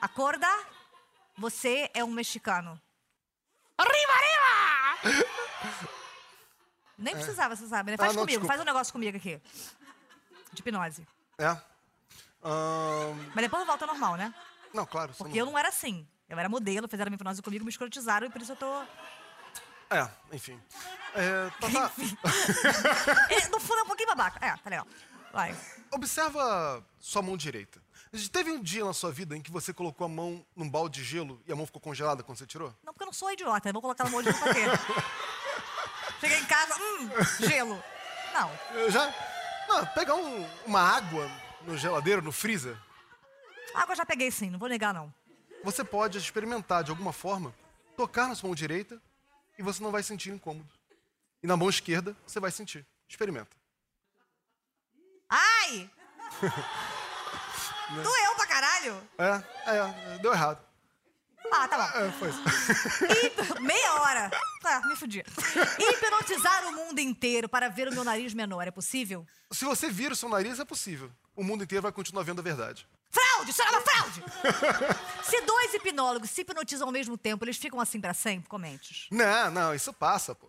Acorda. 0.00 0.48
Você 1.40 1.90
é 1.94 2.04
um 2.04 2.10
mexicano. 2.10 2.78
Arriba, 3.78 4.12
arriba! 4.12 5.24
Nem 6.98 7.14
precisava, 7.14 7.56
você 7.56 7.66
sabe, 7.66 7.92
né? 7.92 7.96
Faz 7.96 8.10
Ah, 8.10 8.12
não, 8.12 8.20
comigo, 8.20 8.40
desculpa. 8.40 8.46
faz 8.52 8.60
um 8.60 8.64
negócio 8.64 8.92
comigo 8.92 9.16
aqui. 9.16 9.40
De 10.52 10.60
hipnose. 10.60 11.08
É. 11.38 11.46
Ahn, 12.44 13.16
Mas 13.34 13.42
depois 13.44 13.66
volta 13.66 13.86
ao 13.86 13.92
normal, 13.92 14.16
né? 14.16 14.34
Não, 14.74 14.84
claro. 14.84 15.14
só 15.14 15.24
Porque 15.24 15.40
eu 15.40 15.46
não 15.46 15.58
era 15.58 15.68
assim. 15.68 16.06
Eu 16.28 16.38
era 16.38 16.46
modelo, 16.46 16.86
fizeram 16.86 17.08
uma 17.10 17.14
hipnose 17.14 17.40
comigo, 17.40 17.64
me 17.64 17.70
escrotizaram 17.70 18.26
e 18.26 18.30
por 18.30 18.42
isso 18.42 18.52
eu 18.52 18.56
tô. 18.56 18.82
É, 19.88 20.06
enfim. 20.32 20.60
É, 21.14 21.50
Tatá, 21.58 21.90
É, 23.30 23.48
no 23.48 23.58
fundo 23.58 23.78
é 23.78 23.82
um 23.82 23.86
pouquinho 23.86 24.08
babaca. 24.10 24.44
É, 24.44 24.54
tá 24.58 24.68
legal. 24.68 24.86
Vai. 25.32 25.56
observa 25.90 26.84
sua 26.98 27.22
mão 27.22 27.34
direita. 27.34 27.80
Teve 28.32 28.50
um 28.50 28.60
dia 28.60 28.84
na 28.84 28.92
sua 28.92 29.12
vida 29.12 29.36
em 29.36 29.40
que 29.40 29.50
você 29.52 29.72
colocou 29.72 30.04
a 30.04 30.08
mão 30.08 30.44
num 30.56 30.68
balde 30.68 31.00
de 31.00 31.06
gelo 31.08 31.40
e 31.46 31.52
a 31.52 31.56
mão 31.56 31.64
ficou 31.64 31.80
congelada 31.80 32.22
quando 32.24 32.38
você 32.38 32.46
tirou? 32.46 32.74
Não, 32.82 32.92
porque 32.92 33.04
eu 33.04 33.06
não 33.06 33.12
sou 33.12 33.30
idiota, 33.30 33.68
eu 33.68 33.72
vou 33.72 33.80
colocar 33.82 34.02
na 34.04 34.10
mão 34.10 34.20
de 34.22 34.32
quê? 34.32 34.38
Cheguei 36.20 36.38
em 36.38 36.44
casa, 36.46 36.74
hum, 36.74 37.08
gelo. 37.46 37.82
Não. 38.34 38.50
Eu 38.74 38.90
Já? 38.90 39.14
Não, 39.68 39.86
pegar 39.86 40.16
um- 40.16 40.48
uma 40.66 40.80
água 40.80 41.30
no 41.62 41.76
geladeiro, 41.78 42.20
no 42.22 42.32
freezer, 42.32 42.76
Água 43.72 43.92
eu 43.92 43.96
já 43.98 44.04
peguei 44.04 44.28
sim, 44.32 44.50
não 44.50 44.58
vou 44.58 44.68
negar 44.68 44.92
não. 44.92 45.14
você 45.62 45.84
pode 45.84 46.18
experimentar 46.18 46.82
de 46.82 46.90
alguma 46.90 47.12
forma, 47.12 47.54
tocar 47.96 48.26
na 48.26 48.34
sua 48.34 48.48
mão 48.48 48.54
direita 48.56 49.00
e 49.56 49.62
você 49.62 49.80
não 49.80 49.92
vai 49.92 50.02
sentir 50.02 50.30
incômodo. 50.30 50.68
E 51.40 51.46
na 51.46 51.56
mão 51.56 51.68
esquerda 51.70 52.16
você 52.26 52.40
vai 52.40 52.50
sentir. 52.50 52.84
Experimenta. 53.08 53.56
Ai! 55.28 55.88
Doeu 57.94 58.34
pra 58.36 58.46
caralho? 58.46 59.02
É, 59.18 59.42
é, 59.66 60.18
deu 60.18 60.32
errado. 60.32 60.62
Ah, 61.52 61.66
tá 61.66 61.76
bom. 61.76 61.98
É, 61.98 62.12
foi 62.12 62.28
isso. 62.28 62.42
Meia 63.60 63.94
hora. 63.94 64.30
Tá, 64.62 64.80
me 64.86 64.94
fudi. 64.94 65.24
Hipnotizar 65.78 66.66
o 66.68 66.72
mundo 66.72 66.98
inteiro 67.00 67.48
para 67.48 67.68
ver 67.68 67.88
o 67.88 67.92
meu 67.92 68.04
nariz 68.04 68.32
menor 68.34 68.66
é 68.66 68.70
possível? 68.70 69.26
Se 69.50 69.64
você 69.64 69.90
vira 69.90 70.12
o 70.12 70.16
seu 70.16 70.28
nariz, 70.28 70.60
é 70.60 70.64
possível. 70.64 71.10
O 71.34 71.42
mundo 71.42 71.64
inteiro 71.64 71.82
vai 71.82 71.90
continuar 71.90 72.22
vendo 72.22 72.38
a 72.38 72.42
verdade. 72.42 72.86
Fraude! 73.10 73.50
Isso 73.50 73.62
era 73.62 73.72
uma 73.72 73.80
fraude! 73.80 74.22
Se 75.24 75.40
dois 75.40 75.74
hipnólogos 75.74 76.30
se 76.30 76.42
hipnotizam 76.42 76.86
ao 76.86 76.92
mesmo 76.92 77.18
tempo, 77.18 77.44
eles 77.44 77.56
ficam 77.56 77.80
assim 77.80 78.00
pra 78.00 78.14
sempre? 78.14 78.48
Comente. 78.48 79.08
Não, 79.10 79.50
não, 79.50 79.74
isso 79.74 79.92
passa, 79.92 80.34
pô. 80.34 80.48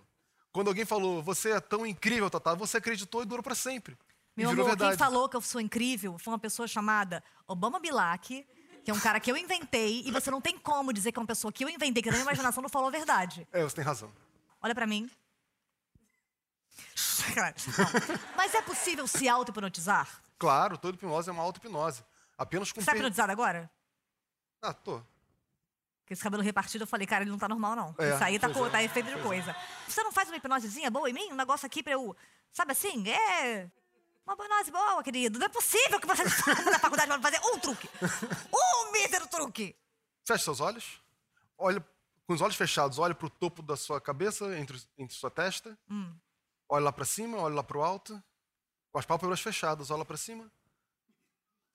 Quando 0.51 0.67
alguém 0.67 0.85
falou, 0.85 1.23
você 1.23 1.51
é 1.51 1.59
tão 1.59 1.85
incrível, 1.85 2.29
Tatá, 2.29 2.53
você 2.53 2.77
acreditou 2.77 3.23
e 3.23 3.25
durou 3.25 3.41
pra 3.41 3.55
sempre. 3.55 3.97
Meu 4.35 4.49
amor, 4.49 4.65
verdade. 4.65 4.91
quem 4.91 4.97
falou 4.97 5.27
que 5.29 5.35
eu 5.35 5.41
sou 5.41 5.59
incrível 5.61 6.17
foi 6.17 6.31
uma 6.33 6.39
pessoa 6.39 6.67
chamada 6.67 7.23
Obama 7.47 7.79
Bilac, 7.79 8.47
que 8.83 8.89
é 8.89 8.93
um 8.93 8.99
cara 8.99 9.19
que 9.19 9.31
eu 9.31 9.37
inventei, 9.37 10.01
e 10.05 10.11
você 10.11 10.31
não 10.31 10.41
tem 10.41 10.57
como 10.57 10.91
dizer 10.93 11.11
que 11.11 11.19
é 11.19 11.21
uma 11.21 11.27
pessoa 11.27 11.51
que 11.51 11.63
eu 11.63 11.69
inventei, 11.69 12.01
que 12.01 12.09
na 12.09 12.13
minha 12.17 12.23
imaginação 12.23 12.61
não 12.61 12.69
falou 12.69 12.87
a 12.87 12.91
verdade. 12.91 13.47
É, 13.51 13.61
você 13.63 13.75
tem 13.75 13.85
razão. 13.85 14.11
Olha 14.61 14.73
pra 14.73 14.87
mim. 14.87 15.09
Não. 17.35 17.53
Mas 18.35 18.53
é 18.55 18.61
possível 18.61 19.07
se 19.07 19.27
auto-hipnotizar? 19.27 20.21
Claro, 20.39 20.77
toda 20.77 20.95
hipnose 20.95 21.29
é 21.29 21.33
uma 21.33 21.43
auto-hipnose. 21.43 22.03
Apenas 22.37 22.71
com... 22.71 22.81
Você 22.81 22.85
tá 22.85 22.95
hipnotizado 22.95 23.31
agora? 23.31 23.69
Ah, 24.61 24.73
tô. 24.73 24.99
Com 24.99 26.13
esse 26.13 26.23
cabelo 26.23 26.41
repartido, 26.43 26.83
eu 26.83 26.87
falei, 26.87 27.05
cara, 27.05 27.23
ele 27.23 27.31
não 27.31 27.37
tá 27.37 27.47
normal, 27.47 27.75
não. 27.75 27.95
É, 27.99 28.15
Isso 28.15 28.23
aí 28.23 28.39
tá, 28.39 28.49
co- 28.49 28.65
é, 28.65 28.69
tá 28.69 28.83
efeito 28.83 29.15
de 29.15 29.21
coisa. 29.21 29.55
Você 29.87 30.01
não 30.03 30.11
faz 30.11 30.29
uma 30.29 30.37
hipnosezinha 30.37 30.89
boa 30.89 31.09
em 31.09 31.13
mim? 31.13 31.31
Um 31.31 31.35
negócio 31.35 31.65
aqui 31.65 31.83
pra 31.83 31.93
eu. 31.93 32.15
Sabe 32.51 32.71
assim? 32.71 33.07
É. 33.07 33.69
Uma 34.25 34.33
hipnose 34.35 34.71
boa, 34.71 35.03
querido. 35.03 35.39
Não 35.39 35.45
é 35.45 35.49
possível 35.49 35.99
que 35.99 36.07
você 36.07 36.23
na 36.69 36.79
faculdade 36.79 37.07
pra 37.11 37.21
fazer 37.21 37.39
um 37.45 37.59
truque. 37.59 37.89
Um 38.53 38.91
mísero 38.91 39.27
truque. 39.27 39.75
Feche 40.25 40.43
seus 40.43 40.59
olhos. 40.59 41.01
Olha, 41.57 41.83
com 42.27 42.33
os 42.33 42.41
olhos 42.41 42.55
fechados, 42.55 42.97
olha 42.99 43.13
pro 43.15 43.29
topo 43.29 43.61
da 43.61 43.75
sua 43.75 43.99
cabeça, 43.99 44.45
entre, 44.57 44.81
entre 44.97 45.15
sua 45.15 45.29
testa. 45.31 45.77
Hum. 45.89 46.15
Olha 46.69 46.85
lá 46.85 46.91
pra 46.91 47.03
cima, 47.05 47.37
olha 47.37 47.55
lá 47.55 47.63
pro 47.63 47.81
alto. 47.81 48.21
Com 48.91 48.99
as 48.99 49.05
pálpebras 49.05 49.41
fechadas, 49.41 49.89
olha 49.91 50.05
pra 50.05 50.17
cima. 50.17 50.51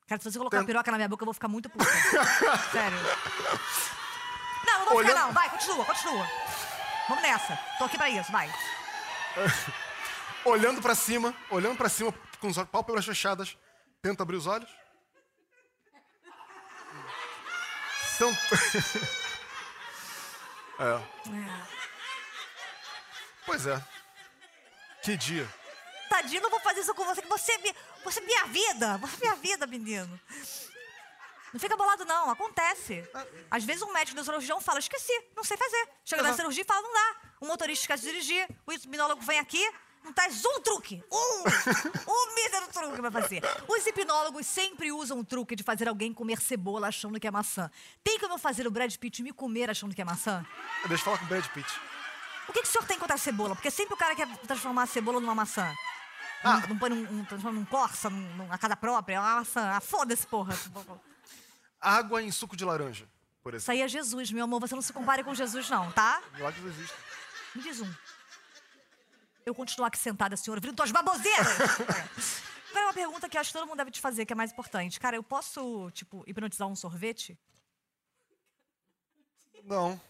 Cara, 0.07 0.20
se 0.20 0.30
você 0.30 0.38
colocar 0.38 0.59
uma 0.59 0.62
Tenta- 0.62 0.72
piroca 0.72 0.90
na 0.92 0.97
minha 0.99 1.09
boca, 1.09 1.22
eu 1.22 1.26
vou 1.26 1.34
ficar 1.34 1.49
muito 1.49 1.68
puta. 1.68 1.84
Sério. 2.70 2.99
Não, 4.66 4.78
não 4.80 4.84
vou 4.86 4.97
Olhando- 4.99 5.09
ficar, 5.12 5.26
não. 5.26 5.32
Vai, 5.32 5.51
continua, 5.51 5.84
continua. 5.84 6.26
Vamos 7.09 7.22
nessa. 7.22 7.57
Tô 7.78 7.84
aqui 7.84 7.97
pra 7.97 8.09
isso, 8.11 8.30
vai. 8.30 8.49
Olhando 10.44 10.80
pra 10.80 10.94
cima, 10.94 11.34
olhando 11.51 11.76
pra 11.76 11.88
cima, 11.88 12.14
com 12.41 12.49
as 12.49 12.57
pálpebras 12.68 13.05
fechadas. 13.05 13.57
Tenta 14.03 14.22
abrir 14.22 14.37
os 14.37 14.47
olhos. 14.47 14.70
Então... 18.14 18.30
é. 20.80 21.01
Pois 23.45 23.66
é. 23.66 23.82
Que 25.03 25.16
dia. 25.16 25.49
Tadinho, 26.09 26.43
não 26.43 26.51
vou 26.51 26.61
fazer 26.61 26.80
isso 26.80 26.95
com 26.95 27.05
você, 27.05 27.20
que 27.22 27.28
você 27.28 27.53
é, 27.53 27.59
mi- 27.59 27.74
você 28.05 28.20
é 28.20 28.22
minha 28.22 28.45
vida. 28.47 28.97
Você 28.99 29.16
é 29.16 29.20
minha 29.20 29.37
vida, 29.37 29.66
menino. 29.66 30.20
Não 31.53 31.61
fica 31.61 31.76
bolado, 31.76 32.05
não. 32.05 32.30
Acontece. 32.30 33.09
Às 33.51 33.64
vezes 33.64 33.82
um 33.82 33.93
médico 33.93 34.16
do 34.16 34.24
cirurgião 34.24 34.61
fala, 34.61 34.78
esqueci, 34.78 35.12
não 35.37 35.45
sei 35.45 35.57
fazer. 35.57 35.89
Chega 36.05 36.22
na 36.22 36.28
Exato. 36.28 36.37
cirurgia 36.43 36.62
e 36.62 36.66
fala, 36.66 36.82
não 36.82 36.93
dá. 36.93 37.16
O 37.41 37.47
motorista 37.47 37.82
esquece 37.84 38.03
de 38.05 38.11
dirigir, 38.11 38.49
o 38.66 38.72
hipnólogo 38.72 39.20
vem 39.22 39.39
aqui, 39.39 39.62
não 40.14 40.57
um 40.57 40.61
truque. 40.61 41.02
Um! 41.11 41.42
um 42.09 42.34
mísero 42.34 42.68
truque 42.72 43.00
pra 43.00 43.11
fazer. 43.11 43.42
Os 43.68 43.86
hipnólogos 43.86 44.46
sempre 44.46 44.92
usam 44.92 45.18
o 45.20 45.24
truque 45.24 45.57
de 45.57 45.62
fazer 45.62 45.88
alguém 45.88 46.12
comer 46.12 46.40
cebola 46.40 46.88
achando 46.88 47.18
que 47.18 47.26
é 47.26 47.30
maçã. 47.30 47.70
Tem 48.04 48.18
como 48.18 48.34
eu 48.34 48.38
fazer 48.38 48.66
o 48.66 48.70
Brad 48.70 48.94
Pitt 48.96 49.22
me 49.22 49.32
comer 49.32 49.70
achando 49.70 49.94
que 49.94 50.00
é 50.00 50.04
maçã? 50.04 50.44
Deixa 50.86 50.94
eu 50.94 51.04
falar 51.04 51.18
com 51.18 51.24
o 51.24 51.28
Brad 51.28 51.46
Pitt. 51.48 51.68
O 52.48 52.52
que, 52.52 52.62
que 52.62 52.68
o 52.68 52.70
senhor 52.70 52.84
tem 52.86 52.98
contra 52.98 53.16
a 53.16 53.18
cebola? 53.18 53.54
Porque 53.54 53.70
sempre 53.70 53.94
o 53.94 53.96
cara 53.96 54.14
quer 54.14 54.28
transformar 54.46 54.84
a 54.84 54.86
cebola 54.86 55.20
numa 55.20 55.34
maçã. 55.34 55.74
Ah. 56.42 56.61
Não, 56.61 56.68
não 56.68 56.78
põe 56.78 56.90
num, 56.90 57.20
um, 57.20 57.24
transforma 57.24 57.59
num 57.59 57.64
Corsa, 57.64 58.09
num, 58.09 58.36
numa 58.36 58.59
casa 58.59 58.76
própria, 58.76 59.16
é 59.16 59.20
uma 59.20 59.36
maçã. 59.36 59.72
Ah, 59.72 59.80
foda-se, 59.80 60.26
porra. 60.26 60.57
Água 61.80 62.22
em 62.22 62.30
suco 62.30 62.57
de 62.57 62.64
laranja, 62.64 63.09
por 63.42 63.54
Isso 63.54 63.64
exemplo. 63.70 63.72
aí 63.72 63.82
é 63.82 63.88
Jesus, 63.88 64.30
meu 64.30 64.44
amor. 64.44 64.61
Você 64.61 64.74
não 64.74 64.82
se 64.82 64.92
compare 64.92 65.24
com 65.24 65.34
Jesus, 65.34 65.68
não, 65.68 65.90
tá? 65.92 66.22
Milagres 66.34 66.64
existem. 66.64 66.96
Me 67.54 67.62
diz 67.62 67.80
um. 67.80 67.92
Eu 69.47 69.55
continuar 69.55 69.86
aqui 69.86 69.99
sentada, 69.99 70.36
senhora, 70.36 70.59
ouvindo 70.59 70.74
tuas 70.74 70.90
baboseiras. 70.90 71.47
Agora, 72.70 72.80
é 72.80 72.86
uma 72.86 72.92
pergunta 72.92 73.28
que 73.28 73.38
acho 73.38 73.51
que 73.51 73.57
todo 73.57 73.68
mundo 73.68 73.78
deve 73.78 73.92
te 73.92 74.01
fazer, 74.01 74.26
que 74.26 74.32
é 74.32 74.36
mais 74.36 74.51
importante. 74.51 74.99
Cara, 74.99 75.14
eu 75.14 75.22
posso, 75.22 75.88
tipo, 75.92 76.24
hipnotizar 76.26 76.66
um 76.66 76.74
sorvete? 76.74 77.38
Não. 79.62 80.01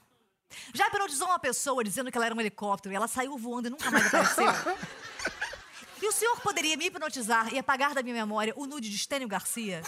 Já 0.73 0.89
hipnotizou 0.89 1.29
uma 1.29 1.39
pessoa 1.39 1.85
dizendo 1.85 2.11
que 2.11 2.17
ela 2.17 2.25
era 2.25 2.35
um 2.35 2.41
helicóptero 2.41 2.95
e 2.95 2.97
ela 2.97 3.07
saiu 3.07 3.37
voando 3.37 3.69
e 3.69 3.71
nunca 3.71 3.91
mais 3.91 4.07
apareceu? 4.07 4.47
e 6.01 6.09
o 6.09 6.13
senhor 6.13 6.41
poderia 6.41 6.75
me 6.75 6.87
hipnotizar 6.87 7.53
e 7.53 7.59
apagar 7.59 7.93
da 7.93 8.03
minha 8.03 8.15
memória 8.15 8.55
o 8.57 8.65
nude 8.65 8.89
de 8.89 8.97
Stênio 8.97 9.29
Garcia? 9.29 9.83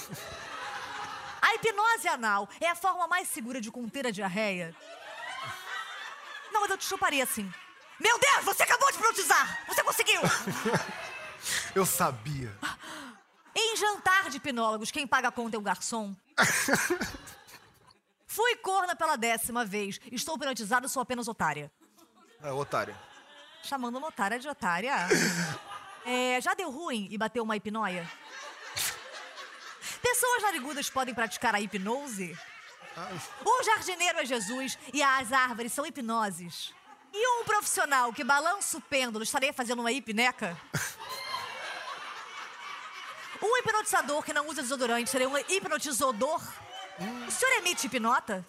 A 1.40 1.54
hipnose 1.54 2.06
anal 2.06 2.50
é 2.60 2.68
a 2.68 2.74
forma 2.74 3.08
mais 3.08 3.28
segura 3.28 3.62
de 3.62 3.70
conter 3.70 4.06
a 4.08 4.10
diarreia? 4.10 4.76
Não, 6.52 6.60
mas 6.60 6.70
eu 6.70 6.76
te 6.76 6.84
chuparia 6.84 7.24
assim. 7.24 7.50
Meu 8.00 8.18
Deus, 8.18 8.44
você 8.44 8.62
acabou 8.62 8.90
de 8.90 8.98
hipnotizar! 8.98 9.64
Você 9.66 9.82
conseguiu! 9.82 10.20
Eu 11.74 11.86
sabia. 11.86 12.56
Em 13.54 13.76
jantar 13.76 14.30
de 14.30 14.36
hipnólogos, 14.36 14.90
quem 14.90 15.06
paga 15.06 15.28
a 15.28 15.32
conta 15.32 15.56
é 15.56 15.58
o 15.58 15.62
garçom. 15.62 16.14
Fui 18.26 18.56
corna 18.56 18.94
pela 18.94 19.16
décima 19.16 19.64
vez. 19.64 19.98
Estou 20.12 20.36
hipnotizada, 20.36 20.86
sou 20.86 21.02
apenas 21.02 21.26
otária. 21.26 21.72
É, 22.42 22.52
otária. 22.52 22.96
Chamando 23.62 23.98
uma 23.98 24.08
otária 24.08 24.38
de 24.38 24.48
otária. 24.48 24.94
É, 26.10 26.40
já 26.40 26.54
deu 26.54 26.70
ruim 26.70 27.06
e 27.10 27.18
bateu 27.18 27.42
uma 27.42 27.54
hipnoia? 27.54 28.10
Pessoas 30.00 30.42
narigudas 30.42 30.88
podem 30.88 31.14
praticar 31.14 31.54
a 31.54 31.60
hipnose? 31.60 32.34
O 33.44 33.62
jardineiro 33.62 34.18
é 34.18 34.24
Jesus 34.24 34.78
e 34.94 35.02
as 35.02 35.32
árvores 35.32 35.70
são 35.70 35.84
hipnoses. 35.84 36.72
E 37.12 37.28
um 37.40 37.44
profissional 37.44 38.12
que 38.12 38.22
balança 38.22 38.76
o 38.76 38.80
pêndulo 38.80 39.24
estaria 39.24 39.52
fazendo 39.52 39.80
uma 39.80 39.92
hipneca? 39.92 40.56
Um 43.40 43.56
hipnotizador 43.58 44.22
que 44.22 44.32
não 44.32 44.48
usa 44.48 44.62
desodorante 44.62 45.08
seria 45.08 45.28
um 45.28 45.38
hipnotizador? 45.38 46.42
O 47.26 47.30
senhor 47.30 47.58
emite 47.58 47.86
hipnota? 47.86 48.44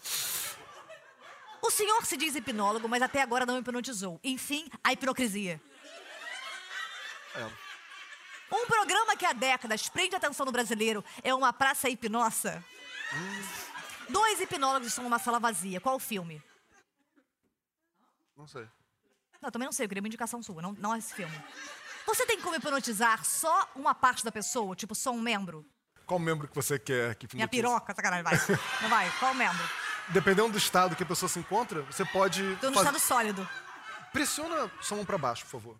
O 1.61 1.69
senhor 1.69 2.05
se 2.05 2.17
diz 2.17 2.35
hipnólogo, 2.35 2.87
mas 2.87 3.01
até 3.01 3.21
agora 3.21 3.45
não 3.45 3.57
hipnotizou. 3.57 4.19
Enfim, 4.23 4.69
a 4.83 4.93
hipocrisia. 4.93 5.61
É. 7.35 7.51
Um 8.51 8.65
programa 8.65 9.15
que 9.15 9.25
há 9.25 9.33
décadas 9.33 9.87
prende 9.87 10.15
a 10.15 10.17
atenção 10.17 10.45
do 10.45 10.51
brasileiro 10.51 11.05
é 11.23 11.33
uma 11.33 11.53
praça 11.53 11.87
hipnosa. 11.87 12.63
Dois 14.09 14.41
hipnólogos 14.41 14.87
estão 14.87 15.03
numa 15.03 15.19
sala 15.19 15.39
vazia. 15.39 15.79
Qual 15.79 15.95
o 15.95 15.99
filme? 15.99 16.41
Não 18.39 18.47
sei. 18.47 18.65
Não, 19.41 19.51
também 19.51 19.65
não 19.65 19.73
sei, 19.73 19.83
eu 19.85 19.89
queria 19.89 20.01
uma 20.01 20.07
indicação 20.07 20.41
sua, 20.41 20.61
não, 20.61 20.71
não 20.73 20.95
esse 20.95 21.13
filme. 21.13 21.37
Você 22.05 22.25
tem 22.25 22.39
como 22.39 22.55
hipnotizar 22.55 23.23
só 23.25 23.69
uma 23.75 23.93
parte 23.93 24.23
da 24.23 24.31
pessoa, 24.31 24.73
tipo 24.77 24.95
só 24.95 25.11
um 25.11 25.19
membro? 25.19 25.65
Qual 26.05 26.17
membro 26.17 26.47
que 26.47 26.55
você 26.55 26.79
quer 26.79 27.15
que 27.15 27.27
Minha 27.35 27.43
hipnotize? 27.45 27.61
piroca, 27.61 27.93
sacanagem, 27.93 28.23
vai. 28.23 28.33
Não 28.81 28.89
vai, 28.89 29.11
qual 29.19 29.33
membro? 29.33 29.61
Dependendo 30.07 30.53
do 30.53 30.57
estado 30.57 30.95
que 30.95 31.03
a 31.03 31.05
pessoa 31.05 31.29
se 31.29 31.37
encontra, 31.37 31.81
você 31.83 32.03
pode. 32.05 32.41
Tô 32.61 32.67
no 32.69 32.73
faz- 32.75 32.87
estado 32.87 32.99
sólido. 32.99 33.47
Pressiona 34.13 34.71
sua 34.81 34.95
mão 34.97 35.05
pra 35.05 35.17
baixo, 35.17 35.43
por 35.43 35.51
favor. 35.51 35.79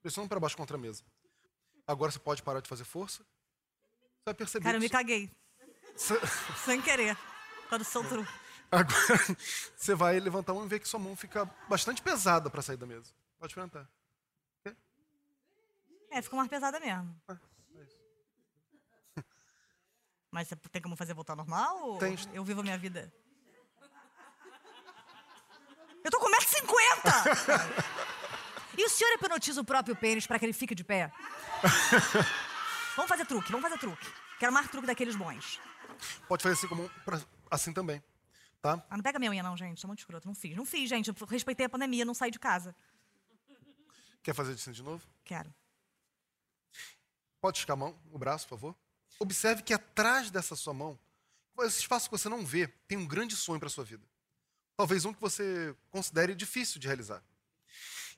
Pressiona 0.00 0.28
pra 0.28 0.38
baixo 0.40 0.56
contra 0.56 0.76
a 0.76 0.80
mesa. 0.80 1.02
Agora 1.86 2.10
você 2.12 2.18
pode 2.20 2.42
parar 2.42 2.60
de 2.60 2.68
fazer 2.68 2.84
força. 2.84 3.18
Você 3.18 4.24
vai 4.26 4.34
perceber. 4.34 4.64
Cara, 4.64 4.76
eu 4.76 4.80
me 4.80 4.88
caguei, 4.88 5.30
sem 6.64 6.80
querer. 6.80 7.18
Quando 7.68 7.84
soltou. 7.84 8.24
Agora 8.70 9.36
você 9.76 9.94
vai 9.94 10.18
levantar 10.18 10.52
a 10.52 10.54
mão 10.54 10.64
e 10.64 10.68
ver 10.68 10.80
que 10.80 10.88
sua 10.88 11.00
mão 11.00 11.16
fica 11.16 11.44
bastante 11.68 12.02
pesada 12.02 12.50
pra 12.50 12.62
sair 12.62 12.76
da 12.76 12.86
mesa. 12.86 13.12
Pode 13.38 13.52
experimentar. 13.52 13.88
É, 16.10 16.22
ficou 16.22 16.36
mais 16.38 16.48
pesada 16.48 16.80
mesmo. 16.80 17.14
Mas 20.30 20.48
você 20.48 20.56
tem 20.56 20.80
como 20.80 20.96
fazer 20.96 21.14
voltar 21.14 21.36
normal? 21.36 21.78
Ou 21.82 21.98
Tem. 21.98 22.16
Eu 22.32 22.44
vivo 22.44 22.60
a 22.60 22.62
minha 22.62 22.78
vida. 22.78 23.12
Eu 26.02 26.10
tô 26.10 26.18
com 26.20 26.26
1,50m! 26.30 27.84
e 28.78 28.84
o 28.84 28.88
senhor 28.88 29.12
hipnotiza 29.14 29.60
o 29.60 29.64
próprio 29.64 29.96
pênis 29.96 30.26
pra 30.26 30.38
que 30.38 30.44
ele 30.46 30.52
fique 30.52 30.74
de 30.74 30.84
pé? 30.84 31.12
vamos 32.94 33.08
fazer 33.08 33.26
truque, 33.26 33.50
vamos 33.50 33.68
fazer 33.68 33.78
truque. 33.78 34.06
Quero 34.38 34.52
mais 34.52 34.70
truque 34.70 34.86
daqueles 34.86 35.16
bons. 35.16 35.60
Pode 36.28 36.44
fazer 36.44 36.54
assim, 36.54 36.68
como, 36.68 36.88
assim 37.50 37.72
também. 37.72 38.02
Tá? 38.66 38.84
Ah, 38.90 38.96
não 38.96 39.02
pega 39.02 39.16
minha 39.20 39.30
unha 39.30 39.42
não, 39.44 39.56
gente. 39.56 39.80
Sou 39.80 39.86
muito 39.86 40.00
escroto. 40.00 40.26
Não 40.26 40.34
fiz. 40.34 40.56
Não 40.56 40.66
fiz, 40.66 40.88
gente. 40.88 41.08
Eu 41.08 41.26
respeitei 41.26 41.66
a 41.66 41.68
pandemia, 41.68 42.04
não 42.04 42.14
saí 42.14 42.32
de 42.32 42.38
casa. 42.38 42.74
Quer 44.24 44.34
fazer 44.34 44.54
assim 44.54 44.72
de 44.72 44.82
novo? 44.82 45.06
Quero. 45.24 45.54
Pode 47.40 47.58
esticar 47.58 47.74
a 47.74 47.76
mão, 47.76 47.96
o 48.10 48.18
braço, 48.18 48.48
por 48.48 48.58
favor. 48.58 48.76
Observe 49.20 49.62
que 49.62 49.72
atrás 49.72 50.32
dessa 50.32 50.56
sua 50.56 50.74
mão, 50.74 50.98
esse 51.60 51.78
espaço 51.78 52.10
que 52.10 52.18
você 52.18 52.28
não 52.28 52.44
vê, 52.44 52.66
tem 52.88 52.98
um 52.98 53.06
grande 53.06 53.36
sonho 53.36 53.60
para 53.60 53.68
sua 53.68 53.84
vida. 53.84 54.04
Talvez 54.76 55.04
um 55.04 55.14
que 55.14 55.20
você 55.20 55.74
considere 55.90 56.34
difícil 56.34 56.80
de 56.80 56.88
realizar. 56.88 57.22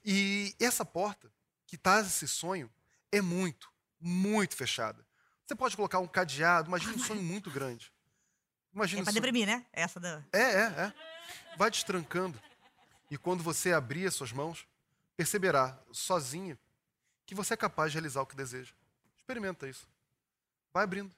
E 0.02 0.56
essa 0.58 0.82
porta 0.82 1.30
que 1.66 1.76
traz 1.76 2.06
esse 2.06 2.26
sonho 2.26 2.70
é 3.12 3.20
muito, 3.20 3.70
muito 4.00 4.56
fechada. 4.56 5.06
Você 5.46 5.54
pode 5.54 5.76
colocar 5.76 5.98
um 5.98 6.08
cadeado, 6.08 6.68
imagine 6.68 6.94
um 6.94 6.98
sonho 6.98 7.22
muito 7.22 7.50
grande. 7.50 7.92
Imagina 8.74 9.02
É 9.02 9.04
pra 9.04 9.12
deprimir, 9.12 9.46
né? 9.46 9.64
Essa 9.72 9.98
da. 9.98 10.22
é, 10.32 10.40
é, 10.40 10.62
é. 10.62 10.94
Vai 11.56 11.70
destrancando. 11.70 12.40
E 13.10 13.16
quando 13.16 13.42
você 13.42 13.72
abrir 13.72 14.06
as 14.06 14.14
suas 14.14 14.32
mãos, 14.32 14.66
perceberá 15.16 15.78
sozinho 15.90 16.58
que 17.26 17.34
você 17.34 17.54
é 17.54 17.56
capaz 17.56 17.90
de 17.92 17.96
realizar 17.98 18.22
o 18.22 18.26
que 18.26 18.36
deseja. 18.36 18.72
Experimenta 19.16 19.68
isso. 19.68 19.88
Vai 20.72 20.84
abrindo. 20.84 21.14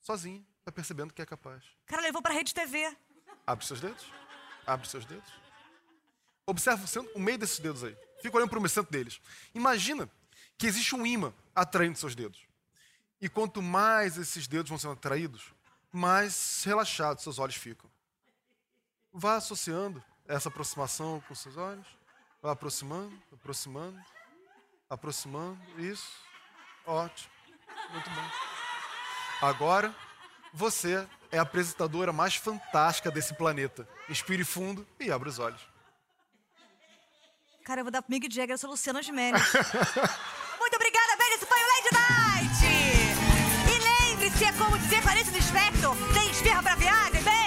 Sozinho. 0.00 0.44
Vai 0.64 0.72
percebendo 0.72 1.12
que 1.12 1.20
é 1.20 1.26
capaz. 1.26 1.62
O 1.62 1.86
cara 1.86 2.02
levou 2.02 2.22
pra 2.22 2.32
rede 2.32 2.54
TV. 2.54 2.96
Abre 3.46 3.66
seus 3.66 3.80
dedos. 3.80 4.06
Abre 4.66 4.88
seus 4.88 5.04
dedos. 5.04 5.30
Observa 6.46 6.84
o, 6.84 6.88
centro, 6.88 7.10
o 7.14 7.20
meio 7.20 7.38
desses 7.38 7.58
dedos 7.58 7.84
aí. 7.84 7.96
Fica 8.22 8.36
olhando 8.36 8.50
para 8.50 8.58
o 8.58 8.68
centro 8.68 8.90
deles. 8.90 9.20
Imagina 9.54 10.08
que 10.56 10.66
existe 10.66 10.94
um 10.94 11.04
imã 11.04 11.32
atraindo 11.54 11.98
seus 11.98 12.14
dedos. 12.14 12.40
E 13.20 13.28
quanto 13.28 13.60
mais 13.62 14.16
esses 14.16 14.46
dedos 14.46 14.68
vão 14.68 14.78
sendo 14.78 14.92
atraídos, 14.94 15.53
mais 15.94 16.62
relaxados 16.64 17.22
seus 17.22 17.38
olhos 17.38 17.54
ficam. 17.54 17.88
Vá 19.12 19.36
associando 19.36 20.02
essa 20.26 20.48
aproximação 20.48 21.22
com 21.28 21.34
seus 21.34 21.56
olhos. 21.56 21.86
Vá 22.42 22.52
aproximando, 22.52 23.16
aproximando, 23.32 24.00
aproximando. 24.90 25.58
Isso. 25.78 26.10
Ótimo. 26.84 27.30
Muito 27.92 28.10
bom. 28.10 28.30
Agora, 29.40 29.94
você 30.52 31.06
é 31.30 31.38
a 31.38 31.42
apresentadora 31.42 32.12
mais 32.12 32.34
fantástica 32.34 33.10
desse 33.10 33.34
planeta. 33.34 33.88
Inspire 34.08 34.44
fundo 34.44 34.86
e 34.98 35.10
abra 35.10 35.28
os 35.28 35.38
olhos. 35.38 35.60
Cara, 37.64 37.80
eu 37.80 37.84
vou 37.84 37.90
dar 37.90 38.02
pro 38.02 38.10
Mick 38.10 38.32
Jagger, 38.32 38.54
eu 38.54 38.58
sou 38.58 38.70
Luciana 38.70 39.02
Gimenez. 39.02 39.42
você 44.44 44.52
como 44.58 44.76
dizer 44.76 44.96
desaparece 44.96 45.30
do 45.30 45.38
esperto, 45.38 45.96
Tem 46.12 46.30
espirra 46.30 46.62
pra 46.62 46.74
viagem? 46.74 47.22
Bem? 47.22 47.43